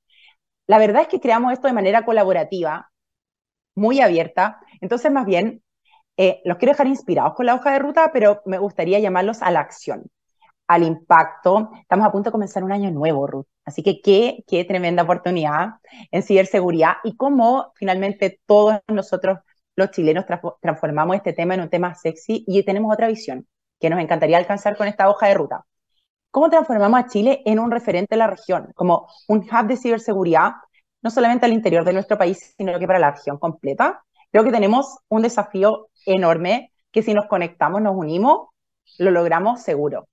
La 0.69 0.79
verdad 0.79 1.03
es 1.03 1.09
que 1.09 1.21
creamos 1.21 1.53
esto 1.53 1.67
de 1.67 1.75
manera 1.75 2.05
colaborativa, 2.05 2.91
muy 3.75 4.01
abierta. 4.01 4.61
Entonces, 4.81 5.11
más 5.11 5.27
bien, 5.27 5.65
eh, 6.17 6.41
los 6.45 6.59
quiero 6.59 6.73
dejar 6.73 6.87
inspirados 6.87 7.35
con 7.35 7.47
la 7.47 7.57
hoja 7.57 7.73
de 7.73 7.81
ruta, 7.81 8.11
pero 8.13 8.43
me 8.47 8.59
gustaría 8.59 9.01
llamarlos 9.01 9.43
a 9.43 9.51
la 9.51 9.61
acción 9.61 10.05
al 10.67 10.83
impacto. 10.83 11.71
Estamos 11.81 12.07
a 12.07 12.13
punto 12.13 12.29
de 12.31 12.33
comenzar 12.33 12.65
un 12.65 12.73
año 12.73 12.91
nuevo, 12.91 13.27
Ruth. 13.27 13.47
Así 13.65 13.83
que 13.83 14.01
qué, 14.01 14.45
qué 14.47 14.65
tremenda 14.65 15.03
oportunidad 15.03 15.75
en 16.11 16.23
ciberseguridad 16.23 16.95
y 17.05 17.17
cómo 17.17 17.73
finalmente 17.77 18.41
todos 18.47 18.81
nosotros, 18.89 19.39
los 19.77 19.91
chilenos, 19.91 20.25
transformamos 20.61 21.17
este 21.17 21.33
tema 21.33 21.55
en 21.55 21.63
un 21.63 21.71
tema 21.71 21.95
sexy 21.95 22.45
y 22.47 22.63
tenemos 22.65 22.93
otra 22.93 23.09
visión 23.09 23.47
que 23.81 23.91
nos 23.91 24.01
encantaría 24.01 24.39
alcanzar 24.39 24.77
con 24.77 24.87
esta 24.89 25.09
hoja 25.09 25.29
de 25.29 25.35
ruta. 25.35 25.65
¿Cómo 26.31 26.51
transformamos 26.51 27.01
a 27.01 27.07
Chile 27.07 27.43
en 27.45 27.59
un 27.59 27.71
referente 27.71 28.15
de 28.15 28.19
la 28.19 28.27
región, 28.27 28.73
como 28.75 29.09
un 29.29 29.41
hub 29.41 29.67
de 29.69 29.77
ciberseguridad, 29.77 30.53
no 31.03 31.11
solamente 31.11 31.47
al 31.47 31.53
interior 31.53 31.85
de 31.85 31.93
nuestro 31.93 32.19
país, 32.19 32.55
sino 32.57 32.79
que 32.79 32.87
para 32.87 32.99
la 32.99 33.13
región 33.13 33.39
completa? 33.39 34.03
Creo 34.33 34.43
que 34.43 34.51
tenemos 34.51 34.99
un 35.09 35.23
desafío 35.23 35.89
enorme 36.07 36.73
que 36.91 37.03
si 37.03 37.15
nos 37.15 37.27
conectamos, 37.27 37.83
nos 37.83 37.95
unimos, 37.95 38.49
lo 38.99 39.11
logramos 39.11 39.63
seguro 39.63 40.07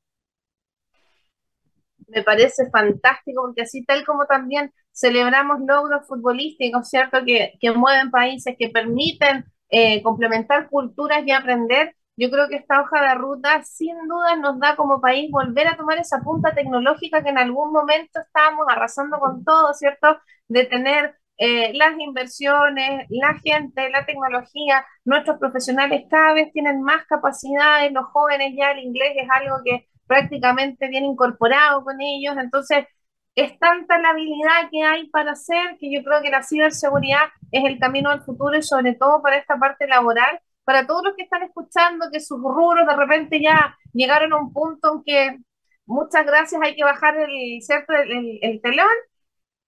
me 2.11 2.23
parece 2.23 2.69
fantástico 2.69 3.43
porque 3.43 3.63
así 3.63 3.83
tal 3.85 4.05
como 4.05 4.25
también 4.25 4.73
celebramos 4.91 5.59
logros 5.67 6.07
futbolísticos, 6.07 6.89
¿cierto? 6.89 7.19
Que, 7.25 7.53
que 7.59 7.71
mueven 7.71 8.11
países, 8.11 8.55
que 8.57 8.69
permiten 8.69 9.45
eh, 9.69 10.01
complementar 10.03 10.69
culturas 10.69 11.23
y 11.25 11.31
aprender. 11.31 11.95
Yo 12.17 12.29
creo 12.29 12.49
que 12.49 12.57
esta 12.57 12.81
hoja 12.81 13.01
de 13.01 13.15
ruta 13.15 13.63
sin 13.63 13.95
duda 14.07 14.35
nos 14.35 14.59
da 14.59 14.75
como 14.75 15.01
país 15.01 15.31
volver 15.31 15.67
a 15.67 15.77
tomar 15.77 15.97
esa 15.97 16.19
punta 16.19 16.53
tecnológica 16.53 17.23
que 17.23 17.29
en 17.29 17.37
algún 17.37 17.71
momento 17.71 18.19
estábamos 18.21 18.65
arrasando 18.69 19.17
con 19.19 19.43
todo, 19.43 19.73
¿cierto? 19.73 20.19
De 20.47 20.65
tener 20.65 21.15
eh, 21.37 21.71
las 21.73 21.97
inversiones, 21.97 23.07
la 23.09 23.33
gente, 23.39 23.89
la 23.89 24.05
tecnología, 24.05 24.85
nuestros 25.05 25.39
profesionales 25.39 26.03
cada 26.09 26.33
vez 26.33 26.51
tienen 26.53 26.83
más 26.83 27.05
capacidades, 27.07 27.91
los 27.91 28.05
jóvenes 28.07 28.53
ya 28.55 28.71
el 28.71 28.79
inglés 28.79 29.13
es 29.15 29.27
algo 29.29 29.55
que 29.65 29.87
prácticamente 30.11 30.89
bien 30.89 31.05
incorporado 31.05 31.85
con 31.85 32.01
ellos, 32.01 32.35
entonces 32.37 32.85
es 33.33 33.57
tanta 33.59 33.97
la 33.97 34.09
habilidad 34.09 34.69
que 34.69 34.83
hay 34.83 35.07
para 35.09 35.31
hacer 35.31 35.77
que 35.79 35.89
yo 35.89 36.03
creo 36.03 36.21
que 36.21 36.29
la 36.29 36.43
ciberseguridad 36.43 37.29
es 37.49 37.63
el 37.63 37.79
camino 37.79 38.09
al 38.09 38.21
futuro 38.21 38.57
y 38.57 38.61
sobre 38.61 38.93
todo 38.95 39.21
para 39.21 39.37
esta 39.37 39.57
parte 39.57 39.87
laboral, 39.87 40.41
para 40.65 40.85
todos 40.85 41.03
los 41.05 41.15
que 41.15 41.23
están 41.23 41.43
escuchando 41.43 42.09
que 42.11 42.19
sus 42.19 42.41
rubros 42.41 42.85
de 42.85 42.95
repente 42.97 43.41
ya 43.41 43.77
llegaron 43.93 44.33
a 44.33 44.37
un 44.41 44.51
punto 44.51 44.95
en 44.95 45.03
que 45.05 45.37
muchas 45.85 46.25
gracias 46.25 46.61
hay 46.61 46.75
que 46.75 46.83
bajar 46.83 47.15
el, 47.17 47.61
¿cierto? 47.61 47.93
el, 47.93 48.37
el 48.41 48.61
telón. 48.61 48.87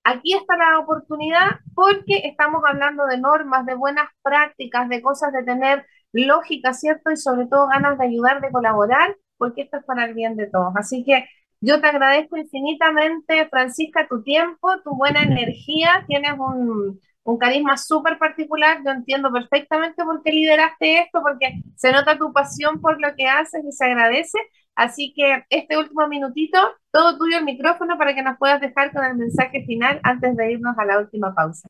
Aquí 0.03 0.33
está 0.33 0.57
la 0.57 0.79
oportunidad 0.79 1.61
porque 1.73 2.17
estamos 2.25 2.61
hablando 2.67 3.05
de 3.05 3.17
normas, 3.17 3.65
de 3.65 3.75
buenas 3.75 4.09
prácticas, 4.21 4.89
de 4.89 5.01
cosas 5.01 5.31
de 5.31 5.43
tener 5.43 5.85
lógica, 6.11 6.73
¿cierto? 6.73 7.11
Y 7.11 7.15
sobre 7.17 7.47
todo 7.47 7.67
ganas 7.69 7.97
de 7.97 8.07
ayudar, 8.07 8.41
de 8.41 8.51
colaborar 8.51 9.15
porque 9.43 9.63
esto 9.63 9.77
es 9.77 9.85
para 9.85 10.05
el 10.05 10.13
bien 10.13 10.35
de 10.35 10.47
todos. 10.47 10.73
Así 10.75 11.03
que 11.05 11.25
Yo 11.61 11.79
te 11.81 11.87
agradezco 11.87 12.37
infinitamente, 12.37 13.47
Francisca, 13.49 14.07
tu 14.07 14.21
tiempo, 14.23 14.69
tu 14.83 14.95
buena 14.95 15.23
energía. 15.23 16.03
Tienes 16.07 16.33
un, 16.39 16.99
un 17.23 17.37
carisma 17.37 17.77
súper 17.77 18.17
particular. 18.19 18.81
Yo 18.85 18.91
entiendo 18.91 19.31
perfectamente 19.31 20.03
por 20.03 20.21
qué 20.23 20.31
lideraste 20.31 20.99
esto, 21.01 21.21
porque 21.21 21.61
se 21.75 21.91
nota 21.91 22.17
tu 22.17 22.33
pasión 22.33 22.81
por 22.81 23.01
lo 23.01 23.15
que 23.15 23.27
haces 23.27 23.63
y 23.65 23.71
se 23.71 23.85
agradece. 23.85 24.37
Así 24.75 25.13
que 25.15 25.43
este 25.49 25.77
último 25.77 26.07
minutito, 26.07 26.57
todo 26.91 27.17
tuyo 27.17 27.37
el 27.37 27.45
micrófono 27.45 27.97
para 27.97 28.13
que 28.15 28.23
nos 28.23 28.37
puedas 28.37 28.59
dejar 28.61 28.91
con 28.91 29.03
el 29.05 29.15
mensaje 29.15 29.63
final 29.65 29.99
antes 30.03 30.35
de 30.35 30.51
irnos 30.51 30.77
a 30.77 30.85
la 30.85 30.99
última 30.99 31.33
pausa. 31.33 31.67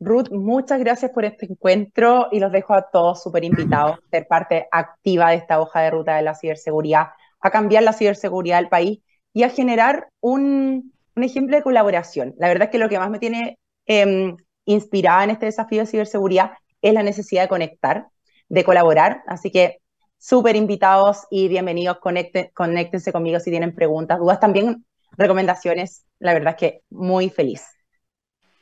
Ruth, 0.00 0.30
muchas 0.30 0.80
gracias 0.80 1.10
por 1.10 1.26
este 1.26 1.44
encuentro 1.44 2.28
y 2.32 2.40
los 2.40 2.50
dejo 2.50 2.72
a 2.72 2.90
todos 2.90 3.22
súper 3.22 3.44
invitados 3.44 3.98
a 3.98 4.10
ser 4.10 4.26
parte 4.26 4.66
activa 4.72 5.30
de 5.30 5.36
esta 5.36 5.60
hoja 5.60 5.82
de 5.82 5.90
ruta 5.90 6.16
de 6.16 6.22
la 6.22 6.34
ciberseguridad, 6.34 7.08
a 7.40 7.50
cambiar 7.50 7.82
la 7.82 7.92
ciberseguridad 7.92 8.56
del 8.56 8.70
país 8.70 9.00
y 9.34 9.42
a 9.42 9.50
generar 9.50 10.08
un, 10.20 10.94
un 11.14 11.22
ejemplo 11.22 11.54
de 11.54 11.62
colaboración. 11.62 12.34
La 12.38 12.48
verdad 12.48 12.64
es 12.64 12.70
que 12.70 12.78
lo 12.78 12.88
que 12.88 12.98
más 12.98 13.10
me 13.10 13.18
tiene 13.18 13.58
eh, 13.86 14.34
inspirada 14.64 15.24
en 15.24 15.30
este 15.30 15.46
desafío 15.46 15.80
de 15.80 15.86
ciberseguridad 15.86 16.52
es 16.80 16.94
la 16.94 17.02
necesidad 17.02 17.42
de 17.42 17.48
conectar, 17.48 18.06
de 18.48 18.64
colaborar. 18.64 19.22
Así 19.26 19.50
que 19.50 19.80
súper 20.18 20.56
invitados 20.56 21.26
y 21.30 21.48
bienvenidos. 21.48 21.98
Conecten, 21.98 22.50
conéctense 22.54 23.12
conmigo 23.12 23.38
si 23.38 23.50
tienen 23.50 23.74
preguntas, 23.74 24.18
dudas, 24.18 24.40
también 24.40 24.86
recomendaciones. 25.18 26.06
La 26.18 26.32
verdad 26.32 26.54
es 26.54 26.58
que 26.58 26.82
muy 26.88 27.28
feliz. 27.28 27.79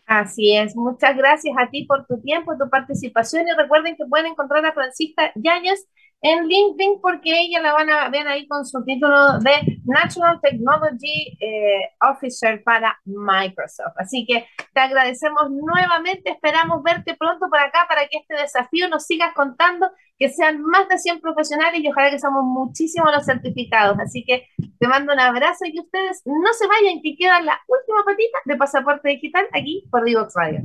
Así 0.09 0.56
es, 0.56 0.74
muchas 0.74 1.14
gracias 1.18 1.54
a 1.59 1.68
ti 1.68 1.84
por 1.84 2.06
tu 2.06 2.18
tiempo, 2.22 2.56
tu 2.56 2.70
participación 2.70 3.46
y 3.46 3.52
recuerden 3.52 3.94
que 3.94 4.06
pueden 4.06 4.28
encontrar 4.28 4.64
a 4.64 4.72
Francisca 4.72 5.32
Yáñez 5.34 5.86
en 6.20 6.48
LinkedIn 6.48 7.00
porque 7.00 7.30
ella 7.30 7.60
la 7.60 7.72
van 7.72 7.90
a 7.90 8.08
ver 8.08 8.26
ahí 8.26 8.46
con 8.48 8.66
su 8.66 8.84
título 8.84 9.38
de 9.38 9.80
National 9.84 10.40
Technology 10.40 11.36
eh, 11.40 11.92
Officer 12.00 12.62
para 12.64 12.98
Microsoft. 13.04 13.94
Así 13.96 14.26
que 14.26 14.46
te 14.74 14.80
agradecemos 14.80 15.50
nuevamente, 15.50 16.30
esperamos 16.30 16.82
verte 16.82 17.14
pronto 17.16 17.48
por 17.48 17.58
acá 17.58 17.86
para 17.88 18.08
que 18.08 18.18
este 18.18 18.34
desafío 18.34 18.88
nos 18.88 19.06
sigas 19.06 19.32
contando, 19.34 19.90
que 20.18 20.28
sean 20.28 20.60
más 20.62 20.88
de 20.88 20.98
100 20.98 21.20
profesionales 21.20 21.80
y 21.82 21.88
ojalá 21.88 22.10
que 22.10 22.18
somos 22.18 22.44
muchísimos 22.44 23.12
los 23.12 23.24
certificados. 23.24 23.98
Así 24.00 24.24
que 24.24 24.48
te 24.78 24.88
mando 24.88 25.12
un 25.12 25.20
abrazo 25.20 25.66
y 25.66 25.72
que 25.72 25.80
ustedes 25.80 26.22
no 26.24 26.52
se 26.52 26.66
vayan, 26.66 27.00
que 27.02 27.16
queda 27.16 27.40
la 27.40 27.60
última 27.68 28.04
patita 28.04 28.38
de 28.44 28.56
Pasaporte 28.56 29.08
Digital 29.08 29.46
aquí 29.52 29.84
por 29.90 30.04
Divox 30.04 30.34
Radio. 30.34 30.60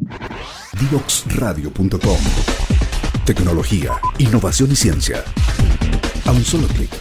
Divoxradio.com 0.79 2.62
Tecnología, 3.25 3.91
innovación 4.17 4.73
y 4.73 4.75
ciencia. 4.75 5.23
A 6.25 6.31
un 6.31 6.43
solo 6.43 6.67
clic. 6.67 6.91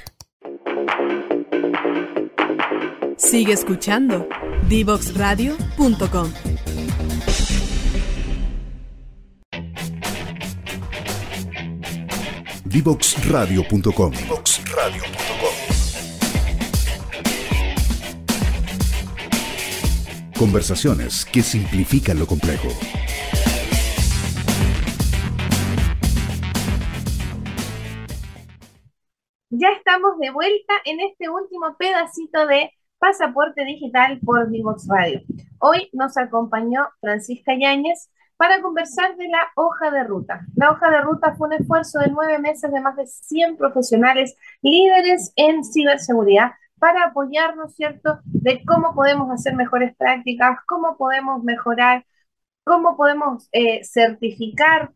Sigue 3.17 3.53
escuchando 3.53 4.29
divoxradio.com. 4.69 6.33
Divoxradio.com. 12.67 14.13
Conversaciones 20.39 21.25
que 21.25 21.43
simplifican 21.43 22.21
lo 22.21 22.29
complejo. 22.29 22.69
Ya 29.63 29.69
estamos 29.77 30.19
de 30.19 30.33
vuelta 30.33 30.75
en 30.85 30.99
este 30.99 31.31
último 31.31 31.77
pedacito 31.79 32.49
de 32.49 32.73
Pasaporte 32.99 33.65
Digital 33.65 34.19
por 34.19 34.51
Divox 34.51 34.89
Radio. 34.89 35.21
Hoy 35.61 35.89
nos 35.93 36.17
acompañó 36.17 36.89
Francisca 37.01 37.53
Yáñez 37.57 38.11
para 38.37 38.61
conversar 38.61 39.17
de 39.17 39.29
la 39.29 39.53
hoja 39.55 39.93
de 39.93 40.03
ruta. 40.03 40.41
La 40.57 40.73
hoja 40.73 40.91
de 40.91 41.01
ruta 41.03 41.37
fue 41.37 41.47
un 41.47 41.53
esfuerzo 41.53 42.01
de 42.01 42.11
nueve 42.11 42.41
meses 42.41 42.73
de 42.73 42.81
más 42.81 42.97
de 42.97 43.07
100 43.07 43.57
profesionales 43.57 44.35
líderes 44.63 45.33
en 45.37 45.63
ciberseguridad 45.63 46.51
para 46.81 47.05
apoyarnos, 47.05 47.73
¿cierto?, 47.77 48.19
de 48.25 48.65
cómo 48.65 48.97
podemos 48.97 49.31
hacer 49.31 49.55
mejores 49.55 49.95
prácticas, 49.95 50.59
cómo 50.67 50.97
podemos 50.97 51.45
mejorar, 51.45 52.05
cómo 52.65 52.97
podemos 52.97 53.49
eh, 53.53 53.85
certificar 53.85 54.91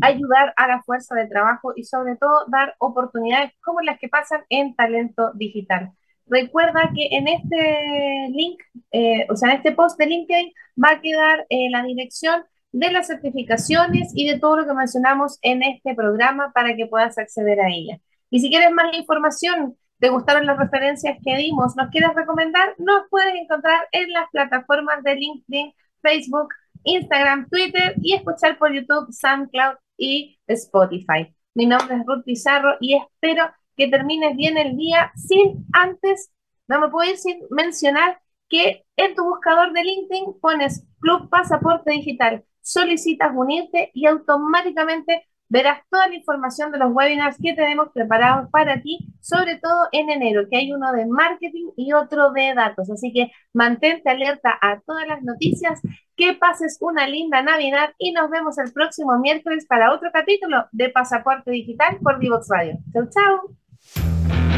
ayudar 0.00 0.52
a 0.56 0.68
la 0.68 0.82
fuerza 0.82 1.14
de 1.14 1.26
trabajo 1.26 1.72
y 1.76 1.84
sobre 1.84 2.16
todo 2.16 2.46
dar 2.48 2.74
oportunidades 2.78 3.52
como 3.62 3.80
las 3.80 3.98
que 3.98 4.08
pasan 4.08 4.42
en 4.48 4.74
talento 4.74 5.32
digital. 5.34 5.92
Recuerda 6.26 6.90
que 6.94 7.08
en 7.16 7.28
este 7.28 8.28
link, 8.30 8.60
eh, 8.92 9.26
o 9.30 9.36
sea, 9.36 9.50
en 9.50 9.56
este 9.58 9.72
post 9.72 9.98
de 9.98 10.06
LinkedIn 10.06 10.52
va 10.82 10.92
a 10.92 11.00
quedar 11.00 11.46
eh, 11.50 11.68
la 11.70 11.82
dirección 11.82 12.44
de 12.72 12.90
las 12.90 13.06
certificaciones 13.06 14.10
y 14.14 14.28
de 14.28 14.38
todo 14.38 14.56
lo 14.56 14.66
que 14.66 14.74
mencionamos 14.74 15.38
en 15.42 15.62
este 15.62 15.94
programa 15.94 16.50
para 16.52 16.74
que 16.74 16.86
puedas 16.86 17.18
acceder 17.18 17.60
a 17.60 17.68
ella. 17.68 18.00
Y 18.30 18.40
si 18.40 18.50
quieres 18.50 18.72
más 18.72 18.96
información, 18.96 19.76
te 20.00 20.08
gustaron 20.08 20.46
las 20.46 20.58
referencias 20.58 21.18
que 21.24 21.36
dimos, 21.36 21.76
nos 21.76 21.90
quieres 21.90 22.14
recomendar, 22.14 22.74
nos 22.78 23.04
puedes 23.10 23.34
encontrar 23.34 23.86
en 23.92 24.10
las 24.12 24.28
plataformas 24.30 25.02
de 25.04 25.14
LinkedIn, 25.14 25.72
Facebook, 26.02 26.48
Instagram, 26.84 27.48
Twitter 27.48 27.94
y 28.00 28.14
escuchar 28.14 28.58
por 28.58 28.72
YouTube, 28.72 29.12
SoundCloud 29.12 29.76
y 29.96 30.38
Spotify. 30.46 31.34
Mi 31.54 31.66
nombre 31.66 31.96
es 31.96 32.06
Ruth 32.06 32.24
Pizarro 32.24 32.76
y 32.80 32.96
espero 32.96 33.50
que 33.76 33.88
termines 33.88 34.36
bien 34.36 34.56
el 34.56 34.76
día 34.76 35.12
sin 35.16 35.66
antes, 35.72 36.32
no 36.68 36.80
me 36.80 36.88
puedo 36.88 37.10
ir 37.10 37.16
sin 37.16 37.40
mencionar 37.50 38.20
que 38.48 38.84
en 38.96 39.14
tu 39.14 39.24
buscador 39.24 39.72
de 39.72 39.82
LinkedIn 39.82 40.38
pones 40.40 40.86
Club 41.00 41.28
Pasaporte 41.28 41.92
Digital, 41.92 42.44
solicitas 42.60 43.32
unirte 43.34 43.90
y 43.94 44.06
automáticamente 44.06 45.26
verás 45.48 45.80
toda 45.90 46.08
la 46.08 46.14
información 46.14 46.72
de 46.72 46.78
los 46.78 46.92
webinars 46.92 47.36
que 47.40 47.54
tenemos 47.54 47.90
preparados 47.92 48.50
para 48.50 48.80
ti, 48.82 48.98
sobre 49.20 49.56
todo 49.58 49.88
en 49.92 50.10
enero, 50.10 50.46
que 50.50 50.56
hay 50.56 50.72
uno 50.72 50.92
de 50.92 51.06
marketing 51.06 51.70
y 51.76 51.92
otro 51.92 52.32
de 52.32 52.54
datos. 52.54 52.90
Así 52.90 53.12
que 53.12 53.30
mantente 53.52 54.10
alerta 54.10 54.56
a 54.60 54.80
todas 54.80 55.06
las 55.06 55.22
noticias, 55.22 55.80
que 56.16 56.34
pases 56.34 56.78
una 56.80 57.06
linda 57.06 57.42
Navidad 57.42 57.90
y 57.98 58.12
nos 58.12 58.30
vemos 58.30 58.58
el 58.58 58.72
próximo 58.72 59.18
miércoles 59.18 59.66
para 59.66 59.92
otro 59.92 60.10
capítulo 60.12 60.66
de 60.72 60.90
Pasaporte 60.90 61.50
Digital 61.50 61.98
por 62.02 62.18
Divox 62.18 62.48
Radio. 62.48 62.78
Chau, 62.92 63.08
chau. 63.10 64.53